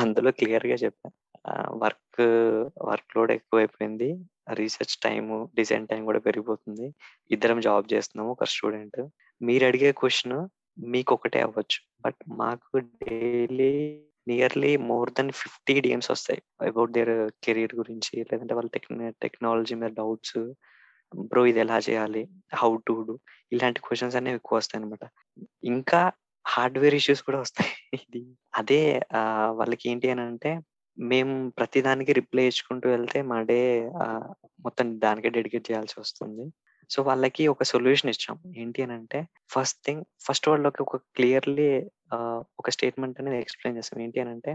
అందులో 0.03 0.31
క్లియర్‌గా 0.39 0.77
చెప్పా. 0.85 1.07
వర్క్ 1.83 2.21
వర్క్ 2.85 3.11
లోడ్ 3.17 3.31
ఎక్కువైపోయింది. 3.31 4.09
రీసెర్చ్ 4.53 4.95
టైం 5.05 5.23
డిజైన్ 5.55 5.87
టైం 5.87 6.01
కూడా 6.05 6.19
పెరిగిపోతుంది. 6.19 6.87
ఇద్దరం 7.31 7.59
జాబ్ 7.67 7.91
చేస్తున్నాము. 7.93 8.31
ఒక 8.31 8.47
స్టూడెంట్. 8.53 8.99
మీరు 9.41 9.63
అడిగే 9.65 9.91
కొశ్చను 10.01 10.39
మీకు 10.87 11.11
ఒకటే 11.17 11.39
అవ్వచ్చు. 11.41 11.79
బట్ 12.05 12.21
మాకు 12.41 12.71
daily 13.01 13.73
nearly 14.27 14.71
more 14.89 15.09
than 15.15 15.31
50 15.39 15.75
DMs 15.85 16.09
వస్తాయి. 16.11 16.39
అబౌట్ 16.67 16.93
దేర్ 16.97 17.13
కెరియర్ 17.45 17.73
గురించి 17.75 18.13
లేదంటే 18.29 18.53
వాళ్ళ 18.53 18.69
టెక్న 18.75 19.09
టెక్నాలజీ 19.23 19.75
మీద 19.75 19.91
డౌట్స్. 19.93 20.39
బ్రో 21.11 21.41
ఇది 21.45 21.59
ఎలా 21.59 21.77
చేయాలి? 21.87 22.21
హౌ 22.55 22.69
టు 22.87 22.93
డూ 23.07 23.15
ఇలాంటి 23.51 23.79
క్వశ్చన్స్ 23.81 24.15
అనేవి 24.19 24.39
ఎక్కువ 24.39 24.57
వస్తాయి 24.57 24.79
అనమాట 24.81 25.03
ఇంకా 25.63 25.99
హార్డ్‌వేర్ 26.45 26.95
ఇష్యూస్ 26.99 27.21
కూడా 27.27 27.39
వస్తాయి. 27.43 27.71
ఇది 27.99 28.21
అదే 28.53 28.79
వాళ్ళకి 29.59 29.83
ఏంటి 29.91 30.07
అని 30.13 30.23
అంటే 30.29 30.51
మేము 30.97 31.33
ప్రతి 31.57 31.79
దానికి 31.81 32.11
రిప్లై 32.13 32.43
ఇచ్చుకుంటూ 32.47 32.87
వెళ్తే 32.89 33.19
మా 33.29 33.37
డే 33.49 33.59
మొత్తం 34.65 34.87
దానికే 34.99 35.29
డెడికేట్ 35.37 35.67
చేయాల్సి 35.69 35.95
వస్తుంది. 35.99 36.45
సో, 36.89 36.99
వాళ్ళకి 37.03 37.43
ఒక 37.47 37.63
సొల్యూషన్ 37.69 38.11
ఇచ్చాం. 38.11 38.37
ఏంటి 38.57 38.79
అని 38.85 38.93
అంటే 38.97 39.19
ఫస్ట్ 39.53 39.79
థింగ్ 39.85 40.03
ఫస్ట్ 40.25 40.47
వాళ్ళకి 40.49 40.81
ఒక 40.85 40.97
క్లియర్‌లీ 41.17 41.67
ఒక 42.59 42.69
స్టేట్మెంట్ 42.75 43.19
అనేది 43.21 43.37
ఎక్స్‌ప్లెయిన్ 43.43 43.77
చేస్తాం 43.79 43.99
ఏంటి 44.03 44.19
అని 44.23 44.31
అంటే 44.35 44.51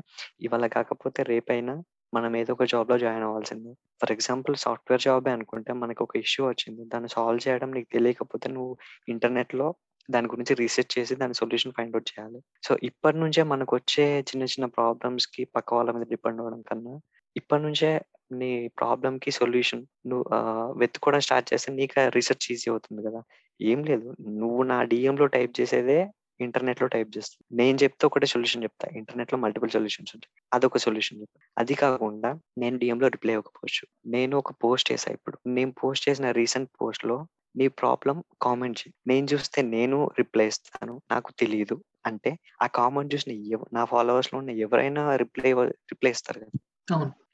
ఇవాళ 0.47 0.67
కాకపోతే 0.77 1.21
రేపైనా 1.31 1.75
మనం 2.13 2.33
ఏదో 2.37 2.53
ఒక 2.57 2.65
జాబ్‌లో 2.73 2.97
జాయిన్ 3.03 3.25
అవ్వాల్సిందే. 3.25 3.73
ఫర్ 4.01 4.13
ఎగ్జాంపుల్ 4.15 4.57
సాఫ్ట్‌వేర్ 4.63 5.03
జాబే 5.07 5.31
అనుకుంటే 5.37 5.73
మనకు 5.83 6.01
ఒక 6.07 6.15
ఇష్యూ 6.25 6.43
వచ్చింది. 6.49 6.83
దాన్ని 6.93 7.11
సాల్వ్ 7.17 7.43
చేయడం 7.47 7.71
నీకు 7.77 7.91
తెలియకపోతే 7.97 8.49
నువ్వు 8.55 8.73
ఇంటర్నెట్‌లో 9.09 9.69
దాని 10.09 10.29
గురించి 10.29 10.55
రీసెర్చ్ 10.61 10.93
చేసి 10.95 11.15
దాని 11.17 11.35
సొల్యూషన్ 11.35 11.75
ఫైండ్ 11.77 11.95
అవుట్ 11.95 12.11
చేయాలి. 12.11 12.39
సో, 12.65 12.73
ఇప్పటి 12.89 13.19
నుంచే 13.21 13.43
మనకొచ్చే 13.51 14.07
చిన్న 14.29 14.45
చిన్న 14.53 14.67
ప్రాబ్లమ్స్కి 14.77 15.43
పక్క 15.55 15.75
వాళ్ళ 15.75 15.91
మీద 15.93 16.07
డిపెండ్ 16.13 16.41
అవ్వడం 16.43 16.63
కన్నా 16.69 16.95
ఇప్పటి 17.37 17.63
నుంచే 17.65 17.91
నీ 18.33 18.51
ప్రాబ్లమ్‌కి 18.79 19.31
సొల్యూషన్ 19.37 19.83
నువ్వు 20.05 20.25
వెతుకోవడం 20.25 20.81
వెతుక్కోవడం 20.81 21.23
స్టార్ట్ 21.27 21.51
చేస్తే 21.51 21.71
నీకు 21.77 21.95
రీసెర్చ్ 22.17 22.47
ఈజీ 22.53 22.67
అవుతుంది 22.73 23.01
కదా! 23.05 23.21
ఏం 23.61 23.81
లేదు. 23.85 24.09
నువ్వు 24.41 24.63
నా 24.71 24.79
డిఎం 24.91 25.17
లో 25.17 25.27
టైప్ 25.35 25.53
చేసేదే 25.59 25.99
ఇంటర్నెట్లో 26.41 26.87
టైప్ 26.93 27.09
చేస్తుంది 27.15 27.45
నేను 27.59 27.77
చెప్తే 27.83 28.03
ఒకటే 28.09 28.27
సొల్యూషన్ 28.33 28.65
చెప్తా. 28.67 28.87
ఇంటర్నెట్లో 28.99 29.39
మల్టిపుల్ 29.45 29.73
సొల్యూషన్స్ 29.75 30.13
ఉంటాయి. 30.17 30.33
అదొక 30.53 30.79
సొల్యూషన్ 30.85 31.21
చెప్తా. 31.23 31.39
అది 31.57 31.75
కాకుండా 31.83 32.31
నేను 32.57 32.77
డిఎం 32.83 32.99
లో 33.01 33.09
రిప్లై 33.15 33.35
ఇవ్వకపోవచ్చు. 33.35 33.83
నేను 34.15 34.35
ఒక 34.43 34.53
పోస్ట్ 34.63 34.89
చేసా 34.93 35.11
ఇప్పుడు. 35.17 35.37
నేను 35.57 35.73
పోస్ట్ 35.81 36.07
చేసిన 36.09 36.31
రీసెంట్ 36.39 36.71
పోస్ట్లో 36.79 37.17
నీ 37.55 37.67
ప్రాబ్లమ్ 37.79 38.21
కామెంట్ 38.43 38.79
చెయి. 38.81 38.93
నేను 39.07 39.27
చూస్తే 39.33 39.61
నేను 39.71 39.99
రిప్లై 40.19 40.47
ఇస్తాను. 40.53 40.95
నాకు 41.11 41.31
తెలీదు 41.41 41.77
అంటే 42.05 42.31
ఆ 42.61 42.69
కామెంట్ 42.77 43.13
చూసిన 43.15 43.33
నా 43.73 43.85
ఫాలోవర్స్‌లో 43.93 44.37
ఉన్న 44.41 44.53
ఎవరైనా 44.67 45.03
రిప్లై 45.23 45.51
రిప్లై 45.91 46.13
ఇస్తారు 46.17 46.41
కదా! 46.43 46.53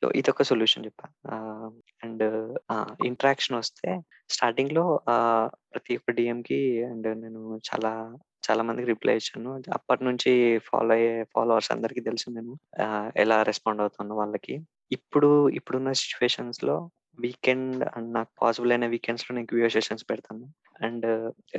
సో, 0.01 0.07
ఇదొక 0.21 0.45
సొల్యూషన్ 0.49 0.87
చెప్పా. 0.87 1.07
అండ్! 2.03 2.25
ఇంటరాక్షన్ 3.09 3.59
వస్తే 3.61 3.91
స్టార్టింగ్‌లో 4.31 4.85
ఆహ్, 5.15 5.49
ప్రతి 5.73 5.95
ఒక్క 5.99 6.13
డీఎంకి 6.19 6.61
అండ్ 6.89 7.09
నేను 7.23 7.43
చాలా 7.69 7.93
చాలా 8.45 8.63
మందికి 8.69 8.89
రిప్లై 8.91 9.15
ఇచ్చాను. 9.19 9.51
అప్పటినుంచి 9.77 10.33
ఫాలో 10.67 10.93
అయ్యే 10.97 11.13
ఫాలోవర్స్ 11.33 11.71
అందరికీ 11.75 12.03
తెలుసు 12.09 12.27
నేను 12.33 12.53
ఎలా 13.17 13.37
రెస్పాండ్ 13.51 13.83
అవుతానో 13.83 14.17
వాళ్ళకి. 14.17 14.55
ఇప్పుడు 14.93 15.31
ఇప్పుడున్న 15.59 15.93
సిట్యుయేషన్స్‌లో 16.01 16.77
వీకెండ్ 17.19 17.83
అండ్ 17.93 18.09
నాకు 18.15 18.31
పాసిబుల్ 18.41 18.73
అయిన 18.73 18.87
వీకెండ్స్‌లో 18.87 19.33
నేను 19.37 19.49
క్యూఏ 19.51 19.69
సెషన్స్ 19.75 20.05
పెడతాను. 20.11 20.45
అండ్ 20.81 21.07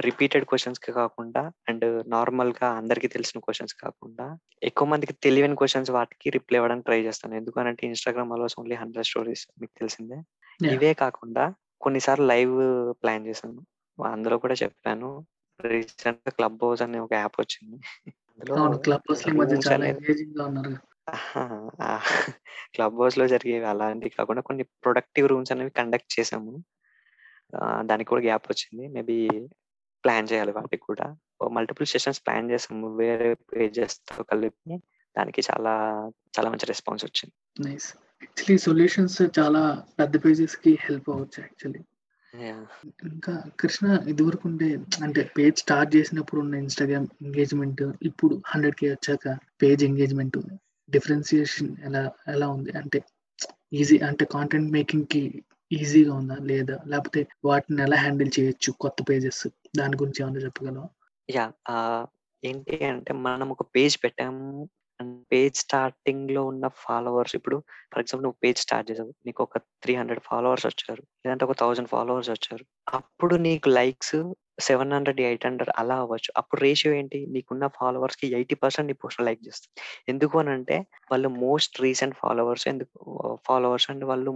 రిపీటెడ్ 0.05 0.45
క్వెషన్స్‌కి 0.45 0.91
కాకుండా 0.93 1.41
అండ్ 1.67 1.85
నార్మల్‌గా 2.07 2.69
అందరికీ 2.79 3.07
తెలిసిన 3.07 3.39
క్వెషన్స్ 3.39 3.75
కాకుండా 3.77 4.25
ఎక్కువ 4.61 4.87
మందికి 4.87 5.15
తెలియని 5.25 5.57
క్వెషన్స్ 5.57 5.91
వాటికి 5.91 6.29
రిప్లై 6.37 6.59
ఇవ్వడానికి 6.59 6.87
ట్రై 6.89 6.99
చేస్తాను. 7.07 7.35
ఎందుకనంటే 7.35 7.83
ఇన్‌స్టాగ్రామ్ 7.89 8.33
అలౌస్ 8.33 8.57
ఓన్లీ 8.61 8.77
100 8.77 9.07
స్టోరీస్ 9.11 9.45
మీకు 9.61 9.73
తెలిసిందే. 9.79 10.19
ఇవే 10.69 10.91
కాకుండా 11.03 11.45
కొన్నిసార్లు 11.81 12.27
లైవ్ 12.27 12.55
ప్లాన్ 13.01 13.25
చేశాను. 13.29 13.61
అందులో 13.97 14.37
కూడా 14.43 14.55
చెప్పాను. 14.63 15.09
రీసెంట్‌గా 15.59 16.31
క్లబ్ 16.37 16.59
హౌస్ 16.63 16.81
అనే 16.81 16.99
ఒక 16.99 17.13
యాప్ 17.19 17.37
వచ్చింది. 17.41 17.77
అందులో. 18.31 18.57
క్లబ్ 19.25 19.41
హౌస్‌లో 19.47 19.91
అహా! 21.07 21.41
ఆ! 21.81 21.89
క్లబ్ 22.75 22.95
హౌస్‌లో 22.99 23.25
జరిగేవి 23.33 23.67
అలాంటివి 23.71 24.11
కాకుండా 24.15 24.41
కొన్ని 24.47 24.63
ప్రొడక్టివ్ 24.83 25.27
రూమ్స్ 25.31 25.51
అనేవి 25.53 25.71
కండక్ట్ 25.79 26.11
చేశాము. 26.17 26.53
ఆహ్, 27.53 27.81
దానికి 27.89 28.09
కూడా 28.11 28.23
గ్యాప్ 28.27 28.47
వచ్చింది. 28.51 28.85
మేబీ 28.95 29.17
ప్లాన్ 30.03 30.29
చేయాలి 30.31 30.53
వాటికి 30.57 30.83
కూడా. 30.89 31.07
మల్టిపుల్ 31.55 31.87
సెషన్స్ 31.93 32.21
ప్లాన్ 32.25 32.49
చేసాము. 32.53 32.87
వేరే 33.01 33.29
పేజెస్‌తో 33.51 34.23
కలిపి. 34.31 34.75
దానికి 35.15 35.41
చాలా 35.49 35.73
చాలా 36.33 36.49
మంచి 36.53 36.67
రెస్పాన్స్ 36.71 37.03
వచ్చింది. 37.07 37.33
నైస్. 37.57 37.87
యాక్చువల్లీ 38.23 38.57
సొల్యూషన్స్ 38.65 39.19
చాలా 39.37 39.61
పెద్ద 39.99 40.15
పేజెస్‌కి 40.25 40.71
హెల్ప్ 40.85 41.09
అవ్వచ్చు 41.13 41.39
యాక్చువల్లీ. 41.43 41.81
యాహ్! 42.33 42.63
ఇంకా 43.09 43.33
కృష్ణ 43.61 43.83
ఇదివరకు 44.11 44.45
ఉండే 44.49 44.69
అంటే 45.05 45.21
పేజ్ 45.37 45.57
స్టార్ట్ 45.59 45.91
చేసినప్పుడు 45.95 46.39
ఉన్న 46.41 46.55
ఇన్‌స్టాగ్రామ్ 46.63 47.07
ఎంగేజ్‌మెంట్ 47.25 47.83
ఇప్పుడు 48.09 48.33
100,000 48.47 48.65
వచ్చాక 48.93 49.27
పేజ్ 49.63 49.83
ఎంగేజ్‌మెంట్ 49.89 50.37
డిఫరెన్సియేషన్ 50.89 51.69
ఎలా 51.83 52.11
ఎలా 52.27 52.47
ఉంది? 52.47 52.71
అంటే 52.71 52.99
ఈజీ 53.73 53.97
అంటే 53.99 54.25
కాంటెంట్ 54.25 54.71
మేకింగ్కి 54.71 55.43
ఈజీగా 55.71 56.13
ఉందా? 56.13 56.35
లేదా? 56.41 56.79
లేకపోతే 56.87 57.27
వాటిని 57.45 57.81
ఎలా 57.81 57.97
హ్యాండిల్ 57.97 58.31
చేయొచ్చు 58.39 58.71
కొత్త 58.71 58.97
పేజెస్? 59.09 59.47
దాని 59.77 59.97
గురించి 59.97 60.23
ఏమైనా 60.23 60.39
చెప్పగలవా? 60.39 60.87
యా 61.29 61.45
ఏంటి 62.43 62.85
అంటే 62.85 63.13
మనం 63.13 63.49
ఒక 63.49 63.63
పేజ్ 63.75 63.97
పెట్టాము. 64.03 64.69
పేజ్ 65.31 65.55
స్టార్టింగ్లో 65.55 66.45
ఉన్న 66.45 66.67
ఫాలోవర్స్ 66.67 67.35
ఇప్పుడు 67.35 67.57
ఫర్ 67.93 67.99
ఎగ్జాంపుల్ 67.99 68.23
నువ్వు 68.23 68.39
పేజ్ 68.43 68.57
స్టార్ట్ 68.57 68.91
చేసావు. 68.91 69.13
నీకు 69.25 69.43
ఒక 69.43 69.57
300 69.57 70.21
ఫాలోవర్స్ 70.23 70.65
వచ్చారు. 70.65 71.03
లేదంటే 71.25 71.45
ఒక 71.45 71.55
థౌసండ్ 71.59 71.89
ఫాలోవర్స్ 71.89 72.29
వచ్చారు. 72.29 72.65
అప్పుడు 72.93 73.35
నీకు 73.35 73.69
లైక్స్ 73.69 74.15
700, 74.57 75.21
800 75.25 75.69
అలా 75.77 75.95
అవ్వచ్చు. 75.95 76.31
అప్పుడు 76.37 76.61
రేషియో 76.61 76.93
ఏంటి? 76.93 77.25
నీకున్న 77.27 77.67
ఫాలోవర్స్కి 77.77 78.27
ఎయిటీ 78.33 78.55
పర్సెంట్ 78.55 78.87
నీ 78.87 78.93
పోస్ట్ 78.95 79.21
లైక్ 79.21 79.41
చేస్తారు. 79.47 79.73
ఎందుకు 80.07 80.39
అని 80.39 80.49
అంటే 80.49 80.77
వాళ్ళు 81.11 81.29
మోస్ట్ 81.39 81.81
రీసెంట్ 81.81 82.15
ఫాలోవర్స్ 82.15 82.67
ఎందుకు 82.67 82.97
ఫాలోవర్స్ 83.47 83.89
అండ్ 83.91 84.05
వాళ్ళు 84.05 84.33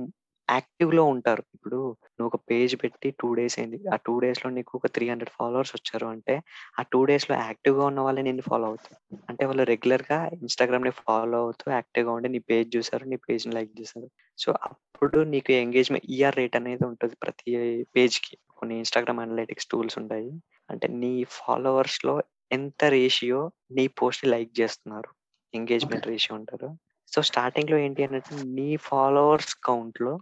యాక్టివ్‌లో 0.50 1.04
ఉంటారు. 1.12 1.44
ఇప్పుడు 1.56 1.80
నువ్వు 2.10 2.30
ఒక 2.30 2.38
పేజ్ 2.50 2.74
పెట్టి 2.84 3.08
2 3.14 3.30
డేస్ 3.36 3.56
అయింది. 3.60 3.80
ఆ 3.88 3.98
2 4.00 4.16
డేస్‌లో 4.24 4.50
నీకు 4.56 4.72
ఒక 4.80 4.88
300 4.90 5.32
ఫాలోవర్స్ 5.36 5.74
వచ్చారు 5.78 6.08
అంటే 6.10 6.36
ఆ 6.78 6.84
2 6.86 7.02
డేస్‌లో 7.10 7.36
యాక్టివ్‌గా 7.42 7.84
ఉన్న 7.86 8.00
వాళ్ళే 8.02 8.24
నిన్ను 8.30 8.46
ఫాలో 8.48 8.68
అవుతారు. 8.70 8.98
అంటే 9.30 9.44
వాళ్ళు 9.46 9.66
రెగ్యులర్‌గా 9.66 10.18
ఇన్‌స్టాగ్రామ్‌ని 10.40 10.94
ఫాలో 11.02 11.40
అవుతూ 11.44 11.66
యాక్టివ్‌గా 11.72 12.14
ఉండి 12.18 12.30
నీ 12.30 12.42
పేజ్ 12.50 12.70
చూసారు. 12.76 13.06
నీ 13.12 13.18
పేజ్‌ని 13.26 13.54
లైక్ 13.58 13.74
చేశారు. 13.80 14.08
సో, 14.40 14.50
అప్పుడు 14.68 15.20
నీకు 15.34 15.52
ఎంగేజ్‌మెంట్ 15.60 16.08
ఈఆర్ 16.16 16.38
రేట్ 16.38 16.56
అనేది 16.56 16.86
ఉంటది 16.90 17.16
ప్రతి 17.22 17.52
పేజ్‌కి. 17.96 18.36
కొన్ని 18.60 18.76
ఇన్‌స్టాగ్రామ్ 18.80 19.22
అనలిటిక్స్ 19.22 19.70
టూల్స్ 19.70 19.98
ఉంటాయి. 20.02 20.30
అంటే 20.70 20.88
నీ 21.02 21.12
ఫాలోవర్స్‌లో 21.38 22.16
ఎంత 22.52 22.84
రేషియో 22.94 23.42
నీ 23.78 23.86
పోస్ట్‌ని 23.98 24.30
లైక్ 24.32 24.52
చేస్తున్నారు. 24.60 25.10
ఎంగేజ్‌మెంట్ 25.54 26.08
రేషియో 26.08 26.34
అంటారు. 26.38 26.70
సో, 27.12 27.20
స్టార్టింగ్‌లో 27.30 27.78
ఏంటి 27.80 28.02
అనంటే 28.06 28.32
నీ 28.58 28.70
ఫాలోవర్స్ 28.88 29.54
కౌంట్‌లో 29.64 30.14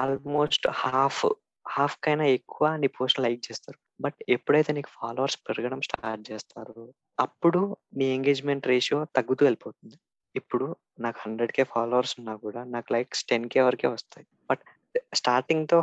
ఆల్మోస్ట్ 0.00 0.66
హాఫ్ 0.82 1.22
హాఫ్ 1.66 1.96
కైనా 2.02 2.24
ఎక్కువ 2.30 2.68
నీ 2.76 2.88
పోస్ట్ 2.96 3.20
లైక్ 3.20 3.40
చేస్తారు. 3.48 3.78
బట్ 4.00 4.18
ఎప్పుడైతే 4.28 4.70
నీకు 4.72 4.90
ఫాలోవర్స్ 5.00 5.38
పెరగడం 5.46 5.80
స్టార్ట్ 5.82 6.24
చేస్తారు 6.30 6.82
అప్పుడు 7.18 7.60
నీ 7.96 8.06
ఎంగేజ్‌మెంట్ 8.14 8.66
రేషియో 8.66 8.98
తగ్గుతూ 9.16 9.42
వెళ్ళిపోతుంది. 9.44 9.96
ఇప్పుడు 10.34 10.66
నాకు 11.00 11.18
హండ్రెడ్ 11.24 11.52
కే 11.52 11.64
ఫాలోవర్స్ 11.64 12.14
ఉన్నా 12.18 12.34
కూడా 12.36 12.60
నాకు 12.64 12.88
లైక్స్ 12.92 13.22
టెన్ 13.24 13.48
కే 13.48 13.60
వరకే 13.60 13.88
వస్తాయి 13.88 14.26
బట్ 14.50 14.62
స్టార్టింగ్తో 15.12 15.78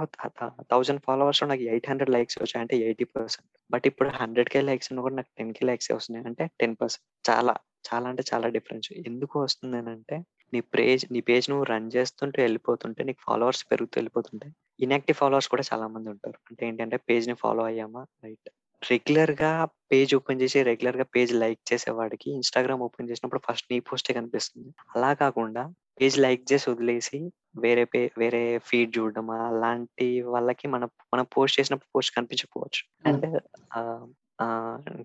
థౌసండ్ 0.71 1.01
ఫాలోవర్స్ 1.05 1.41
నాకు 1.43 1.63
ఎయిట్ 1.71 1.89
హండ్రెడ్ 1.89 2.09
లైక్స్ 2.09 2.37
వచ్చాయి 2.41 2.61
అంటే 2.61 2.75
ఎయిటీ 2.85 3.05
పర్సెంట్ 3.15 3.47
బట్ 3.69 3.85
ఇప్పుడు 3.87 4.09
హండ్రెడ్ 4.21 4.49
కే 4.49 4.61
లైక్స్ 4.61 4.89
ఉన్నా 4.91 5.01
కూడా 5.01 5.15
నాకు 5.15 5.31
టెన్ 5.37 5.53
కే 5.53 5.65
లైక్స్ 5.65 5.89
వస్తున్నాయి 5.91 6.25
అంటే 6.27 6.45
టెన్ 6.59 6.75
పర్సెంట్ 6.81 7.05
చాలా 7.29 7.55
చాలా 7.85 8.09
అంటే 8.09 8.23
చాలా 8.33 8.47
డిఫరెన్స్. 8.47 8.89
ఎందుకు 9.07 9.35
వస్తుంది 9.43 9.77
అంటే 9.77 10.17
నీ 10.53 10.59
పేజ్ 10.75 11.03
నీ 11.11 11.19
పేజ్ 11.21 11.49
నువ్వు 11.49 11.65
రన్ 11.65 11.91
చేస్తుంటే 11.95 12.41
వెళ్ళిపోతుంటే 12.41 13.03
నీకు 13.03 13.21
ఫాలోవర్స్ 13.27 13.63
పెరుగుతూ 13.71 13.95
వెళ్ళిపోతుంటే 13.97 14.47
ఇన్యాక్టివ్ 14.79 15.17
ఫాలోవర్స్ 15.17 15.49
కూడా 15.49 15.63
చాలా 15.73 15.87
మంది 15.87 16.09
ఉంటారు. 16.09 16.37
అంటే 16.49 16.67
ఏంటంటే 16.67 16.97
పేజ్ని 16.97 17.33
ఫాలో 17.33 17.63
అయ్యామా? 17.63 18.05
రైట్. 18.23 18.49
రెగ్యులర్గా 18.81 19.65
పేజ్ 19.91 20.15
ఓపెన్ 20.15 20.41
చేసి 20.41 20.63
రెగ్యులర్గా 20.63 21.03
పేజ్ 21.03 21.33
లైక్ 21.33 21.59
చేసేవాడికి 21.73 22.31
ఇన్స్టాగ్రామ్ 22.31 22.81
ఓపెన్ 22.81 23.09
చేసినప్పుడు 23.09 23.41
ఫస్ట్ 23.47 23.67
నీ 23.71 23.79
పోస్టే 23.79 24.13
కనిపిస్తుంది. 24.13 24.71
అలా 24.95 25.13
కాకుండా 25.13 25.63
పేజ్ 26.01 26.19
లైక్ 26.19 26.53
చేసి 26.53 26.69
వదిలేసి 26.69 27.19
వేరే 27.57 27.83
పే 27.83 28.11
వేరే 28.17 28.57
ఫీడ్ 28.57 28.97
చూడడం 28.97 29.29
అలాంటి 29.31 30.21
వాళ్ళకి 30.21 30.67
మన 30.67 30.85
మనం 31.13 31.25
పోస్ట్ 31.37 31.59
చేసినప్పుడు 31.59 31.91
పోస్ట్ 31.95 32.15
కనిపించకపోవచ్చు. 32.15 32.81
అండ్ 33.09 33.27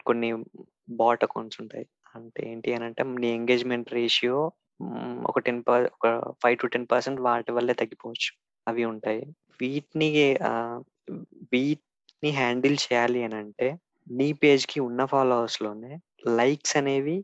కొన్ని 0.07 0.31
బాట్ 0.89 1.25
అకౌంట్స్ 1.25 1.61
ఉంటాయి. 1.61 1.87
అంటే 2.17 2.51
ఏంటి 2.51 2.75
అని 2.75 2.85
అంటే 2.85 3.03
నీ 3.21 3.29
ఎంగేజ్మెంట్ 3.35 3.93
రేషియో 3.93 4.39
ఒక 5.27 5.39
టెన్ 5.39 5.63
పర్ 5.69 5.85
ఒక 5.97 6.07
ఫైవ్ 6.43 6.59
టు 6.59 6.67
టెన్ 6.67 6.87
పర్సెంట్ 6.93 7.21
వాటి 7.21 7.53
వల్లే 7.53 7.75
తగ్గిపోవచ్చు. 7.75 8.31
అవి 8.67 8.85
ఉంటాయి. 8.85 9.23
వీటిని 9.61 10.09
ఆ, 10.43 10.53
వీటిని 11.53 12.31
హ్యాండిల్ 12.33 12.77
చేయాలి 12.87 13.21
అని 13.25 13.35
అంటే 13.35 13.69
నీ 14.11 14.33
పేజ్కి 14.33 14.79
ఉన్న 14.81 15.05
ఫాలోవర్స్లోనే 15.05 15.93
లైక్స్ 16.37 16.77
అనేవి 16.77 17.17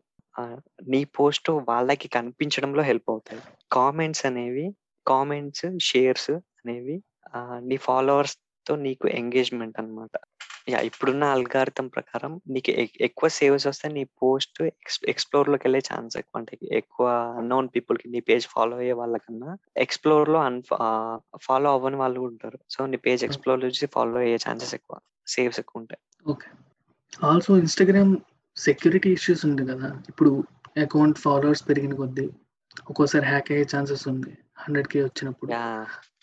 నీ 0.88 1.04
పోస్ట్ 1.16 1.50
వాళ్ళకి 1.68 2.08
కనిపించడంలో 2.08 2.82
హెల్ప్ 2.82 3.10
అవుతాయి. 3.10 3.42
కామెంట్స్ 3.72 4.26
అనేవి 4.26 4.66
కామెంట్స్ 5.06 5.66
షేర్స్ 5.80 6.30
అనేవి 6.60 6.96
నీ 7.68 7.76
ఫాలోవర్స్ 7.76 8.36
తో 8.68 8.76
నీకు 8.76 9.08
ఎంగేజ్మెంట్ 9.08 9.80
అన్నమాట. 9.80 10.18
యా 10.68 10.80
ఇప్పుడున్న 10.80 11.24
అల్గారిథం 11.24 11.88
ప్రకారం 11.88 12.40
నీకు 12.48 12.70
ఎక్- 12.70 12.98
ఎక్కువ 13.00 13.28
సేవ్స్ 13.28 13.66
వస్తే 13.66 13.88
నీ 13.88 14.04
పోస్ట్ 14.04 14.62
ఎక్స్ప్లోర్లోకి 15.08 15.62
వెళ్ళే 15.66 15.82
ఛాన్స్ 15.94 16.16
ఎక్కువ. 16.16 16.38
అంటే 16.38 16.58
ఎక్కువ 16.72 17.34
అన్నోన్ 17.38 17.68
పీపుల్కి 17.76 18.08
నీ 18.08 18.20
పేజ్ 18.20 18.46
ఫాలో 18.46 18.76
అయ్యే 18.76 18.92
వాళ్ళకన్నా 18.92 19.56
ఎక్స్ప్లోర్లో 19.76 20.40
అన్ 20.40 20.62
ఫాలో 21.42 21.70
అవ్వని 21.70 21.96
వాళ్ళు 21.96 22.20
ఉంటారు. 22.20 22.58
సో 22.70 22.86
నీ 22.86 22.96
పేజ్ 22.96 23.24
ఎక్స్ప్లోర్ 23.24 23.64
చూసి 23.64 23.86
ఫాలో 23.86 24.18
అయ్యే 24.18 24.36
ఛాన్సెస్ 24.36 24.74
ఎక్కువ 24.74 24.98
సేవ్స్ 25.26 25.60
ఎక్కువ 25.60 25.80
ఉంటాయి. 25.80 26.30
Okay. 26.30 26.50
Also 27.26 27.56
Instagram 27.56 28.16
security 28.56 29.12
issues 29.12 29.46
ఉంది 29.46 29.66
కదా. 29.66 30.02
ఇప్పుడు 30.08 30.44
అకౌంట్ 30.82 31.18
ఫాలోవర్స్ 31.18 31.68
పెరిగిన 31.68 31.94
కొద్దీ 31.94 32.30
ఒక్కోసారి 32.90 33.26
హ్యాక్ 33.26 33.52
అయ్యే 33.52 33.66
ఛాన్సెస్ 33.76 34.08
ఉంది. 34.08 34.38
హండ్రెడ్ 34.58 34.88
కే 34.88 35.02
వచ్చినప్పుడు. 35.02 35.52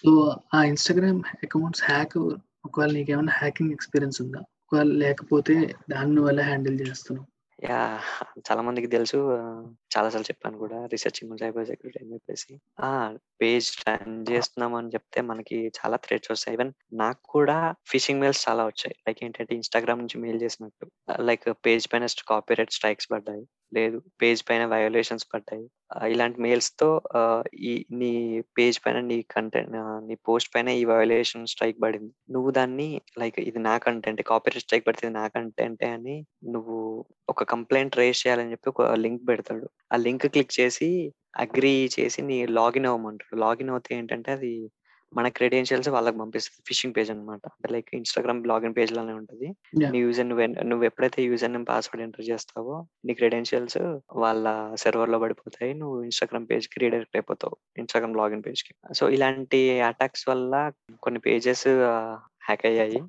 సో 0.06 0.36
ఆ 0.54 0.64
ఇన్స్టాగ్రామ్ 0.64 1.24
అకౌంట్స్ 1.44 1.84
హ్యాక్ 1.84 2.18
ఒకవేళ 2.66 2.92
నీకు 2.92 3.12
ఏమైనా 3.12 3.34
హ్యాకింగ్ 3.36 3.72
ఎక్స్పీరియన్స్ 3.72 4.22
ఉందా? 4.22 4.40
ఒకవేళ 4.40 4.92
లేకపోతే 4.92 5.76
దాన్ని 5.90 6.22
వల్ల 6.22 6.42
హ్యాండిల్ 6.42 6.90
చేస్తున్నావు? 6.90 7.28
యా 7.72 8.00
చాలా 8.40 8.62
మందికి 8.62 8.88
తెలుసు. 8.88 9.18
చాలా 9.98 10.10
సార్లు 10.10 10.22
చెప్పాను 10.22 10.58
కూడా. 10.58 10.86
రీసెర్చ్ 10.86 11.38
సైబర్ 11.38 11.68
సెక్యూరిటీ 11.68 12.06
అని 12.06 12.14
చెప్పేసి. 12.14 12.62
ఆ 12.80 13.16
పేజ్ 13.42 13.90
రన్ 13.90 14.26
చేస్తున్నాం 14.32 14.76
అని 14.76 14.88
చెప్తే 14.88 15.22
మనకి 15.22 15.68
చాలా 15.68 15.98
థ్రెడ్స్ 15.98 16.32
వస్తాయి. 16.32 16.56
ఈవెన్ 16.56 16.74
నాకు 16.94 17.20
కూడా 17.30 17.74
ఫిషింగ్ 17.88 18.20
మెయిల్స్ 18.20 18.50
చాలా 18.50 18.66
వచ్చాయి. 18.66 18.96
లైక్ 19.08 19.24
ఏంటంటే 19.24 19.56
ఇన్స్టాగ్రామ్ 19.56 20.00
నుంచి 20.00 20.18
మెయిల్ 20.18 20.42
చేసినట్టు. 20.42 20.88
లైక్ 21.22 21.54
పేజ్ 21.66 21.94
పైన 21.94 22.06
కాపీరైట్ 22.28 22.72
స్ట్రైక్స్ 22.72 23.12
పడ్డాయి. 23.12 23.44
లేదు 23.74 24.04
పేజ్ 24.22 24.44
పైన 24.50 24.66
వయోలేషన్స్ 24.66 25.26
పడ్డాయి. 25.34 25.66
ఇలాంటి 26.08 26.42
మెయిల్స్తో 26.42 27.02
ఆ, 27.16 27.44
ఈ 27.54 27.86
నీ 27.92 28.42
పేజ్ 28.58 28.80
పైన 28.86 29.00
నీ 29.00 29.22
కంటెంట్ 29.22 29.70
నీ 30.08 30.16
పోస్ట్ 30.16 30.56
పైన 30.56 30.70
ఈ 30.70 30.86
వయోలేషన్ 30.86 31.48
స్ట్రైక్ 31.48 31.82
పడింది. 31.84 32.14
నువ్వు 32.30 32.52
దాన్ని 32.52 33.02
లైక్ 33.20 33.40
ఇది 33.40 33.60
నా 33.60 33.78
కంటెంట్ 33.78 34.24
కాపీరైట్ 34.24 34.64
స్ట్రైక్ 34.64 34.88
పడితే 34.88 35.08
ఇది 35.08 35.14
నా 35.14 35.28
కంటెంట్ 35.28 35.84
అని 35.84 36.26
నువ్వు 36.44 37.06
ఒక 37.30 37.44
కంప్లైంట్ 37.44 37.98
రేస్ 37.98 38.28
చేయాలని 38.28 38.52
చెప్పి 38.52 38.70
ఒక 38.70 38.82
లింక్ 38.82 39.28
పెడతాడు. 39.30 39.70
ఆ 39.94 39.96
లింక్ 39.96 40.28
క్లిక్ 40.28 40.60
చేసి 40.60 41.14
అగ్రి 41.38 41.90
చేసి 42.00 42.22
నీ 42.22 42.46
లాగిన్ 42.46 42.86
అవ్వమంటాడు 42.86 43.40
లాగిన్ 43.40 43.70
అవుతే 43.70 43.96
ఏంటంటే 43.96 44.32
అది 44.32 44.72
మన 45.16 45.28
క్రెడెన్షియల్స్ 45.28 45.90
వాళ్ళకి 45.90 46.18
పంపిస్తుంది. 46.18 46.64
ఫిషింగ్ 46.68 46.94
పేజ్ 46.98 47.12
అన్నమాట. 47.12 47.42
అంటే 47.46 47.74
లైక్ 47.74 47.88
ఇన్స్టాగ్రామ్ 47.94 48.48
లాగిన్ 48.48 48.76
పేజ్ 48.78 48.94
లానే 48.94 49.14
ఉంటుంది. 49.14 49.48
నీ 49.92 49.98
యూజర్ 49.98 50.30
నువ్వు 50.30 50.46
నువ్వు 50.46 50.84
ఎప్పుడైతే 50.84 51.24
యూజర్ 51.24 51.52
నేమ్ 51.52 51.66
పాస్వర్డ్ 51.70 52.02
ఎంటర్ 52.02 52.30
చేస్తావో 52.30 52.88
నీ 53.06 53.14
క్రెడెన్షియల్స్ 53.14 53.78
వాళ్ళ 54.14 54.76
సర్వర్లో 54.76 55.20
పడిపోతాయి. 55.20 55.74
నువ్వు 55.74 56.04
ఇన్స్టాగ్రామ్ 56.04 56.48
పేజ్కి 56.52 56.80
రీడైరెక్ట్ 56.80 57.18
అయిపోతావు. 57.18 57.56
ఇన్స్టాగ్రామ్ 57.78 58.18
లాగిన్ 58.18 58.44
పేజ్కి. 58.48 58.94
సో 58.94 59.10
ఇలాంటి 59.10 59.82
అటాక్స్ 59.82 60.30
వల్ల 60.30 60.72
కొన్ని 61.04 61.20
పేజెస్ 61.20 61.68
హ్యాక్ 62.44 62.66
అయ్యాయి. 62.66 63.04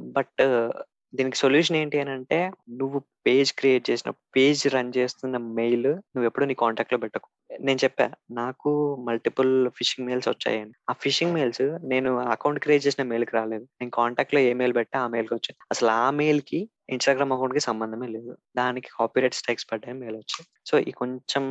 బట్ 0.00 0.70
దీనికి 1.14 1.36
సొల్యూషన్ 1.36 1.76
ఏంటి 1.76 2.00
అని 2.00 2.10
అంటే 2.10 2.52
నువ్వు 2.70 3.02
పేజ్ 3.26 3.50
క్రియేట్ 3.58 3.84
చేసిన 3.90 4.10
పేజ్ 4.36 4.62
రన్ 4.74 4.92
చేస్తున్న 4.96 5.36
మెయిల్ 5.58 5.88
నువ్వు 6.14 6.26
ఎప్పుడు 6.28 6.46
నీ 6.50 6.54
కాంటాక్ట్లో 6.62 6.98
పెట్టకు. 7.04 7.28
నేను 7.66 7.78
చెప్పా 7.84 8.06
నాకు 8.38 8.70
మల్టిపుల్ 9.08 9.52
ఫిషింగ్ 9.76 10.06
మెయిల్స్ 10.08 10.28
వచ్చాయని 10.32 10.74
ఆ 10.90 10.94
ఫిషింగ్ 11.04 11.34
మెయిల్స్ 11.36 11.64
నేను 11.92 12.10
అకౌంట్ 12.34 12.62
క్రియేట్ 12.64 12.86
చేసిన 12.86 13.04
మెయిల్కి 13.12 13.34
రాలేదు. 13.38 13.66
నేను 13.80 13.92
కాంటాక్ట్లో 13.98 14.40
ఏ 14.48 14.52
మెయిల్ 14.60 14.74
పెట్టా 14.78 14.98
ఆ 15.04 15.08
మెయిల్కి 15.14 15.34
వచ్చాయి. 15.38 15.58
అసలు 15.74 15.90
ఆ 16.04 16.06
మెయిల్కి 16.22 16.60
ఇన్స్టాగ్రామ్ 16.94 17.32
అకౌంట్కి 17.34 17.62
సంబంధమే 17.68 18.08
లేదు. 18.16 18.32
దానికి 18.60 18.88
కాపీరైట్ 18.98 19.38
స్ట్రైక్స్ 19.38 19.68
పడ్డాయి 19.70 19.96
మెయిల్ 20.02 20.16
వచ్చాయి 20.22 20.46
సో 20.68 20.74
ఈ 20.90 20.92
కొంచెం 21.00 21.44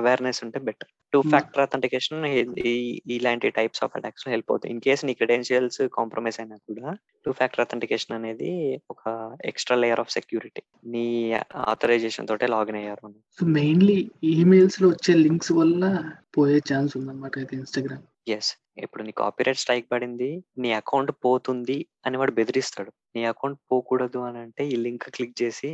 అవేర్నెస్ 0.00 0.42
ఉంటే 0.46 0.60
బెటర్ 0.68 0.90
టూ 1.12 1.18
ఫ్యాక్టర్ 1.32 1.62
అథెంటికేషన్ 1.64 2.22
ఇలాంటి 3.16 3.48
టైప్స్ 3.58 3.82
ఆఫ్ 3.84 3.92
అటాక్స్ 3.98 4.24
హెల్ప్ 4.32 4.50
అవుతాయి. 4.52 4.70
ఇన్ 4.74 4.80
కేస్ 4.86 5.04
నీ 5.08 5.12
క్రెడెన్షియల్స్ 5.20 5.80
కాంప్రమైజ్ 5.98 6.38
అయినా 6.42 6.56
కూడా 6.68 6.88
టూ 7.26 7.32
ఫ్యాక్టర్ 7.38 7.62
అథెంటికేషన్ 7.64 8.16
అనేది 8.18 8.50
ఒక 8.94 9.02
ఎక్స్ట్రా 9.50 9.76
లేయర్ 9.82 10.02
ఆఫ్ 10.04 10.12
సెక్యూరిటీ 10.24 10.62
నీ 10.94 11.06
ఆథరైజేషన్ 11.70 12.28
తోటే 12.30 12.48
లాగిన్ 12.54 12.80
అయ్యారు. 12.80 13.08
సో 13.38 13.44
మెయిన్లీ 13.58 13.98
ఈమెయిల్స్లో 14.32 14.88
వచ్చే 14.94 15.14
లింక్స్ 15.26 15.52
వల్ల 15.60 15.82
పోయే 16.36 16.58
ఛాన్స్ 16.72 16.92
ఉందన్నమాట 17.00 17.34
అయితే 17.42 17.54
ఇన్స్టాగ్రామ్ 17.62 18.04
ఎస్ 18.36 18.50
ఇప్పుడు 18.84 19.02
నీ 19.06 19.12
కాపీరైట్ 19.22 19.62
స్ట్రైక్ 19.62 19.86
పడింది 19.92 20.28
నీ 20.62 20.70
అకౌంట్ 20.80 21.10
పోతుంది 21.24 21.78
అని 22.06 22.16
వాడు 22.20 22.32
బెదిరిస్తాడు. 22.38 22.90
నీ 23.14 23.24
అకౌంట్ 23.24 23.58
పోకూడదు 23.72 24.18
అని 24.18 24.38
అంటే 24.38 24.62
ఈ 24.68 24.76
లింక్ 24.76 25.04
క్లిక్ 25.16 25.42
చేసి 25.42 25.70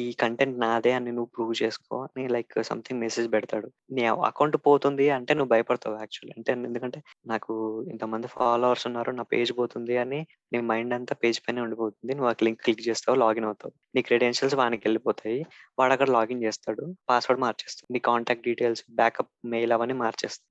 ఈ 0.00 0.12
కంటెంట్ 0.20 0.60
నాదే 0.60 0.92
అని 0.92 1.10
నువ్వు 1.12 1.30
ప్రూవ్ 1.36 1.54
చేసుకో 1.62 1.96
అని 2.02 2.28
లైక్ 2.28 2.62
సంథింగ్ 2.62 3.00
మెసేజ్ 3.00 3.32
పెడతాడు. 3.32 3.68
నీ 3.90 4.04
అకౌంట్ 4.30 4.56
పోతుంది 4.66 5.10
అంటే 5.10 5.34
నువ్వు 5.34 5.50
భయపడతావు 5.50 5.96
యాక్చువల్లీ. 5.96 6.34
అంటే 6.38 6.52
ఎందుకంటే 6.68 7.00
నాకు 7.26 7.52
ఇంతమంది 7.90 8.26
ఫాలోవర్స్ 8.26 8.86
ఉన్నారు 8.86 9.10
నా 9.10 9.22
పేజ్ 9.22 9.52
పోతుంది 9.58 9.96
అని 9.96 10.20
నీ 10.52 10.60
మైండ్ 10.60 10.94
అంతా 10.94 11.14
పేజ్ 11.24 11.40
పైన 11.40 11.60
ఉండిపోతుంది. 11.60 12.14
నువ్వు 12.14 12.30
ఆ 12.30 12.34
లింక్ 12.42 12.62
క్లిక్ 12.64 12.88
చేస్తావు 12.88 13.18
లాగిన్ 13.18 13.44
అవుతావు. 13.44 13.72
నీ 13.94 14.02
క్రెడెన్షియల్స్ 14.02 14.56
వానికి 14.56 14.84
వెళ్ళిపోతాయి. 14.86 15.40
వాడు 15.78 15.92
అక్కడ 15.92 16.10
లాగిన్ 16.10 16.42
చేస్తాడు 16.42 16.94
పాస్వర్డ్ 17.10 17.40
మార్చేస్తాడు. 17.40 17.92
నీ 17.92 17.98
కాంటాక్ట్ 17.98 18.46
డీటెయిల్స్ 18.48 18.84
బ్యాకప్ 18.90 19.32
మెయిల్ 19.46 19.72
అవన్నీ 19.72 19.94
మార్చేస్తాడు. 19.94 20.42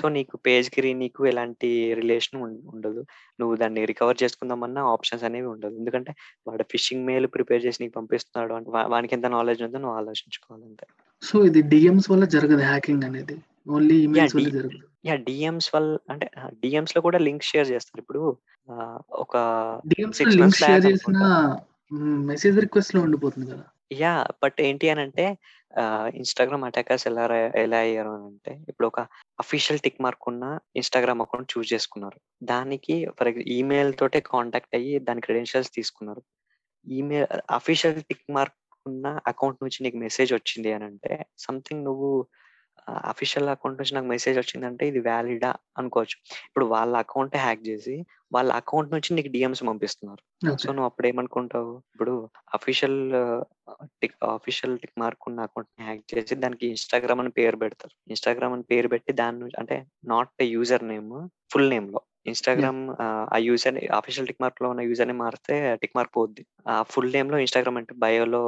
సో 0.00 0.08
నీకు 0.08 0.36
పేజ్కి 0.36 0.94
నీకు 0.94 1.26
ఎలాంటి 1.26 1.94
రిలేషన్ 1.94 2.38
ఉండదు. 2.74 3.02
నువ్వు 3.42 3.54
దాన్ని 3.62 3.82
రికవర్ 3.92 4.20
చేసుకుందామన్నా 4.22 4.82
ఆప్షన్స్ 4.94 5.24
అనేవి 5.28 5.48
ఉండదు 5.54 5.74
ఎందుకంటే 5.82 6.12
వాడు 6.48 6.66
ఫిషింగ్ 6.72 7.06
మెయిల్ 7.10 7.28
ప్రిపేర్ 7.36 7.64
చేసి 7.66 7.82
నీకు 7.82 7.94
పంపిస్తున్నాడు 8.00 8.54
అంటే 8.58 8.70
వానికి 8.94 9.14
ఎంత 9.18 9.28
నాలెడ్జ్ 9.36 9.64
ఉందో 9.68 9.80
నువ్వు 9.84 9.96
ఆలోచించుకోవాలంతే 10.02 10.86
సో 11.22 11.36
ఇది 11.48 11.60
డిఎమ్స్ 11.72 12.08
వల్ల 12.12 12.24
జరగదు 12.36 12.64
హ్యాకింగ్ 12.70 13.04
అనేది. 13.08 13.36
ఓన్లీ 13.74 13.96
వల్ల 14.06 14.48
జరుగుతుంది 14.56 14.86
యా 15.08 15.14
డిఎమ్స్ 15.28 15.68
వల్ల 15.74 15.92
అంటే 16.12 16.26
డిఎమ్స్లో 16.62 17.00
కూడా 17.06 17.18
లింక్ 17.26 17.48
షేర్ 17.50 17.68
చేస్తారు. 17.72 18.00
ఇప్పుడు 18.04 18.22
ఒక 19.24 19.36
సిక్స్ 20.18 20.36
లింక్ 20.40 20.58
షేర్ 20.62 20.84
చేసిన 20.86 21.18
మెసేజ్ 22.30 22.58
రిక్వెస్ట్లో 22.64 23.00
ఉండిపోతుంది 23.06 23.46
కదా. 23.52 23.64
యా 24.00 24.12
బట్ 24.42 24.60
ఏంటి 24.60 24.88
అని 24.88 25.00
అంటే 25.00 25.24
ఇన్స్టాగ్రామ్ 26.14 26.64
అటాకర్స్ 26.64 27.06
ఎలా 27.06 27.24
ఎలా 27.56 27.78
అయ్యారు 27.78 28.08
అని 28.08 28.24
అంటే 28.24 28.52
ఇప్పుడు 28.68 28.86
ఒక 28.86 29.00
అఫీషియల్ 29.40 29.80
టిక్ 29.80 30.02
మార్క్ 30.02 30.28
ఉన్న 30.28 30.44
ఇన్స్టాగ్రామ్ 30.76 31.22
అకౌంట్ 31.22 31.52
చూస్ 31.52 31.72
చేసుకున్నారు. 31.72 32.18
దానికి 32.42 33.06
ఫర్ 33.20 33.28
ఈమెయిల్ 33.28 33.92
తోటే 33.98 34.20
కాంటాక్ట్ 34.20 34.74
అయ్యి 34.74 34.98
దాని 34.98 35.20
క్రెడెన్షియల్స్ 35.20 35.72
తీసుకున్నారు. 35.74 36.22
ఈమెయిల్ 36.86 37.26
అఫీషియల్ 37.50 38.02
టిక్ 38.02 38.26
మార్క్ 38.30 38.58
ఉన్న 38.86 39.18
అకౌంట్ 39.26 39.62
నుంచి 39.62 39.78
నీకు 39.82 39.96
మెసేజ్ 39.96 40.32
వచ్చింది 40.32 40.72
అని 40.72 40.84
అంటే 40.84 41.26
సంథింగ్ 41.38 41.84
నువ్వు 41.84 42.26
అఫీషియల్ 42.88 43.48
అకౌంట్ 43.48 43.78
నుంచి 43.78 43.94
నాకు 43.94 44.06
మెసేజ్ 44.06 44.38
వచ్చిందంటే 44.38 44.86
ఇది 44.86 44.98
వ్యాలిడా 44.98 45.56
అనుకోవచ్చు. 45.78 46.16
ఇప్పుడు 46.48 46.64
వాళ్ళ 46.64 46.96
అకౌంట్ 46.96 47.36
హ్యాక్ 47.36 47.62
చేసి 47.68 48.06
వాళ్ళ 48.32 48.52
అకౌంట్ 48.52 48.92
నుంచి 48.92 49.14
నీకు 49.14 49.28
డిఎమ్స్ 49.28 49.62
పంపిస్తున్నారు. 49.66 50.22
సో 50.56 50.68
నువ్వు 50.72 50.84
అప్పుడు 50.84 51.06
ఏమనుకుంటావు? 51.06 51.82
ఇప్పుడు 51.92 52.30
official 52.54 52.98
tick 54.02 54.16
official 54.24 54.78
tick 54.78 54.98
mark 54.98 55.28
ఉన్న 55.28 55.40
అకౌంట్ని 55.40 55.84
హ్యాక్ 55.84 56.02
చేసి 56.14 56.34
దానికి 56.34 56.66
ఇన్స్టాగ్రామ్ 56.66 57.20
అని 57.20 57.30
పేరు 57.30 57.56
పెడతారు. 57.56 57.94
ఇన్స్టాగ్రామ్ 58.08 58.52
అని 58.52 58.62
పేరు 58.62 58.88
పెట్టి 58.88 59.12
దాని 59.12 59.38
నుంచి 59.38 59.58
అంటే 59.58 59.86
నాట్ 60.04 60.42
యూజర్ 60.42 60.84
నేమ్ 60.88 61.28
ఫుల్ 61.52 61.70
నేమ్లో. 61.70 62.02
ఇన్స్టాగ్రామ్ 62.26 62.82
ఆ 63.34 63.36
యూజర్ 63.36 63.78
అఫీషియల్ 64.00 64.26
టిక్ 64.26 64.42
మార్క్లో 64.42 64.68
ఉన్న 64.70 64.80
యూజర్ని 64.80 65.12
మారితే 65.12 65.76
టిక్ 65.76 65.96
మార్క్ 65.96 66.16
పోద్ది. 66.16 66.46
ఆ 66.68 66.82
ఫుల్ 66.82 67.12
నేమ్లో 67.12 67.38
ఇన్స్టాగ్రామ్ 67.38 67.76
అంటే 67.76 67.94
బయోలో 67.94 68.42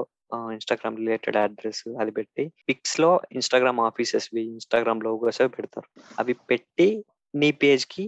ఇన్స్టాగ్రామ్ 0.52 0.96
రిలేటెడ్ 0.96 1.36
అడ్రస్ 1.36 1.84
అది 2.00 2.10
పెట్టి 2.10 2.44
పిక్స్లో 2.68 3.20
ఇన్స్టాగ్రామ్ 3.32 3.80
ఆఫీసెస్ 3.80 4.28
ఇన్స్టాగ్రామ్ 4.34 5.04
లోగోస్ 5.04 5.40
పెడతారు. 5.56 5.88
అవి 6.18 6.34
పెట్టి 6.50 6.88
నీ 7.34 7.50
పేజ్కి 7.62 8.04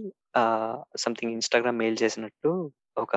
సంథింగ్ 0.96 1.32
ఇన్స్టాగ్రామ్ 1.32 1.78
మెయిల్ 1.78 1.96
చేసినట్టు 2.02 2.50
ఒక 2.98 3.16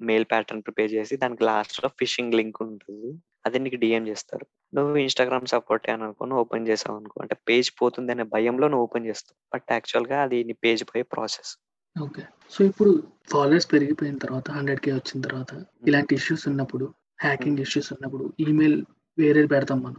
మెయిల్ 0.00 0.24
ప్యాటర్న్ 0.24 0.62
ప్రిపేర్ 0.62 0.92
చేసి 0.92 1.14
దానికి 1.16 1.42
లాస్ట్లో 1.44 1.88
ఫిషింగ్ 2.00 2.34
లింక్ 2.34 2.58
ఉంటుంది. 2.62 3.10
అది 3.46 3.58
నీకు 3.58 3.76
డిఎం 3.76 4.04
చేస్తారు. 4.08 4.44
నువ్వు 4.74 4.96
ఇన్స్టాగ్రామ్ 4.96 5.46
సపోర్ట్ 5.46 5.86
అని 5.90 6.04
అనుకో 6.06 6.24
నువ్వు 6.24 6.42
ఓపెన్ 6.44 6.68
చేసావు 6.68 6.96
అనుకో 6.96 7.16
అంటే 7.20 7.36
పేజ్ 7.48 7.70
పోతుంది 7.82 8.12
అనే 8.12 8.22
భయంలో 8.22 8.66
నువ్వు 8.68 8.86
ఓపెన్ 8.86 9.06
చేస్తావు. 9.06 9.38
బట్ 9.54 9.66
యాక్చువల్గా 9.72 10.18
అది 10.22 10.38
నీ 10.44 10.56
పేజ్ 10.64 10.84
పోయే 10.90 11.04
ప్రాసెస్ 11.14 11.52
ఓకే 11.96 12.22
సో 12.50 12.60
ఇప్పుడు 12.64 12.90
ఫాలోవర్స్ 13.30 13.72
పెరిగిపోయిన 13.72 14.16
తర్వాత 14.16 14.46
హండ్రెడ్ 14.50 14.80
కే 14.80 14.92
వచ్చిన 14.92 15.20
తర్వాత 15.20 15.52
ఇలాంటి 15.88 16.12
ఇష్యూస్ 16.14 16.44
ఉన్నప్పుడు 16.48 16.86
హ్యాకింగ్ 17.22 17.58
ఇష్యూస్ 17.58 17.92
ఉన్నప్పుడు 17.92 18.32
ఈమెయిల్ 18.40 18.84
వేరే 19.18 19.46
పెడతాం 19.46 19.80
మనం. 19.80 19.96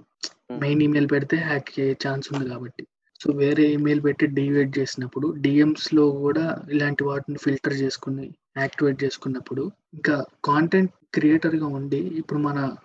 మెయిన్ 0.59 0.83
ఈమెయిల్ 0.83 1.11
పెడితే 1.11 1.37
హ్యాక్ 1.37 1.79
అయ్యే 1.79 1.97
ఛాన్స్ 2.07 2.33
ఉంది 2.33 2.49
కాబట్టి. 2.49 2.87
సో 3.23 3.33
వేరే 3.33 3.63
ఈమెయిల్ 3.63 4.03
పెట్టి 4.03 4.27
డివేట్ 4.27 4.79
చేసినప్పుడు 4.79 5.33
డిఎమ్స్లో 5.37 6.11
కూడా 6.11 6.55
ఇలాంటి 6.71 7.03
వాటిని 7.03 7.37
ఫిల్టర్ 7.37 7.73
చేసుకుని 7.73 8.33
యాక్టివేట్ 8.57 9.03
చేసుకున్నప్పుడు 9.03 9.71
ఇంకా 9.93 10.25
కాంటెంట్ 10.45 10.91
క్రియేటర్గా 11.13 11.65
ఉండి 11.65 11.97
ఇప్పుడు 11.97 12.39
మన 12.39 12.75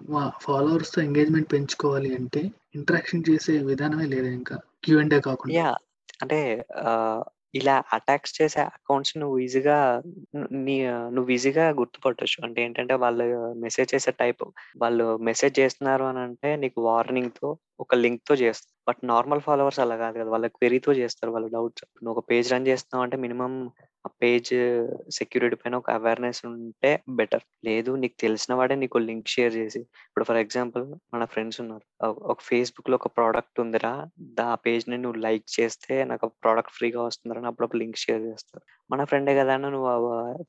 ఫాలోవర్స్తో 0.40 1.02
ఎంగేజ్మెంట్ 1.02 1.52
పెంచుకోవాలి 1.52 2.14
అంటే 2.14 2.50
ఇంటరాక్షన్ 2.74 3.22
చేసే 3.30 3.58
విధానమే 3.58 4.06
లేదు 4.06 4.26
ఇంకా. 4.26 4.58
క్యూ 4.84 4.98
అండ్ 4.98 5.22
కాకుండా. 5.22 5.76
అంటే 6.22 6.66
ఇలా 7.58 7.74
అటాక్స్ 7.92 8.34
చేసే 8.38 8.60
అకౌంట్స్ 8.70 9.14
నువ్వు 9.18 9.36
ఈజీగా 9.38 9.76
నీ 10.66 10.76
నువ్వు 11.16 11.30
ఈజీగా 11.30 11.66
గుర్తుపట్టొచ్చు. 11.80 12.38
అంటే 12.46 12.58
ఏంటంటే 12.64 12.94
వాళ్ళు 13.04 13.26
మెసేజ్ 13.64 13.90
చేసే 13.94 14.12
టైప్. 14.22 14.44
వాళ్ళు 14.84 15.06
మెసేజ్ 15.28 15.54
చేస్తున్నారు 15.60 16.06
అని 16.10 16.20
అంటే 16.26 16.50
నీకు 16.64 16.80
వార్నింగ్తో 16.88 17.50
ఒక 17.80 17.94
లింక్తో 17.94 18.34
చేస్తారు 18.34 18.76
బట్ 18.88 19.06
నార్మల్ 19.06 19.40
ఫాలోవర్స్ 19.40 19.80
అలా 19.80 19.96
కాదు 19.96 20.18
కదా. 20.18 20.30
వాళ్ళ 20.30 20.46
క్వెరీతో 20.46 20.92
చేస్తారు 20.92 21.32
వాళ్ళ 21.32 21.46
డౌట్స్. 21.46 21.84
నువ్వు 22.04 22.18
ఒక 22.18 22.30
పేజ్ 22.30 22.52
రన్ 22.52 22.66
చేస్తున్నావు 22.66 23.02
అంటే 23.02 23.16
మినిమం 23.16 23.70
ఆ 24.06 24.10
పేజ్ 24.22 24.48
సెక్యూరిటీ 25.10 25.56
పైన 25.56 25.74
ఒక 25.74 25.90
అవేర్నెస్ 25.90 26.46
ఉంటే 26.46 27.00
బెటర్. 27.08 27.40
లేదు 27.64 27.92
నీకు 27.92 28.14
తెలిసిన 28.20 28.54
వాడే 28.54 28.74
నీకు 28.74 28.98
లింక్ 28.98 29.28
షేర్ 29.28 29.54
చేసి. 29.54 29.80
ఇప్పుడు 29.80 30.24
ఫర్ 30.24 30.36
ఎగ్జాంపుల్ 30.36 30.94
మన 31.14 31.24
ఫ్రెండ్స్ 31.24 31.60
ఉన్నారు. 31.60 32.06
ఒక- 32.06 32.42
ఫేస్బుక్లో 32.42 32.94
ఒక 32.94 33.06
ప్రోడక్ట్ 33.06 33.60
ఉందిరా. 33.60 34.08
దా 34.20 34.54
పేజ్ని 34.54 34.98
నువ్వు 34.98 35.20
లైక్ 35.20 35.60
చేస్తే 35.60 36.04
నాకు 36.04 36.26
ప్రోడక్ట్ 36.26 36.72
ఫ్రీగా 36.72 37.02
వస్తుందిరా 37.02 37.38
అప్పుడు 37.38 37.52
అప్పుడప్పుడు 37.56 37.78
లింక్ 37.78 37.96
షేర్ 37.96 38.22
చేస్తారు. 38.22 38.85
మన 38.90 39.04
ఫ్రెండే 39.10 39.32
కదా 39.38 39.52
అని 39.58 39.68
నువ్వు 39.74 39.90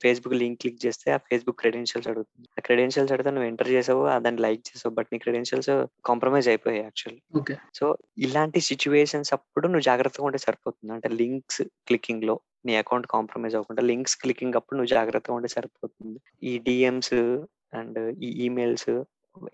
ఫేస్బుక్ 0.04 0.36
లింక్ 0.42 0.60
క్లిక్ 0.62 0.82
చేస్తే 0.86 1.08
ఆ 1.16 1.20
ఫేస్బుక్ 1.28 1.58
క్రెడెన్షియల్స్ 1.62 2.10
అడుగుతుంది. 2.12 2.48
ఆ 2.58 2.62
క్రెడెన్షియల్స్ 2.68 3.12
అడిగితే 3.14 3.32
నువ్వు 3.36 3.48
ఎంటర్ 3.52 3.72
చేసావు 3.76 4.02
దాన్ని 4.26 4.42
లైక్ 4.46 4.64
చేసావు 4.70 4.94
బట్ 4.98 5.10
నీ 5.14 5.20
క్రెడెన్షియల్స్ 5.26 5.72
కాంప్రమైజ్ 6.10 6.50
అయిపోయాయి 6.54 6.82
యాక్చువల్ 6.84 7.18
ఓకే. 7.40 7.56
సో 7.80 7.88
ఇలాంటి 8.28 8.62
సిచ్యువేషన్స్ 8.70 9.32
అప్పుడు 9.38 9.66
నువ్వు 9.72 9.88
జాగ్రత్తగా 9.90 10.28
ఉంటే 10.30 10.42
సరిపోతుంది. 10.48 10.92
అంటే 10.98 11.10
లింక్స్ 11.22 11.62
క్లికింగ్లో 11.90 12.36
నీ 12.68 12.76
అకౌంట్ 12.84 13.08
కాంప్రమైజ్ 13.16 13.56
అవ్వకుండా 13.58 13.84
లింక్స్ 13.92 14.18
క్లికింగ్ 14.24 14.58
అప్పుడు 14.60 14.78
నువ్వు 14.78 14.94
జాగ్రత్తగా 14.98 15.36
ఉంటే 15.40 15.52
సరిపోతుంది. 15.58 16.18
ఈ 16.50 16.54
డిఎమ్స్ 16.68 17.16
అండ్ 17.80 18.00
ఈ 18.28 18.32
ఈమెయిల్స్ 18.46 18.90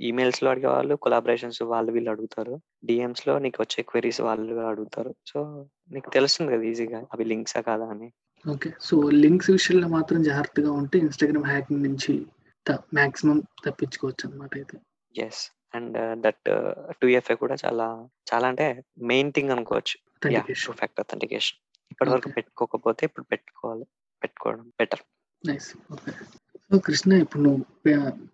ఈమెయిల్స్లో 0.09 0.47
అడిగే 0.51 0.67
వాళ్ళు 0.73 0.93
కొలాబరేషన్స్ 1.03 1.61
వాళ్ళు 1.71 1.89
వీళ్ళు 1.95 2.09
అడుగుతారు. 2.11 2.53
డిఎమ్స్లో 2.89 3.33
నీకు 3.45 3.59
వచ్చే 3.63 3.81
క్వెరీస్ 3.89 4.19
వాళ్ళు 4.27 4.53
అడుగుతారు. 4.71 5.11
సో 5.31 5.39
నీకు 5.91 6.09
తెలుస్తుంది 6.17 6.51
కదా 6.55 6.65
ఈజీగా 6.71 6.99
అవి 7.13 7.23
లింక్సా 7.31 7.61
కాదా 7.69 7.87
అని. 7.95 8.07
ఓకే. 8.45 8.69
సో 8.79 8.95
లింక్స్ 9.23 9.49
విషయంలో 9.51 9.87
మాత్రం 9.87 10.19
జాగ్రత్తగా 10.23 10.71
ఉంటే 10.71 10.97
ఇన్స్టాగ్రామ్ 10.99 11.45
హ్యాకింగ్ 11.45 11.83
నుంచి 11.83 12.13
మాక్సిమం 12.93 13.37
తప్పించుకోవచ్చు 13.65 14.23
అనమాట 14.27 14.53
అయితే. 14.55 14.75
Yes 15.15 15.41
and 15.75 15.95
that 16.23 16.43
two 17.01 17.07
F A 17.09 17.35
కూడా 17.35 17.55
చాలా 17.63 17.87
చాలా 18.31 18.47
అంటే 18.47 18.65
మెయిన్ 19.11 19.31
థింగ్ 19.31 19.51
అనుకోవచ్చు. 19.51 19.95
టూ 20.21 20.73
ఫ్యాక్టర్ 20.73 21.03
అథెంటికేషన్ 21.05 21.59
ఇప్పటి 21.91 22.09
వరకు. 22.11 22.29
పెట్టుకోకపోతే 22.29 23.01
ఇప్పుడు 23.05 23.25
పెట్టుకోవాలి. 23.31 23.85
పెట్టుకోవడం 24.21 24.65
better 24.79 25.03
nice 25.43 25.69
okay 25.93 26.11
so 26.65 26.77
Krishna 26.79 27.13
ఇప్పుడు 27.23 27.41
నువ్వు 27.43 27.61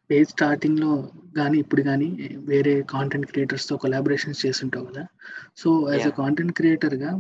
పేజ్ 0.10 0.30
స్టార్టింగ్లో 0.30 0.92
కానీ 1.36 1.58
ఇప్పుడు 1.60 1.82
కానీ 1.82 2.08
వేరే 2.46 2.74
కాంటెంట్ 2.92 3.28
క్రియేటర్స్తో 3.28 3.78
కొలాబరేషన్స్ 3.78 4.44
చేస్తుంటావు 4.46 4.86
కదా. 4.86 5.04
So 5.58 5.70
as 5.94 6.08
uh. 6.08 6.14
కాంటెంట్ 6.20 6.54
క్రియేటర్గా 6.54 7.12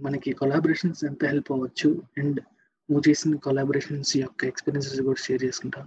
మనకి 0.00 0.30
కొలాబరేషన్స్ 0.32 1.04
ఎంత 1.04 1.24
హెల్ప్ 1.24 1.52
అవ్వచ్చు 1.52 1.90
అండ్ 2.18 2.40
నువ్వు 2.88 3.04
చేసిన 3.08 3.36
కొలాబరేషన్స్ 3.44 4.16
యొక్క 4.16 4.44
ఎక్స్పీరియన్సెస్ 4.44 5.00
కూడా 5.00 5.20
షేర్ 5.26 5.44
చేసుకుంటా. 5.44 5.80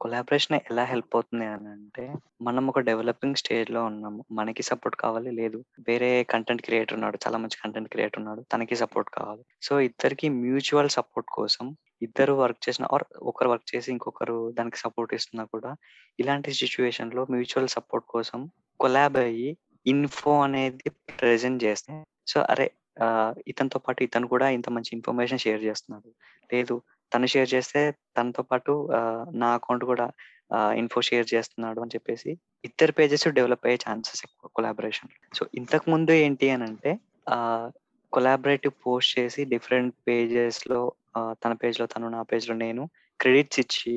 కొలాబరేషన్ 0.00 0.54
ఎలా 0.70 0.84
హెల్ప్ 0.84 1.14
అవుతుంది 1.16 1.46
అని 1.46 1.68
అంటే 1.68 2.04
మనం 2.42 2.64
ఒక 2.70 2.82
డెవలపింగ్ 2.88 3.40
స్టేజ్లో 3.40 3.80
ఉన్నాము. 3.84 4.20
మనకి 4.32 4.62
సపోర్ట్ 4.62 4.96
కావాలి 5.02 5.30
లేదు. 5.30 5.58
వేరే 5.88 6.10
కంటెంట్ 6.32 6.62
క్రియేటర్ 6.62 6.96
ఉన్నాడు 6.98 7.18
చాలా 7.24 7.38
మంచి 7.38 7.60
కంటెంట్ 7.62 7.90
క్రియేటర్ 7.90 8.20
ఉన్నాడు 8.20 8.42
తనకి 8.52 8.76
సపోర్ట్ 8.76 9.10
కావాలి. 9.10 9.42
సో 9.62 9.80
ఇద్దరికి 9.80 10.28
మ్యూచువల్ 10.42 10.90
సపోర్ట్ 10.98 11.28
కోసం 11.38 11.66
ఇద్దరు 12.02 12.32
వర్క్ 12.42 12.68
చేసిన 12.68 12.86
ఆర్ 12.94 13.04
ఒకరు 13.22 13.48
వర్క్ 13.48 13.68
చేసి 13.74 13.88
ఇంకొకరు 13.92 14.38
దానికి 14.58 14.78
సపోర్ట్ 14.78 15.12
ఇస్తున్నా 15.14 15.44
కూడా 15.54 15.70
ఇలాంటి 16.18 16.50
సిచ్యువేషన్లో 16.52 17.22
మ్యూచువల్ 17.34 17.70
సపోర్ట్ 17.76 18.06
కోసం 18.14 18.40
కొలాబ్ 18.80 19.16
అయ్యి 19.26 19.50
ఇన్ఫో 19.86 20.32
అనేది 20.40 20.88
ప్రెజెంట్ 21.20 21.64
చేస్తే 21.64 21.94
సో 22.28 22.40
అరే 22.52 22.66
ఇతనితో 23.48 23.78
పాటు 23.78 24.00
ఇతను 24.02 24.26
కూడా 24.26 24.46
ఇంత 24.48 24.68
మంచి 24.68 24.90
ఇన్ఫర్మేషన్ 24.96 25.38
షేర్ 25.38 25.62
చేస్తున్నాడు. 25.64 26.10
లేదు 26.50 26.74
తను 27.12 27.26
షేర్ 27.26 27.50
చేస్తే 27.54 27.80
తనతో 28.16 28.42
పాటు 28.42 28.72
నా 29.42 29.48
అకౌంట్ 29.54 29.84
కూడా 29.84 30.06
ఇన్ఫో 30.80 31.00
షేర్ 31.00 31.26
చేస్తున్నాడు 31.34 31.80
అని 31.80 31.94
చెప్పేసి 31.94 32.30
ఇద్దరు 32.64 32.92
పేజెస్ 32.92 33.26
డెవలప్ 33.28 33.66
అయ్యే 33.66 33.78
ఛాన్సెస్ 33.86 34.22
ఎక్కువ 34.24 34.50
కొలాబరేషన్. 34.56 35.10
సో 35.34 35.42
ఇంతకు 35.54 35.86
ముందు 35.90 36.12
ఏంటి 36.24 36.50
అని 36.50 36.64
అంటే 36.64 36.92
కొలాబరేటివ్ 38.12 38.74
పోస్ట్ 38.86 39.18
చేసి 39.18 39.40
డిఫరెంట్ 39.44 39.94
పేజెస్లో 40.08 40.80
తన 41.42 41.52
పేజ్లో 41.52 41.86
తను 41.86 42.08
నా 42.08 42.22
పేజ్లో 42.22 42.54
నేను 42.56 42.82
క్రెడిట్స్ 43.20 43.60
ఇచ్చి 43.60 43.92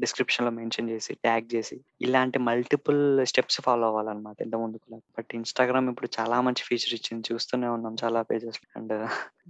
డిస్క్రిప్షన్లో 0.00 0.50
మెన్షన్ 0.50 0.90
చేసి 0.90 1.14
ట్యాగ్ 1.14 1.46
చేసి 1.54 1.76
ఇలాంటి 2.00 2.38
మల్టిపుల్ 2.38 3.24
స్టెప్స్ 3.24 3.60
ఫాలో 3.60 3.86
అవ్వాలన్నమాట 3.86 4.36
ఇంత 4.42 4.56
ముందు 4.56 4.78
బట్ 5.18 5.34
ఇన్స్టాగ్రామ్ 5.34 5.88
ఇప్పుడు 5.90 6.08
చాలా 6.20 6.40
మంచి 6.40 6.62
ఫీచర్ 6.62 6.94
ఇచ్చింది. 6.94 7.24
చూస్తూనే 7.32 7.68
ఉన్నాం 7.68 7.96
చాలా 8.04 8.22
పేజెస్. 8.22 8.60
అండ్ 8.76 8.94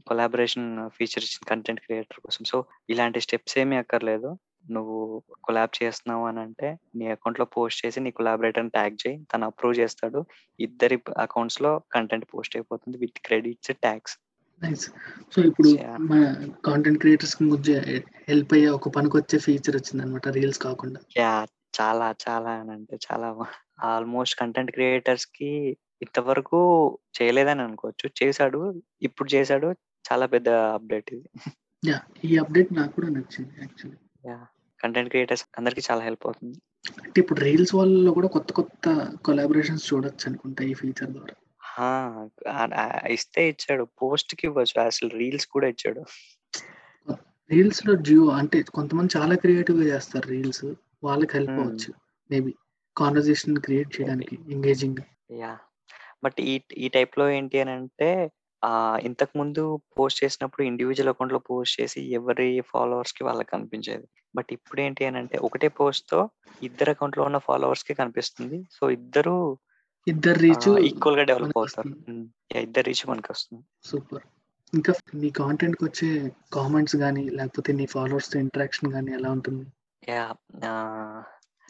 కొలాబరేషన్ 0.08 0.68
ఫీచర్ 0.88 1.24
ఇచ్చింది 1.24 1.48
కంటెంట్ 1.50 1.80
క్రియేటర్ 1.80 2.20
కోసం. 2.20 2.44
సో 2.44 2.64
ఇలాంటి 2.90 3.20
స్టెప్స్ 3.20 3.58
ఏమీ 3.58 3.76
అక్కర్లేదు. 3.76 4.30
నువ్వు 4.70 5.22
కొలాబ్ 5.44 5.82
చేస్తున్నావు 5.82 6.26
అని 6.26 6.40
అంటే 6.40 6.78
నీ 6.94 7.06
అకౌంట్లో 7.10 7.44
పోస్ట్ 7.56 7.86
చేసి 7.86 8.00
నీ 8.00 8.10
కొలాబరేటర్ 8.10 8.70
ట్యాగ్ 8.70 8.96
చేయి. 9.06 9.16
తను 9.32 9.46
అప్రూవ్ 9.46 9.74
చేస్తాడు. 9.78 10.24
ఇద్దరి 10.60 10.98
అకౌంట్స్లో 11.18 11.72
కంటెంట్ 11.92 12.26
పోస్ట్ 12.34 12.56
అయిపోతుంది 12.56 12.98
with 12.98 13.20
credits 13.26 13.72
tags. 13.72 14.16
Nice 14.62 14.84
so 15.34 15.38
ఇప్పుడు. 15.42 15.70
మన 16.10 16.22
కాంటెంట్ 16.64 16.98
క్రియేటర్స్కి 16.98 17.44
ముందు 17.44 17.72
హెల్ప్ 18.28 18.54
అయ్యే 18.54 18.68
ఒక 18.68 18.88
పనికొచ్చే 18.88 19.38
ఫీచర్ 19.38 19.76
వచ్చింది 19.76 20.02
అనమాట 20.04 20.28
రీల్స్ 20.28 20.58
కాకుండా. 20.58 21.00
యా 21.16 21.32
చాలా 21.80 22.08
చాలా 22.24 22.50
అంటే 22.74 22.96
చాలా 23.06 23.28
ఆల్మోస్ట్ 23.82 24.38
కంటెంట్ 24.38 24.72
క్రియేటర్స్కి 24.72 25.50
ఇంతవరకు 26.02 26.60
చేయలేదని 27.16 27.62
అనుకోవచ్చు. 27.62 28.06
చేశాడు 28.22 28.60
ఇప్పుడు 29.02 29.28
చేశాడు 29.34 29.68
చాలా 30.04 30.26
పెద్ద 30.26 30.48
అప్డేట్ 30.48 31.10
ఇది. 31.14 31.28
యా 31.82 31.98
ఈ 32.24 32.36
అప్డేట్ 32.36 32.70
నాకు 32.72 32.92
కూడా 32.92 33.08
నచ్చింది 33.08 33.54
యాక్చువల్లీ 33.60 33.98
యా 34.30 34.38
కంటెంట్ 34.80 35.10
క్రియేటర్స్ 35.10 35.44
అందరికి 35.58 35.82
చాలా 35.90 36.02
హెల్ప్ 36.04 36.24
అవుతుంది. 36.26 36.58
అంటే 37.04 37.18
ఇప్పుడు 37.20 37.40
రీల్స్ 37.40 37.74
వాళ్ళలో 37.74 38.12
కూడా 38.12 38.28
కొత్త 38.28 38.52
కొత్త 38.52 38.86
కొలాబరేషన్స్ 39.24 39.86
చూడొచ్చు 39.90 40.24
అనుకుంటా 40.28 40.64
ఈ 40.64 40.72
ఫీచర్ 40.72 41.10
ద్వారా. 41.10 41.34
ఆ, 41.78 42.28
ఇస్తే 43.08 43.48
ఇచ్చాడు. 43.48 43.84
పోస్ట్కి 44.02 44.46
ఇవ్వచ్చు 44.46 44.80
అసలు 44.80 45.08
రీల్స్ 45.08 45.46
కూడా 45.46 45.68
ఇచ్చాడు. 45.68 46.04
రీల్స్లో 47.50 47.94
జియో 47.94 48.26
అంటే 48.26 48.62
కొంతమంది 48.62 49.18
చాలా 49.18 49.34
క్రియేటివ్గా 49.34 49.84
చేస్తారు 49.84 50.28
రీల్స్. 50.28 50.64
వాళ్ళకి 51.04 51.30
హెల్ప్. 51.34 51.50
అవ్వచ్చు. 51.50 51.94
మేబీ 52.30 52.54
కాన్వర్జేషన్ 52.96 53.56
క్రియేట్ 53.56 54.00
చేయడానికి 54.00 54.38
ఎంగేజింగ్. 54.50 54.96
యా. 55.32 55.58
బట్ 56.24 56.40
ఈ 56.40 56.60
ఈ 56.78 56.88
టైప్లో 56.88 57.30
ఏంటి 57.30 57.60
అని 57.60 57.70
అంటే 57.70 58.30
ఇంతకు 59.00 59.38
ముందు 59.38 59.80
పోస్ట్ 59.98 60.24
చేసినప్పుడు 60.24 60.66
ఇండివిజువల్ 60.66 61.08
అకౌంట్లో 61.08 61.38
పోస్ట్ 61.38 61.80
చేసి 61.80 62.02
ఎవరి 62.02 62.60
ఫాలోవర్స్కి 62.60 63.24
వాళ్ళకి 63.24 63.50
కనిపించేది. 63.50 64.08
బట్ 64.36 64.46
ఇప్పుడు 64.52 64.80
ఏంటి 64.80 65.04
అని 65.04 65.18
అంటే 65.18 65.38
ఒకటే 65.38 65.68
పోస్ట్తో 65.68 66.30
ఇద్దరు 66.62 66.90
అకౌంట్లో 66.90 67.24
ఉన్న 67.24 67.38
ఫాలోవర్స్కి 67.38 67.94
కనిపిస్తుంది. 67.94 68.64
సో 68.72 68.90
ఇద్దరు 68.90 69.58
ఇద్దరు 70.08 70.38
రీచ్ 70.38 70.78
ఈక్వల్గా 70.78 71.22
డెవలప్ 71.22 71.52
అవుతారు. 71.56 71.90
ఇద్దరు 72.58 72.84
రీచ్ 72.86 73.10
మనకి 73.10 73.26
వస్తుంది. 73.30 73.62
సూపర్ 73.84 74.22
ఇంకా 74.74 74.92
నీ 75.14 75.30
కాంటెంట్కి 75.30 75.84
వచ్చే 75.84 76.32
కామెంట్స్ 76.52 76.96
కానీ 76.96 77.28
లేకపోతే 77.28 77.72
నీ 77.72 77.86
ఫాలోవర్స్తో 77.86 78.38
ఇంటరాక్షన్ 78.38 78.92
కానీ 78.92 79.12
ఎలా 79.12 79.30
ఉంటుంది? 79.30 79.66
యా 80.08 80.32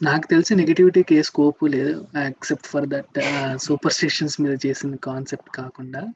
నాకు 0.03 0.27
తెలిసి 0.27 0.55
నెగటివిటీకి 0.55 1.15
ఏ 1.15 1.21
స్కోప్ 1.21 1.63
లేదు 1.63 2.07
ఎక్సెప్ట్ 2.25 2.67
ఫర్ 2.67 2.85
దట్ 2.87 3.19
సూపర్ 3.57 3.93
స్టిషన్స్ 3.93 4.41
మీద 4.41 4.57
చేసిన 4.65 4.95
కాన్సెప్ట్ 4.95 5.49
కాకుండా. 5.49 6.07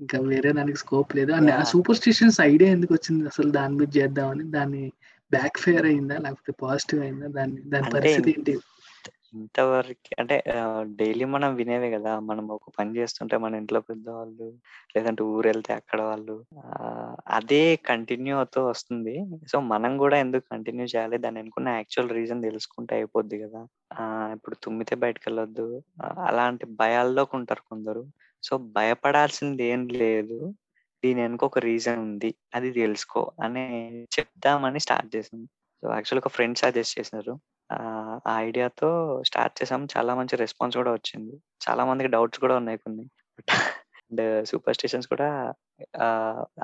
ఇంకా 0.00 0.18
వేరే 0.20 0.52
దానికి 0.52 0.78
స్కోప్ 0.78 1.16
లేదు. 1.16 1.32
అండ్ 1.32 1.50
ఆ. 1.50 1.62
సూపర్ 1.62 1.96
స్టిషన్స్ 1.96 2.40
ఐడియా 2.40 2.70
ఎందుకు 2.70 2.94
వచ్చింది? 2.94 3.26
అసలు 3.26 3.50
దాని 3.50 3.74
మీద 3.74 3.96
చేద్దామని 3.96 4.44
దాన్ని 4.44 4.92
బ్యాక్ 5.30 5.58
ఫేర్ 5.58 5.86
అయిందా? 5.86 6.16
లేకపోతే 6.16 6.52
పాజిటివ్ 6.62 7.02
అయిందా? 7.02 7.26
దాని 7.26 7.60
దాని 7.60 7.90
పరిస్థితి 7.90 8.30
ఏంటి? 8.30 8.58
ఇంతవరకు 9.32 9.94
అంటే 10.20 10.36
డైలీ 10.98 11.24
మనం 11.32 11.50
వినేవే 11.58 11.88
కదా! 11.94 12.12
మనం 12.28 12.44
ఒక 12.54 12.70
పని 12.76 12.90
చేస్తుంటే 12.98 13.36
మన 13.38 13.60
ఇంట్లో 13.60 13.80
పెద్దవాళ్ళు 13.88 14.46
లేదంటే 14.94 15.22
ఊరెళ్తే 15.32 15.72
అక్కడ 15.78 16.00
వాళ్ళు 16.08 16.36
అదే 17.38 17.60
కంటిన్యూ 17.88 18.34
అవుతూ 18.38 18.60
వస్తుంది. 18.68 19.14
సో 19.50 19.58
మనం 19.72 19.92
కూడా 20.02 20.16
ఎందుకు 20.24 20.46
కంటిన్యూ 20.50 20.86
చేయాలి? 20.92 21.18
దాని 21.24 21.40
అనుకున్న 21.42 21.68
యాక్చువల్ 21.78 22.12
రీజన్ 22.18 22.40
తెలుసుకుంటే 22.48 22.94
అయిపోద్ది 22.98 23.38
కదా! 23.44 23.62
ఆ, 23.96 24.02
ఇప్పుడు 24.36 24.56
తుమ్మితే 24.64 24.96
బయటకు 25.04 25.26
వెళ్ళొద్దు 25.28 25.66
అలాంటి 26.28 26.64
భయాల్లోకి 26.80 27.34
ఉంటారు 27.40 27.64
కొందరు. 27.70 28.04
సో 28.42 28.54
భయపడాల్సింది 28.76 29.62
ఏం 29.70 29.82
లేదు. 30.02 30.38
దీని 31.02 31.20
వెనుక 31.22 31.42
ఒక 31.46 31.58
రీజన్ 31.66 32.00
ఉంది. 32.06 32.30
అది 32.54 32.68
తెలుసుకో 32.78 33.22
అని 33.44 33.64
చెప్దామని 34.16 34.80
స్టార్ట్ 34.86 35.10
చేసాం 35.14 35.42
సో 35.82 35.88
యాక్చువల్ 35.92 36.20
ఒక 36.22 36.30
ఫ్రెండ్ 36.36 36.60
సజెస్ట్ 36.62 36.94
చేసినారు 37.72 38.20
ఆ 38.26 38.40
ఐడియాతో 38.40 39.22
స్టార్ట్ 39.26 39.62
చేసాం 39.62 39.88
చాలా 39.96 40.14
మంచి 40.14 40.36
రెస్పాన్స్ 40.36 40.76
కూడా 40.76 40.92
వచ్చింది. 40.92 41.36
చాలా 41.70 41.84
మందికి 41.84 42.08
డౌట్స్ 42.08 42.40
కూడా 42.40 42.56
ఉన్నాయి 42.56 42.78
కొన్ని. 42.78 43.02
అండ్ 43.96 44.48
సూపర్ 44.48 44.74
స్టేషన్స్ 44.74 45.08
కూడా 45.08 45.54
ఆ, 46.02 46.04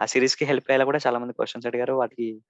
ఆ 0.01 0.05
సిరీస్కి 0.05 0.45
హెల్ప్ 0.45 0.71
అయ్యేలా 0.71 0.85
కూడా 0.85 0.99
చాలా 1.07 1.19
మంది 1.19 1.33
క్వశ్చన్స్ 1.33 1.67
అడిగారు. 1.67 1.93
వాటికి 1.93 2.41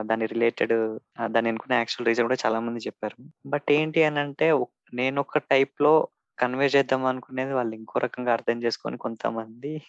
దాని 0.00 0.26
రిలేటెడ్ 0.26 0.98
దాని 1.26 1.48
అనుకున్న 1.48 1.74
యాక్చువల్ 1.74 2.06
రీజన్ 2.06 2.24
కూడా 2.24 2.36
చాలా 2.46 2.60
మంది 2.60 2.80
చెప్పారు. 2.80 3.24
బట్ 3.46 3.72
ఏంటి 3.72 4.04
అని 4.04 4.20
అంటే 4.20 4.50
ఒక్- 4.50 4.96
నేను 4.96 5.20
ఒక 5.20 5.38
టైప్లో 5.38 6.08
కన్వే 6.38 6.66
చేద్దాం 6.66 7.06
అనుకునేది 7.06 7.52
వాళ్ళు 7.52 7.74
ఇంకో 7.74 7.98
రకంగా 7.98 8.32
అర్థం 8.32 8.62
చేసుకొని 8.62 8.98
కొంతమంది 8.98 9.82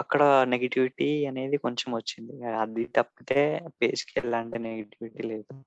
అక్కడ 0.00 0.22
నెగిటివిటీ 0.48 1.26
అనేది 1.26 1.56
కొంచెం 1.56 1.94
వచ్చింది. 1.94 2.46
అది 2.46 2.84
తప్పితే 2.84 3.60
పేజ్కి 3.82 4.12
ఎలాంటి 4.16 4.58
నెగిటివిటీ 4.58 5.22
లేదు. 5.22 5.64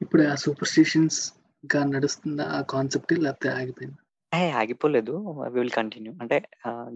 ఇప్పుడు 0.00 0.22
ఆ 0.22 0.34
సూపర్ 0.34 0.68
స్టిషన్స్ 0.68 1.18
ఇంకా 1.64 1.84
నడుస్తుందా 1.84 2.46
ఆ 2.56 2.60
కాన్సెప్ట్ 2.70 3.12
లేకపోతే 3.18 3.48
ఆగిపోయింది? 3.48 3.98
ఏ 4.32 4.50
ఆగిపోలేదు. 4.50 5.14
విల్ 5.56 5.70
కంటిన్యూ 5.70 6.12
అంటే 6.20 6.36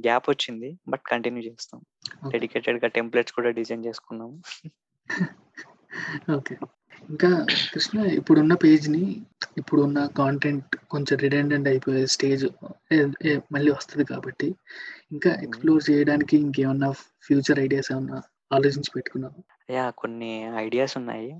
గ్యాప్ 0.06 0.26
వచ్చింది 0.30 0.78
బట్ 0.88 1.04
కంటిన్యూ 1.06 1.42
చేస్తాం. 1.42 1.80
డెడికేటెడ్గా 2.30 2.88
టెంప్లెట్స్ 2.88 3.32
కూడా 3.32 3.50
డిజైన్ 3.50 3.84
చేసుకున్నాం. 3.84 4.30
ఓకే. 6.34 6.54
ఇంకా 7.10 7.28
కృష్ణ 7.72 7.98
ఇప్పుడున్న 8.10 8.54
పేజ్ని 8.54 9.02
ఇప్పుడున్న 9.58 10.06
కాంటెంట్ 10.16 10.76
కొంచెం 10.90 11.16
రిడెండెంట్ 11.18 11.68
అయిపోయే 11.68 12.06
స్టేజ్ 12.06 12.44
మళ్ళీ 13.52 13.70
వస్తుంది 13.70 14.04
కాబట్టి 14.04 14.48
ఇంకా 15.12 15.30
ఎక్స్ప్లోర్ 15.42 15.90
చేయడానికి 15.90 16.36
ఇంకేమన్నా 16.36 16.90
ఫ్యూచర్ 17.26 17.60
ఐడియాస్ 17.60 17.92
ఏమన్నా 17.92 18.18
ఆలోచించి 18.52 18.92
పెట్టుకున్నావు? 18.96 19.40
యా 19.72 19.90
కొన్ని 19.90 20.32
ఐడియాస్ 20.56 20.96
ఉన్నాయి. 20.96 21.30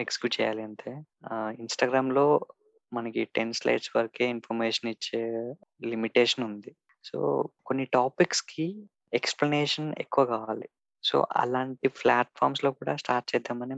ఎగ్జిక్యూట్ 0.00 0.40
చేయాలి 0.40 0.62
అంతే. 0.62 1.02
ఇన్స్టాగ్రామ్లో 1.32 2.46
మనకి 2.92 3.24
టెన్ 3.24 3.52
స్లైడ్స్ 3.52 3.90
వరకే 3.96 4.24
ఇన్ఫర్మేషన్ 4.28 4.90
ఇచ్చే 4.90 5.54
లిమిటేషన్ 5.84 6.44
ఉంది. 6.44 6.76
సో 7.04 7.18
కొన్ని 7.66 7.84
టాపిక్స్కి 7.84 8.66
ఎక్స్ప్లెనేషన్ 9.14 9.94
ఎక్కువ 10.00 10.24
కావాలి. 10.26 10.68
సో 11.04 11.26
అలాంటి 11.36 11.88
ప్లాట్ఫామ్స్లో 11.88 12.70
కూడా 12.70 12.96
స్టార్ట్ 12.96 13.36
చేద్దామని 13.36 13.76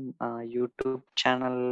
యూట్యూబ్ 0.55 1.02
ఛానల్ 1.20 1.62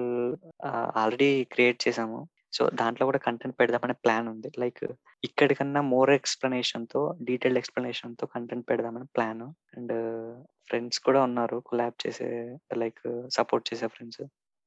ఆల్రెడీ 0.97 1.45
క్రియేట్ 1.45 1.89
చేసాము. 1.89 2.29
సో 2.53 2.63
దాంట్లో 2.75 3.05
కూడా 3.07 3.19
కంటెంట్ 3.19 3.57
పెడదామనే 3.61 3.95
ప్లాన్ 4.05 4.27
ఉంది. 4.29 4.49
లైక్ 4.59 4.85
ఇక్కడికన్నా 5.25 5.81
మోర్ 5.95 6.11
ఎక్స్ప్లెనేషన్తో 6.11 7.03
డీటెయిల్డ్ 7.23 7.61
ఎక్స్ప్లెనేషన్తో 7.63 8.27
కంటెంట్ 8.27 8.69
పెడదామని 8.71 9.09
ప్లాన్. 9.17 9.45
అండ్ 9.77 9.95
ఫ్రెండ్స్ 10.69 11.01
కూడా 11.01 11.23
ఉన్నారు 11.23 11.57
కొలాబ్ 11.67 11.97
చేసే 12.07 12.31
లైక్ 12.83 13.03
సపోర్ట్ 13.29 13.67
చేసే 13.71 13.87
friends. 13.87 14.23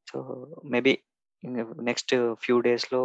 So 0.07 0.17
maybe 0.65 0.93
next 1.89 2.13
few 2.43 2.55
డేస్లో 2.59 3.01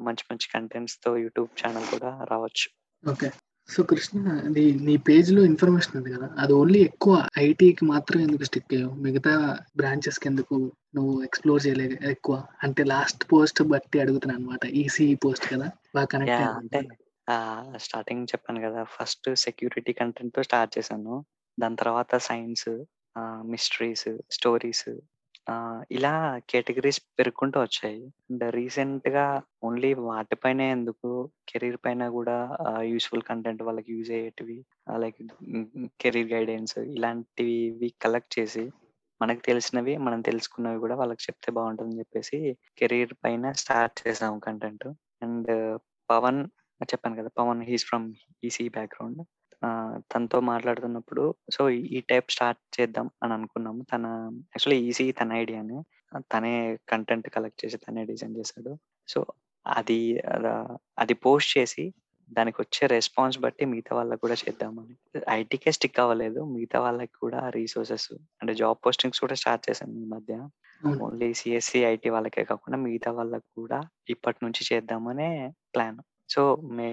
మంచి 0.00 0.24
మంచి 0.30 0.48
కంటెంట్స్తో 0.54 1.10
యూట్యూబ్ 1.16 1.50
ఛానల్ 1.60 1.86
కూడా 1.94 2.10
రావచ్చు. 2.30 2.66
ఓకే. 3.12 3.28
సో 3.70 3.82
కృష్ణ 3.82 4.18
అది 4.46 4.62
నీ 4.86 4.94
పేజ్లో 4.96 5.42
ఇన్ఫర్మేషన్ 5.42 5.96
ఉంది 5.96 6.10
కదా. 6.16 6.28
అది 6.38 6.52
ఓన్లీ 6.52 6.78
ఎక్కువ 6.80 7.14
ఐటీకి 7.38 7.84
మాత్రం 7.84 8.20
ఎందుకు 8.20 8.44
స్టిక్ 8.44 8.72
అయ్యావు? 8.74 8.94
మిగతా 8.94 9.34
బ్రాంచెస్కి 9.76 10.28
ఎందుకు 10.28 10.56
నువ్వు 10.94 11.22
ఎక్స్ప్లోర్ 11.22 11.66
చేయలేదు 11.66 11.96
ఎక్కువ? 12.10 12.36
అంటే 12.62 12.84
లాస్ట్ 12.84 13.24
పోస్ట్ 13.32 13.62
బట్టి 13.62 14.00
అడుగుతున్నా 14.00 14.34
అనమాట 14.34 14.64
ఈసీ 14.82 15.06
పోస్ట్ 15.24 15.46
కదా. 15.52 15.68
బాగా 15.94 16.06
కనెక్ట్ 16.06 16.34
అంటే 16.34 16.80
స్టార్టింగ్ 17.76 18.26
చెప్పాను 18.32 18.60
కదా. 18.68 18.82
ఫస్ట్ 18.96 19.28
సెక్యూరిటీ 19.36 19.92
కంటెంట్తో 19.92 20.42
స్టార్ట్ 20.42 20.78
చేశాను. 20.78 21.24
దాని 21.58 21.76
తర్వాత 21.76 22.16
సైన్స్ 22.16 22.68
మిస్టరీస్ 23.50 24.08
స్టోరీస్ 24.30 24.88
ఇలా 25.90 26.12
కేటగిరీస్ 26.50 27.00
పెరుగుకుంటూ 27.18 27.58
వచ్చాయి. 27.60 28.00
అండ్ 28.30 28.44
రీసెంట్గా 28.54 29.24
ఓన్లీ 29.64 29.90
వాటిపైనే 30.08 30.66
ఎందుకు 30.70 31.08
కెరీర్ 31.48 31.78
పైన 31.86 32.08
కూడా 32.08 32.36
యూస్ఫుల్ 32.82 33.22
కంటెంట్ 33.22 33.62
వాళ్ళకి 33.62 33.90
యూజ్ 33.92 34.10
అయ్యేటివి 34.10 34.58
లైక్ 35.04 35.20
కెరీర్ 36.00 36.32
గైడెన్స్ 36.34 36.78
ఇలాంటివి 36.96 37.90
కలెక్ట్ 38.02 38.38
చేసి 38.38 38.64
మనకు 39.20 39.40
తెలిసినవి 39.40 39.94
మనం 39.96 40.20
తెలుసుకున్నవి 40.20 40.78
కూడా 40.78 40.94
వాళ్ళకి 40.94 41.22
చెప్తే 41.26 41.50
బాగుంటుందని 41.52 41.98
చెప్పేసి 41.98 42.38
కెరీర్ 42.78 43.14
పైన 43.24 43.52
స్టార్ట్ 43.62 44.08
చేసాం 44.08 44.38
కంటెంట్. 44.38 44.86
అండ్ 45.22 45.50
పవన్ 46.08 46.40
చెప్పాను 46.92 47.16
కదా 47.16 47.30
Pavan 47.38 47.60
he's 47.62 47.84
from 47.86 48.06
EC 48.44 48.64
background 48.68 49.20
తనతో 50.14 50.40
మాట్లాడుతున్నప్పుడు 50.40 51.34
సో 51.52 51.70
ఈ 51.70 52.00
టైప్ 52.00 52.30
స్టార్ట్ 52.30 52.80
చేద్దాం 52.80 53.10
అని 53.22 53.32
అనుకున్నాము. 53.32 53.82
తన 53.82 54.06
యాక్చువల్లీ 54.32 54.88
ఈసీ 54.88 55.12
తన 55.12 55.32
ఐడియానే. 55.32 55.82
తనే 56.32 56.78
కంటెంట్ 56.88 57.28
కలెక్ట్ 57.28 57.64
చేసి 57.64 57.76
తనే 57.76 58.04
డిజైన్ 58.04 58.36
చేశాడు. 58.36 58.78
సో 59.08 59.26
అది 59.66 60.20
అద- 60.20 60.76
అది 60.98 61.14
పోస్ట్ 61.14 61.58
చేసి 61.58 61.94
దానికి 62.32 62.62
వచ్చే 62.62 62.86
రెస్పాన్స్ 62.86 63.38
బట్టి 63.38 63.64
మిగతా 63.64 63.96
వాళ్ళకి 63.96 64.20
కూడా 64.20 64.34
చేద్దామని. 64.34 65.20
ఐటీకే 65.30 65.70
స్టిక్ 65.70 66.00
అవ్వలేదు. 66.00 66.44
మిగతా 66.44 66.80
వాళ్ళకి 66.80 67.12
కూడా 67.20 67.48
రీసోర్సెస్ 67.48 68.12
అంటే 68.12 68.54
జాబ్ 68.54 68.86
పోస్టింగ్స్ 68.86 69.20
కూడా 69.20 69.34
స్టార్ట్ 69.34 69.70
చేశాను 69.70 69.92
ఈ 69.92 70.04
మధ్య. 70.04 70.34
అవును. 70.34 71.04
ఓన్లీ 71.04 71.34
సిఎస్సి 71.34 71.78
ఐటీ 71.78 72.08
వాళ్ళకే 72.08 72.44
కాకుండా 72.44 72.78
మిగతా 72.78 73.12
వాళ్ళకి 73.12 73.44
కూడా 73.54 73.80
ఇప్పటి 74.08 74.38
నుంచి 74.42 74.74
చేద్దామనే 74.74 75.52
ప్లాన్. 75.74 75.98
సో 76.32 76.42
మే 76.78 76.90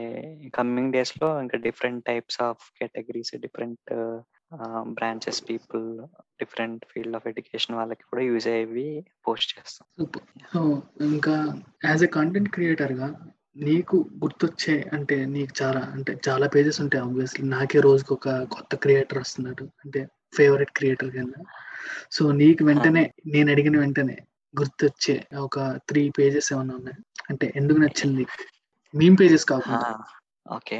కమింగ్ 0.58 0.94
డేస్లో 0.96 1.28
ఇంకా 1.42 1.58
different 1.66 2.02
types 2.06 2.40
of 2.48 2.64
categories 2.80 3.34
different 3.46 3.92
branches 4.98 5.42
people 5.50 5.86
different 6.42 6.84
field 6.92 7.16
of 7.16 7.28
education 7.32 7.78
వాళ్ళకి 7.78 8.06
కూడా 8.12 8.24
యూజ్ 8.30 8.48
అయ్యేవి 8.48 8.88
పోస్ట్ 9.28 9.52
చేస్తాం. 9.56 9.86
ఇంకా 11.12 11.36
యాజ్ 11.86 12.04
ఎ 12.04 12.12
కంటెంట్ 12.18 12.50
క్రియేటర్గా 12.50 13.10
నీకు 13.68 13.98
గుర్తొచ్చే 14.24 14.76
అంటే 14.94 15.16
నీకు 15.36 15.54
చాలా 15.62 15.82
అంటే 15.96 16.12
చాలా 16.28 16.48
పేజెస్ 16.56 16.82
ఉంటాయి 16.82 17.04
ఆబ్వియస్లీ 17.04 17.44
నాకే 17.50 17.80
రోజుకి 17.80 18.12
ఒక 18.14 18.30
కొత్త 18.56 18.76
క్రియేటర్ 18.76 19.20
వస్తున్నాడు. 19.24 19.66
అంటే 19.86 20.02
ఫేవరెట్ 20.38 20.74
క్రియేటర్ 20.78 21.12
కింద. 21.12 21.34
సో 22.12 22.24
నీకు 22.42 22.64
వెంటనే 22.66 23.04
నేను 23.28 23.50
అడిగిన 23.52 23.78
వెంటనే 23.80 24.18
గుర్తొచ్చే 24.54 25.16
ఒక 25.48 25.60
త్రీ 25.90 26.04
పేజెస్ 26.20 26.50
ఏమైనా 26.54 26.74
ఉన్నాయి? 26.76 27.00
అంటే 27.30 27.46
ఎందుకు 27.56 27.80
నచ్చింది? 27.80 28.26
మీమ్ 28.94 29.18
పేజెస్ 29.22 29.46
కాకుండా. 29.46 29.90
ఓకే. 30.52 30.80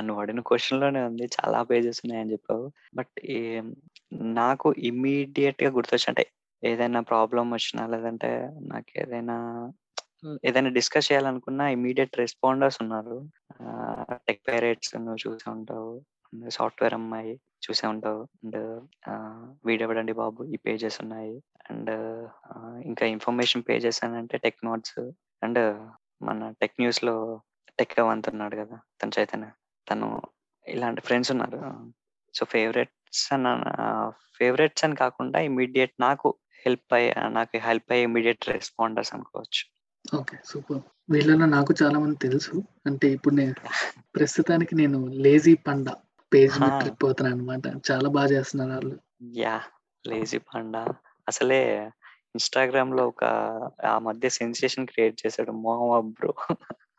నువ్వు 0.00 0.20
అడిగిన 0.22 0.40
క్వశ్చన్లోనే 0.40 1.02
ఉంది. 1.02 1.24
చాలా 1.36 1.62
పేజెస్ 1.62 2.00
ఉన్నాయని 2.04 2.32
చెప్పావు. 2.32 2.72
బట్ 2.94 3.14
నాకు 4.32 4.74
ఇమ్మీడియట్గా 4.78 5.70
గుర్తొచ్చి 5.70 6.06
అంటే 6.08 6.24
ఏదైనా 6.62 7.00
ప్రాబ్లం 7.00 7.50
వచ్చినా 7.50 7.86
లేదంటే 7.86 8.30
నాకు 8.62 8.90
ఏదైనా 8.96 9.36
ఏదైనా 10.44 10.70
డిస్కస్ 10.70 11.12
చేయాలనుకున్నా 11.12 11.68
ఇమీడియట్ 11.68 12.18
రెస్పాండర్స్ 12.18 12.78
ఉన్నారు. 12.82 13.16
టెక్ 14.12 14.42
పేరెట్స్ 14.48 14.96
నువ్వు 14.96 15.20
చూసే 15.24 15.50
ఉంటావు. 15.50 15.92
సాఫ్ట్వేర్ 16.48 16.94
అమ్మాయి 16.94 17.32
చూసే 17.64 17.86
ఉంటావు. 17.86 18.22
అండ్ 18.22 18.58
వీడెవడండి 19.66 20.12
బాబు 20.12 20.44
ఈ 20.44 20.56
పేజెస్ 20.56 21.00
ఉన్నాయి. 21.02 21.34
అండ్ 21.70 21.90
ఇంకా 22.84 23.06
ఇన్ఫర్మేషన్ 23.06 23.66
పేజెస్ 23.68 24.04
అని 24.04 24.16
అంటే 24.16 24.38
టెక్ 24.38 24.60
నోట్స్ 24.64 24.98
అండ్ 25.42 25.60
మన 26.22 26.50
టెక్ 26.60 26.80
న్యూస్లో 26.80 27.14
టెక్ 27.78 28.00
అవంత్ 28.00 28.28
ఉన్నాడు 28.28 28.56
కదా 28.56 28.76
తన 29.00 29.10
చైతన్య. 29.18 29.48
తను 29.86 30.08
ఇలాంటి 30.66 31.00
ఫ్రెండ్స్ 31.00 31.30
ఉన్నారు. 31.30 31.60
సో 32.34 32.44
ఫేవరెట్స్ 32.44 33.32
అని 33.32 33.52
ఫేవరెట్స్ 34.38 34.84
అని 34.84 34.96
కాకుండా 34.96 35.38
ఇమీడియట్ 35.40 35.94
నాకు 36.00 36.28
హెల్ప్ 36.66 36.94
అయ్యే 36.94 37.12
నాకు 37.28 37.56
హెల్ప్ 37.58 37.90
అయ్యే 37.92 38.04
ఇమీడియట్ 38.04 38.48
రెస్పాండర్స్ 38.48 39.14
అనుకోవచ్చు. 39.14 39.62
Okay 40.04 40.36
super. 40.44 40.80
వీళ్ళలో 41.10 41.46
నాకు 41.46 41.72
చాలా 41.82 41.98
మంది 41.98 42.16
తెలుసు. 42.18 42.54
అంటే 42.86 43.06
ఇప్పుడు 43.08 43.34
నేను 43.34 43.54
ప్రస్తుతానికి 44.16 44.74
నేను 44.74 44.98
లేజీ 45.24 45.54
పండ 45.66 45.86
పేజ్. 46.32 46.56
ట్రిప్ 46.80 47.04
అవుతున్నాను 47.04 47.36
అనమాట 47.36 47.66
చాలా 47.90 48.08
బాగా 48.08 48.30
చేస్తున్నారు 48.30 48.72
వాళ్ళు. 48.72 48.96
Yeah 49.36 49.56
lazy 50.04 50.38
panda. 50.38 50.82
అసలే 51.28 51.60
ఇన్స్టాగ్రామ్లో 52.34 53.02
ఒక 53.08 53.22
ఆ 53.86 53.94
మధ్య 54.06 54.28
సెన్సేషన్ 54.38 54.88
క్రియేట్ 54.88 55.16
చేశాడు 55.22 55.54
మోహమ్మ 55.62 55.98
బ్రో. 56.12 56.32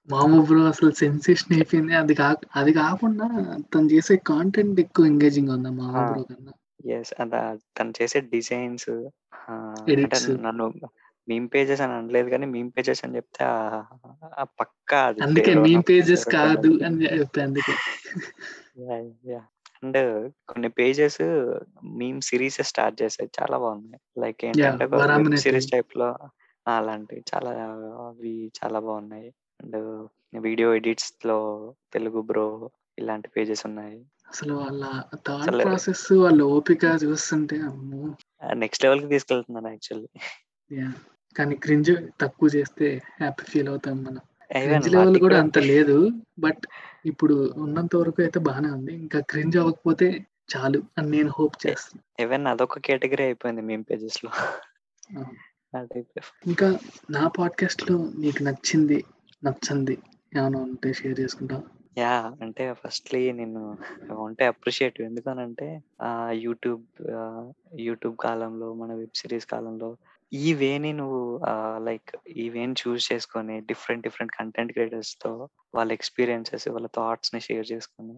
మామ 0.09 0.39
బ్రో 0.43 0.59
అసలు 0.69 0.91
సెన్సేషన్ 0.97 1.53
అయిపోయింది. 1.55 1.93
అది 1.95 2.15
కా 2.15 2.27
అది 2.55 2.73
కాకుండా 2.75 3.27
తను 3.71 3.87
చేసే 3.93 4.15
కాంటెంట్ 4.25 4.81
ఎక్కువ 4.85 5.11
ఎంగేజింగ్ 5.11 5.53
ఉందా 5.55 5.71
మామ. 5.77 5.95
బ్రో 6.05 6.23
కన్నా? 6.29 6.53
ఎస్ 6.93 7.11
అదా 7.23 7.41
తను 7.77 7.93
చేసే 7.99 8.19
డిజైన్స్. 8.31 8.89
నన్ను 10.39 10.65
మీమ్ 11.27 11.47
పేజెస్ 11.53 11.81
అని 11.81 11.93
అనలేదు 11.93 12.29
కానీ 12.33 12.47
మీమ్ 12.53 12.69
పేజెస్ 12.75 13.03
అని 13.05 13.17
చెప్తే 13.19 13.45
పక్కా 14.59 14.99
అది 15.09 15.23
అందుకే 15.25 15.53
మీమ్ 15.63 15.83
పేజెస్ 15.89 16.25
కాదు 16.35 16.71
అని 16.85 16.99
చెప్పి 17.13 17.41
అందుకే. 17.41 17.75
అండ్ 19.83 20.31
కొన్ని 20.49 20.69
పేజెస్ 20.69 21.21
మీమ్ 21.83 22.21
సిరీస్ 22.21 22.61
స్టార్ట్ 22.61 23.01
చేసాయి. 23.01 23.29
చాలా 23.41 23.57
బాగున్నాయి. 23.57 24.21
లైక్ 24.21 24.45
ఏంటంటే. 24.45 25.37
సిరీస్ 25.37 25.71
టైప్లో 25.71 26.17
అలాంటివి 26.67 27.23
చాలా 27.35 27.51
అవి 28.07 28.51
చాలా 28.59 28.79
బాగున్నాయి. 28.79 29.33
అండ్ 29.63 30.07
వీడియో 30.39 30.75
ఎడిట్స్లో 30.75 31.73
తెలుగు 31.93 32.21
బ్రో 32.21 32.69
ఇలాంటి 32.99 33.27
పేజెస్ 33.27 33.65
ఉన్నాయి. 33.65 34.05
అసలు 34.29 34.53
వాళ్ళ 34.53 35.03
థాట్ 35.27 35.63
ప్రాసెస్ 35.63 36.13
వాళ్ళ 36.13 36.41
ఓపిక 36.41 36.83
చూస్తుంటే 37.03 37.59
అమ్మో. 37.61 38.15
నెక్స్ట్ 38.53 38.83
లెవెల్కి 38.85 39.07
తీసుకెళ్తున్నారు 39.07 39.67
యాక్చువల్లీ. 39.67 40.09
యా 40.81 40.93
కానీ 41.37 41.55
క్రింజ్ 41.55 41.91
తక్కువ 42.21 42.49
చేస్తే 42.55 43.01
హ్యాపీ 43.19 43.43
ఫీల్ 43.43 43.69
అవుతాం 43.69 44.03
మనం. 44.03 44.21
క్రింజ్ 44.51 44.89
లెవెల్ 44.89 45.19
కూడా 45.19 45.39
అంత 45.39 45.57
లేదు 45.57 46.09
బట్ 46.39 46.63
ఇప్పుడు 47.05 47.53
ఉన్నంత 47.57 47.95
వరకు 47.95 48.21
అయితే 48.21 48.39
బాగానే 48.39 48.69
ఉంది. 48.69 48.93
ఇంకా 48.93 49.19
క్రింజ్ 49.19 49.57
అవ్వకపోతే 49.57 50.25
చాలు 50.55 50.83
అని 50.97 51.09
నేను 51.09 51.31
హోప్ 51.39 51.67
చేస్తాను 51.67 52.23
ఈవెన్ 52.23 52.47
అదొక 52.47 52.79
కేటగిరీ 52.79 53.23
అయిపోయింది 53.23 53.61
మీమ్ 53.61 53.83
పేజెస్లో. 53.91 54.31
ఇంకా 56.47 56.79
నా 57.09 57.27
పాడ్కాస్ట్లో 57.27 58.09
నీకు 58.17 58.43
నచ్చింది 58.43 59.03
నచ్చంది 59.43 59.97
ఏమైనా 60.37 60.59
ఉంటే 60.59 60.93
షేర్ 60.93 61.19
చేసుకుంటా 61.19 61.61
యా 61.97 62.33
అంటే 62.41 62.73
ఫస్ట్లీ 62.73 63.31
నేను 63.31 63.77
ఉంటే 64.15 64.45
అప్రిషియేట్ 64.45 65.01
ఎందుకనంటే 65.01 65.81
ఆ 66.01 66.29
యూట్యూబ్ 66.31 66.83
యూట్యూబ్ 67.79 68.17
కాలంలో 68.17 68.73
మన 68.73 68.93
వెబ్ 68.93 69.17
సిరీస్ 69.17 69.45
కాలంలో 69.45 69.97
ఈ 70.33 70.53
వేని 70.53 70.93
నువ్వు 70.93 71.41
లైక్ 71.77 72.11
ఈ 72.27 72.49
వేని 72.49 72.75
చూస్ 72.81 73.11
చేసుకొని 73.11 73.61
డిఫరెంట్ 73.61 74.03
డిఫరెంట్ 74.03 74.33
కంటెంట్ 74.39 74.71
క్రియేటర్స్తో 74.71 75.49
వాళ్ళ 75.75 75.91
ఎక్స్పీరియన్సెస్ 75.91 76.67
వాళ్ళ 76.67 76.87
థాట్స్ని 76.87 77.41
షేర్ 77.41 77.67
చేసుకొని 77.71 78.15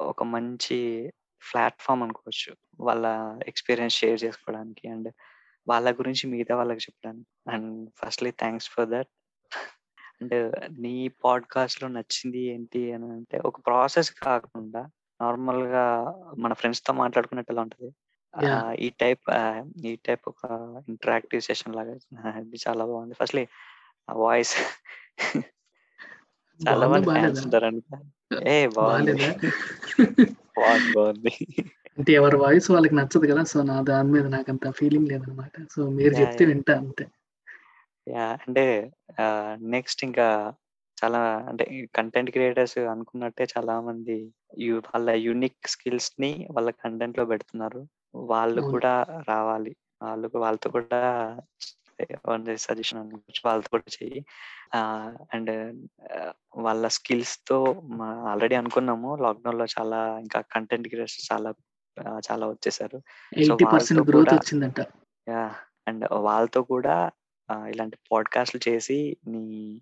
ఒక 0.00 0.22
మంచి 0.22 0.78
ప్లాట్ఫామ్ 1.42 2.02
అనుకోవచ్చు 2.02 2.52
వాళ్ళ 2.80 3.06
ఎక్స్పీరియన్స్ 3.48 3.96
షేర్ 3.96 4.24
చేసుకోవడానికి 4.24 4.88
అండ్ 4.88 5.08
వాళ్ళ 5.68 5.90
గురించి 5.90 6.30
మిగతా 6.30 6.56
వాళ్ళకి 6.56 6.80
చెప్పడానికి. 6.80 7.28
And 7.50 7.90
firstly 7.98 8.30
thanks 8.30 8.70
for 8.70 8.88
that. 8.88 9.10
And 10.20 10.34
నీ 10.80 11.08
పాడ్కాస్ట్లో 11.24 11.88
నచ్చింది 11.88 12.38
ఏంటి 12.54 12.92
అని 12.92 13.08
అంటే 13.10 13.38
ఒక 13.38 13.66
ప్రాసెస్ 13.66 14.10
కాకుండా 14.10 14.82
నార్మల్గా 15.20 15.84
మన 16.38 16.52
ఫ్రెండ్స్తో 16.52 16.92
మాట్లాడుకున్నట్టు 16.92 17.52
ఎలా 17.52 17.62
ఉంటది? 17.62 17.90
ఈ 18.78 18.90
టైప్ 19.00 19.26
ఈ 19.84 19.98
టైప్ 20.06 20.20
ఒక 20.26 20.42
ఇంటరాక్టివ్ 20.88 21.42
సెషన్ 21.42 21.74
లాగా 21.74 21.92
ఇది 21.92 22.06
చాలా 22.68 22.84
బాగుంది. 22.84 23.14
ఫస్ట్లీ 23.14 23.46
వాయిస్ 24.12 24.54
చాలా 26.60 26.86
బాగుందా? 26.86 27.12
మంది 27.12 27.20
ఫ్యాన్స్ 27.20 27.46
బాగాలేదా 27.46 27.98
ఏ 28.48 28.66
బాగుంది. 28.66 29.12
బాగాలేదా 29.12 29.30
బాగుంది 30.58 30.92
బాగుంది. 30.92 31.30
అంటే 31.98 32.12
ఎవరి 32.12 32.36
వాయిస్ 32.36 32.70
వాళ్ళకి 32.70 32.94
నచ్చదు 32.94 33.32
కదా 33.32 33.44
సో 33.44 33.62
నా 33.62 33.82
దాని 33.82 34.12
మీద 34.12 34.26
నాకు 34.26 34.50
అంత 34.50 34.70
ఫీలింగ్ 34.70 35.08
లేదనమాట. 35.08 35.66
సో 35.72 35.90
మీరు 35.90 36.14
చెప్తే. 36.14 36.44
వింటా 36.44 36.74
అంతే. 36.78 37.04
యా 38.08 38.38
అంటే 38.48 38.90
నెక్స్ట్ 39.54 40.04
ఇంకా 40.04 40.54
చాలా 40.98 41.18
అంటే 41.48 41.86
కంటెంట్ 41.96 42.30
క్రియేటర్స్ 42.30 42.78
అనుకున్నట్టే 42.78 43.46
చాలా 43.58 43.80
మంది 43.80 44.32
యు- 44.58 44.78
వాళ్ళ 44.78 45.10
యూనిక్ 45.10 45.68
స్కిల్స్ని 45.68 46.48
వాళ్ళ 46.52 46.70
కంటెంట్లో 46.70 47.24
పెడుతున్నారు. 47.24 47.88
వాళ్ళు. 48.14 48.62
కూడా 48.62 49.04
రావాలి. 49.28 49.76
వాళ్ళు 50.02 50.30
వాళ్ళతో 50.34 50.70
కూడా 50.70 51.40
సజెషన్ 52.56 53.10
వాళ్ళతో 53.44 53.68
కూడా 53.70 53.82
చెయ్యి. 54.02 54.24
అండ్ 55.34 55.86
వాళ్ళ 56.56 56.88
స్కిల్స్తో 56.88 57.82
ఆల్రెడీ 58.02 58.54
అనుకున్నాము. 58.54 59.16
లాక్డౌన్లో 59.16 59.66
చాలా 59.80 60.18
ఇంకా 60.18 60.40
కంటెంట్ 60.40 60.88
క్రియేటర్స్ 60.88 61.32
చాలా 61.32 61.54
చాలా 62.32 62.46
వచ్చేసారు. 62.48 63.02
అండ్ 65.88 66.08
వాళ్ళతో 66.12 66.62
కూడా 66.62 67.10
ఇలాంటి 67.66 67.98
పాడ్కాస్ట్లు 68.12 68.68
చేసి 68.68 69.16
నీ 69.26 69.80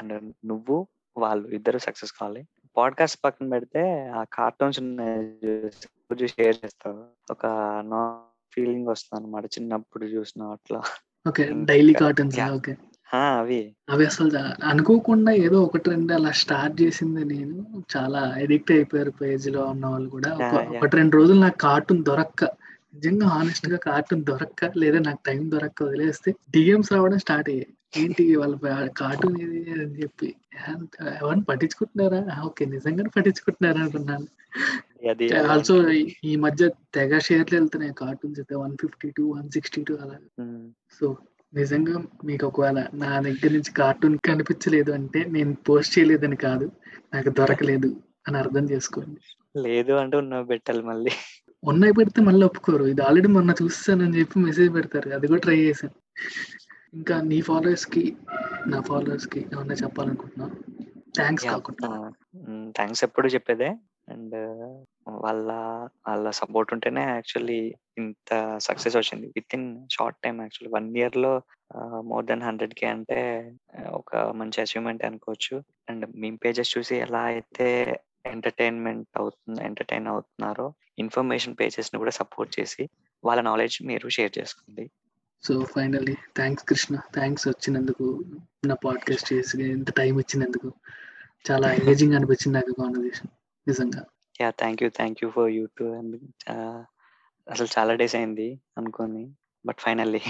అండ్ 0.00 0.34
నువ్వు 0.46 0.88
వాళ్ళు 1.16 1.48
ఇద్దరు 1.48 1.78
సక్సెస్ 1.78 2.12
కావాలి. 2.12 2.46
పాడ్కాస్ట్ 2.76 3.20
పక్కన 3.24 3.48
పెడితే 3.48 4.08
ఆ 4.08 4.24
కార్టూన్స్ 4.32 4.78
షేర్ 6.26 6.56
చేస్తావు 6.64 7.04
ఒక 7.30 7.46
నా 7.86 8.18
ఫీలింగ్ 8.52 8.88
వస్తుంది 8.88 9.24
అనమాట 9.24 9.44
చిన్నప్పుడు 9.44 10.04
చూసిన 10.04 10.42
అట్లా. 10.42 10.82
Okay 11.28 11.50
daily 11.64 11.92
cartoons. 11.92 12.40
ఓకే. 12.40 12.76
అవి. 13.14 13.76
అవి 13.90 14.06
అసలు 14.06 14.38
అనుకోకుండా 14.64 15.32
ఏదో 15.32 15.62
ఒకటి 15.62 15.90
రెండు 15.90 16.12
అలా 16.12 16.30
స్టార్ట్ 16.30 16.82
చేసింది 16.82 17.24
నేను. 17.24 17.84
చాలా 17.96 18.34
ఎడిక్ట్ 18.38 18.72
అయిపోయారు 18.72 19.10
పేజ్లో 19.10 19.64
ఉన్న 19.64 19.86
వాళ్ళు 19.86 20.10
కూడా. 20.10 20.34
ఒకటి 20.78 20.96
రెండు 20.96 21.16
రోజులు 21.16 21.40
నాకు 21.40 21.58
కార్టూన్ 21.58 22.04
దొరక్క. 22.04 22.44
నిజంగా 22.94 23.28
హానెస్ట్గా 23.28 23.76
కార్టూన్ 23.76 24.24
దొరక్క 24.24 24.72
లేదా 24.76 24.98
నాకు 24.98 25.18
టైం 25.26 25.50
దొరక్క 25.50 25.82
వదిలేస్తే 25.82 26.34
డిఎమ్స్ 26.50 26.92
రావడం 26.92 27.18
స్టార్ట్ 27.18 27.50
అయ్యాయి. 27.50 27.66
ఏంటి 27.98 28.36
వాళ్ళ 28.36 28.86
కార్టూన్ 28.88 29.40
ఇది 29.40 29.70
అని 29.70 30.02
చెప్పి. 30.02 30.34
"ఏ- 30.70 31.10
ఎవరిని 31.22 31.44
పట్టించుకుంటున్నారా? 31.44 32.42
ఓకే 32.42 32.64
నిజంగానే 32.64 33.08
పట్టించుకుంటున్నారా 33.16 34.18
అది 35.10 35.36
ఆల్సో 35.36 35.90
ఈ 36.24 36.36
మధ్య 36.36 36.70
తెగ 36.94 37.18
షేర్లు 37.18 37.58
వెళ్తున్నాయి 37.58 37.94
కార్టూన్స్ 37.94 38.40
అయితే 38.40 38.54
one 38.54 38.76
fifty 38.80 39.10
two 39.10 39.28
one 39.28 39.50
sixty 39.50 39.82
two 39.82 39.94
అలా 39.94 40.18
సో 41.00 41.16
నిజంగా 41.54 42.02
మీకు 42.24 42.46
ఒకవేళ 42.46 42.86
నా 42.94 43.20
దగ్గర 43.20 43.50
నుంచి 43.50 43.72
కార్టూన్ 43.72 44.18
కనిపించలేదు 44.18 44.92
అంటే 44.92 45.24
నేను 45.24 45.54
పోస్ట్ 45.54 45.98
చేయలేదని 45.98 46.36
కాదు. 46.36 46.72
నాకు 47.14 47.28
దొరకలేదు 47.28 47.96
అని 48.28 48.38
అర్థం 48.38 48.70
చేసుకోండి. 48.70 49.20
లేదు 49.62 49.92
అంటే 49.92 50.16
ఉన్నవి 50.16 50.46
పెట్టాలి 50.46 50.82
మళ్ళీ. 50.82 51.10
ఉన్నాయి 51.64 51.92
పెడితే 51.92 52.22
మళ్ళీ 52.22 52.46
ఒప్పుకోరు. 52.46 52.84
ఇది 52.84 53.02
ఆల్రెడీ 53.02 53.28
మొన్న 53.28 53.54
చూస్తానని 53.62 54.18
చెప్పి 54.20 54.38
మెసేజ్ 54.38 54.74
పెడతారు. 54.74 55.10
అది 55.10 55.26
కూడా 55.26 55.40
ట్రై 55.40 55.58
చేశాను. 55.58 55.94
ఇంకా 56.96 57.14
నీ 57.30 57.38
ఫాలోవర్స్కి 57.40 58.04
నా 58.66 58.78
ఫాలోవర్స్కి 58.80 59.40
ఏమన్నా 59.52 59.74
చెప్పాలనుకుంటున్నా? 59.74 60.46
థ్యాంక్స్ 61.18 61.44
కాకుండా. 61.46 61.90
థ్యాంక్స్ 62.74 63.04
ఎప్పుడు 63.04 63.28
చెప్పేదే. 63.28 63.68
అండ్ 64.08 64.34
వాళ్ళ 65.24 65.48
వాళ్ళ 66.08 66.30
సపోర్ట్ 66.30 66.72
ఉంటేనే 66.72 67.02
యాక్చువల్లీ 67.08 67.60
ఇంత 67.98 68.30
సక్సెస్ 68.58 68.96
వచ్చింది. 68.96 69.26
With 69.36 69.54
in 69.54 69.66
short 69.92 70.18
time 70.24 70.36
actually 70.40 70.72
one 70.76 70.88
ఇయర్లో 70.96 71.32
మోర్ 72.10 72.26
దెన్ 72.26 72.42
హండ్రెడ్ 72.42 72.74
కే 72.74 72.86
అంటే 72.86 73.18
ఒక 73.92 74.16
మంచి 74.40 74.60
అచీవ్మెంట్ 74.60 75.04
అనుకోవచ్చు. 75.04 75.56
అండ్ 75.88 76.06
మీ 76.20 76.30
పేజెస్ 76.44 76.74
చూసి 76.78 76.96
ఎలా 76.96 77.22
అయితే 77.32 77.68
ఎంటర్టైన్మెంట్ 78.26 79.08
అవుతుంది 79.18 79.60
ఎంటర్టైన్ 79.64 80.06
అవుతున్నారో 80.06 80.66
ఇన్ఫర్మేషన్ 80.98 81.58
పేజెస్ని 81.60 81.98
కూడా 81.98 82.14
సపోర్ట్ 82.20 82.60
చేసి 82.60 82.84
వాళ్ళ 83.24 83.40
నాలెడ్జ్ 83.40 83.78
మీరు 83.82 84.08
షేర్ 84.08 84.32
చేసుకోండి. 84.38 84.84
So 85.42 85.64
finally 85.64 86.14
thanks 86.36 86.64
Krishna 86.64 86.96
thanks 87.14 87.48
వచ్చినందుకు 87.48 88.24
నా 88.66 88.74
పాడ్కాస్ట్ 88.74 89.32
చేసి 89.32 89.62
ఇంత 89.62 89.90
టైం 89.90 90.18
ఇచ్చినందుకు. 90.18 90.72
చాలా 91.50 91.72
ఎంగేజింగ్ 91.72 92.14
అనిపించింది 92.14 92.58
నాకు 92.58 92.72
కాన్వర్జేషన్ 92.72 93.28
నిజంగా. 93.68 94.06
Yeah 94.40 94.50
thank 94.50 94.82
you 94.82 94.88
thank 94.88 95.24
you 95.24 95.30
for 95.30 95.50
you 95.50 95.66
to 95.78 95.84
and 95.84 96.16
అసలు 97.50 97.68
చాలా 97.78 97.94
డేస్ 97.94 98.14
అయింది 98.14 98.60
అనుకోని 98.78 99.24
but 99.66 99.80
finally 99.80 100.20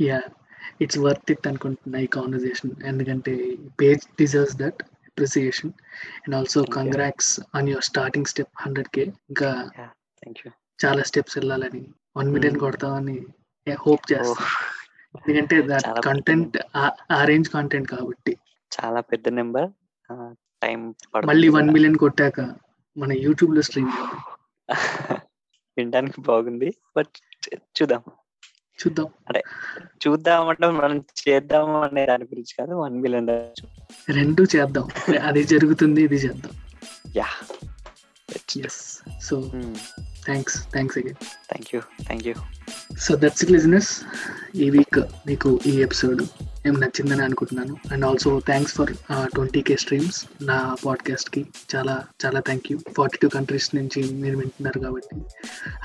yeah 0.00 0.20
it's 0.80 0.98
worth 0.98 1.30
it 1.30 1.46
అనుకుంటున్నా 1.46 1.98
ఈ 1.98 2.06
కాన్వర్జేషన్ 2.06 2.72
ఎందుకంటే 2.84 3.56
page 3.80 4.06
deserves 4.18 4.56
that 4.56 4.82
appreciation 5.06 5.72
and 6.24 6.36
also. 6.36 6.64
Congrats 6.64 7.40
on 7.54 7.68
your 7.68 7.84
starting 7.84 8.26
step 8.26 8.54
hundred 8.58 8.88
K 8.88 9.02
ఇంకా 9.02 9.50
thank 10.22 10.46
you 10.46 10.52
చాలా 10.84 11.02
steps 11.02 11.38
వెళ్ళాలని 11.38 11.82
వన్ 12.16 12.30
మిలియన్ 12.32 12.54
Hmm. 12.54 12.64
కొడతామని 13.66 13.80
హోప్ 13.84 14.04
చేస్తా 14.12 14.46
ఎందుకంటే 15.16 15.56
కంటెంట్ 16.06 16.56
ఆ 17.12 17.24
రేంజ్ 17.24 17.48
కంటెంట్ 17.48 17.88
కాబట్టి. 17.88 18.32
చాలా 18.72 19.00
పెద్ద 19.00 19.28
నెంబర్ 19.28 19.68
టైం 20.62 20.80
మళ్ళీ 21.24 21.48
వన్ 21.48 21.70
మిలియన్ 21.70 21.96
కొట్టాక 21.96 22.40
మన 22.96 23.12
యూట్యూబ్లో 23.12 23.62
స్ట్రీమ్ 23.62 23.92
వినడానికి 25.76 26.20
బాగుంది. 26.20 26.68
బట్ 26.96 27.14
చూద్దాం 27.76 28.02
చూద్దాం. 28.78 29.08
చూద్దాం. 30.00 30.48
అంటే 30.48 30.66
మనం 30.70 30.96
చేద్దాం 31.22 31.68
అనే 31.76 32.06
దాని 32.06 32.24
గురించి 32.24 32.54
కాదు 32.58 32.74
వన్ 32.74 32.96
మిలియన్ 33.00 33.30
రెండు 34.08 34.42
చేద్దాం. 34.42 34.86
అది 35.22 35.44
జరుగుతుంది 35.44 36.02
ఇది 36.02 36.16
చేద్దాం. 36.16 36.54
Yeah 37.16 37.28
so 39.20 39.36
thanks 40.26 40.56
thanks 40.74 40.96
again 41.00 41.18
thank 41.50 41.68
you 41.74 41.80
thank 42.08 42.26
you 42.28 42.34
so 43.04 43.12
that's 43.22 43.42
it 43.44 43.52
listeners 43.56 43.90
ఈ 44.64 44.66
వీక్ 44.76 44.98
మీకు 45.28 45.50
ఈ 45.66 45.74
ఎపిసోడ్ 45.86 46.22
ఏం 46.68 46.74
నచ్చిందని 46.82 47.22
అనుకుంటున్నాను. 47.26 47.74
And 47.92 48.04
also 48.08 48.30
thanks 48.48 48.74
for 48.78 48.90
twenty 49.34 49.60
K 49.68 49.74
streams 49.84 50.18
నా 50.50 50.58
పాడ్కాస్ట్కి 50.84 51.42
చాలా 51.72 51.94
చాలా 52.24 52.40
thank 52.48 52.68
you 52.72 52.76
forty 52.98 53.18
two 53.22 53.28
countries 53.36 53.68
నుంచి 53.78 54.02
మీరు 54.22 54.36
వింటున్నారు 54.42 54.80
కాబట్టి 54.86 55.16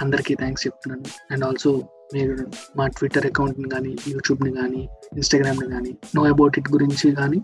అందరికీ 0.02 0.36
థ్యాంక్స్ 0.42 0.66
చెప్తున్నాను. 0.68 1.08
అండ్ 1.32 1.46
ఆల్సో 1.46 1.72
మీరు 2.16 2.34
మా 2.78 2.84
ట్విట్టర్ 2.88 3.26
అకౌంట్ని 3.30 3.70
కానీ 3.70 3.94
యూట్యూబ్ని 4.12 4.52
కానీ 4.60 4.82
ఇన్స్టాగ్రామ్ని 5.16 5.68
కానీ 5.74 5.92
నో 6.16 6.22
అబౌట్ 6.34 6.60
ఇట్ 6.60 6.70
గురించి 6.76 7.08
కానీ 7.22 7.40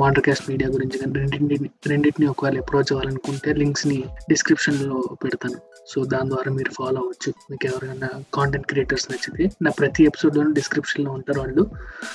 వాటర్ 0.00 0.24
క్యాస్ట్ 0.28 0.48
మీడియా 0.50 0.68
గురించి 0.76 0.96
కానీ 0.98 1.12
రెండింటిని 1.20 1.68
రెండింటిని 1.92 2.26
ఒకవేళ 2.32 2.58
అప్రోచ్ 2.64 2.90
అవ్వాలనుకుంటే 2.92 3.52
లింక్స్ని 3.52 3.98
డిస్క్రిప్షన్లో 4.30 4.98
పెడతాను. 5.24 5.60
సో 5.86 6.04
దాని 6.04 6.30
ద్వారా 6.30 6.52
మీరు 6.52 6.70
ఫాలో 6.70 7.00
అవ్వచ్చు. 7.00 7.32
మీకు 7.50 7.66
ఎవరైనా 7.66 8.08
కాంటెంట్ 8.34 8.66
క్రియేటర్స్ 8.66 9.10
నచ్చితే 9.10 9.56
నా 9.62 9.70
ప్రతి 9.70 10.04
ఎపిసోడ్లోనూ 10.04 10.52
డిస్క్రిప్షన్లో 10.52 11.12
ఉంటారు 11.12 11.40
వాళ్ళు. 11.40 11.70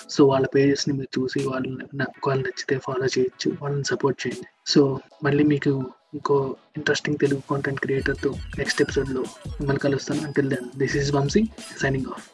సో 0.10 0.26
వాళ్ళ 0.26 0.48
పేజెస్ని 0.48 0.98
మీరు 0.98 1.20
చూసి 1.20 1.48
వాళ్ళని 1.48 1.98
నాకు 1.98 2.30
వాళ్ళు 2.30 2.44
నచ్చితే 2.44 2.82
ఫాలో 2.86 3.06
చేయొచ్చు. 3.06 3.58
వాళ్ళని 3.62 3.84
సపోర్ట్ 3.84 4.28
చేయండి. 4.28 4.48
సో 4.68 5.00
మళ్ళీ 5.24 5.44
మీకు 5.44 5.84
ఇంకో 6.14 6.56
ఇంట్రెస్టింగ్ 6.78 7.18
తెలుగు 7.18 7.42
కాంటెంట్ 7.50 7.80
క్రియేటర్తో 7.80 8.34
నెక్స్ట్ 8.58 8.82
ఎపిసోడ్లో 8.82 9.22
మిమ్మల్ని 9.48 9.80
కలుస్తాను. 9.80 10.22
Until 10.22 10.50
then 10.50 10.80
this 10.80 10.98
is 10.98 11.12
Vamshi 11.14 11.44
signing 11.82 12.06
off 12.06 12.30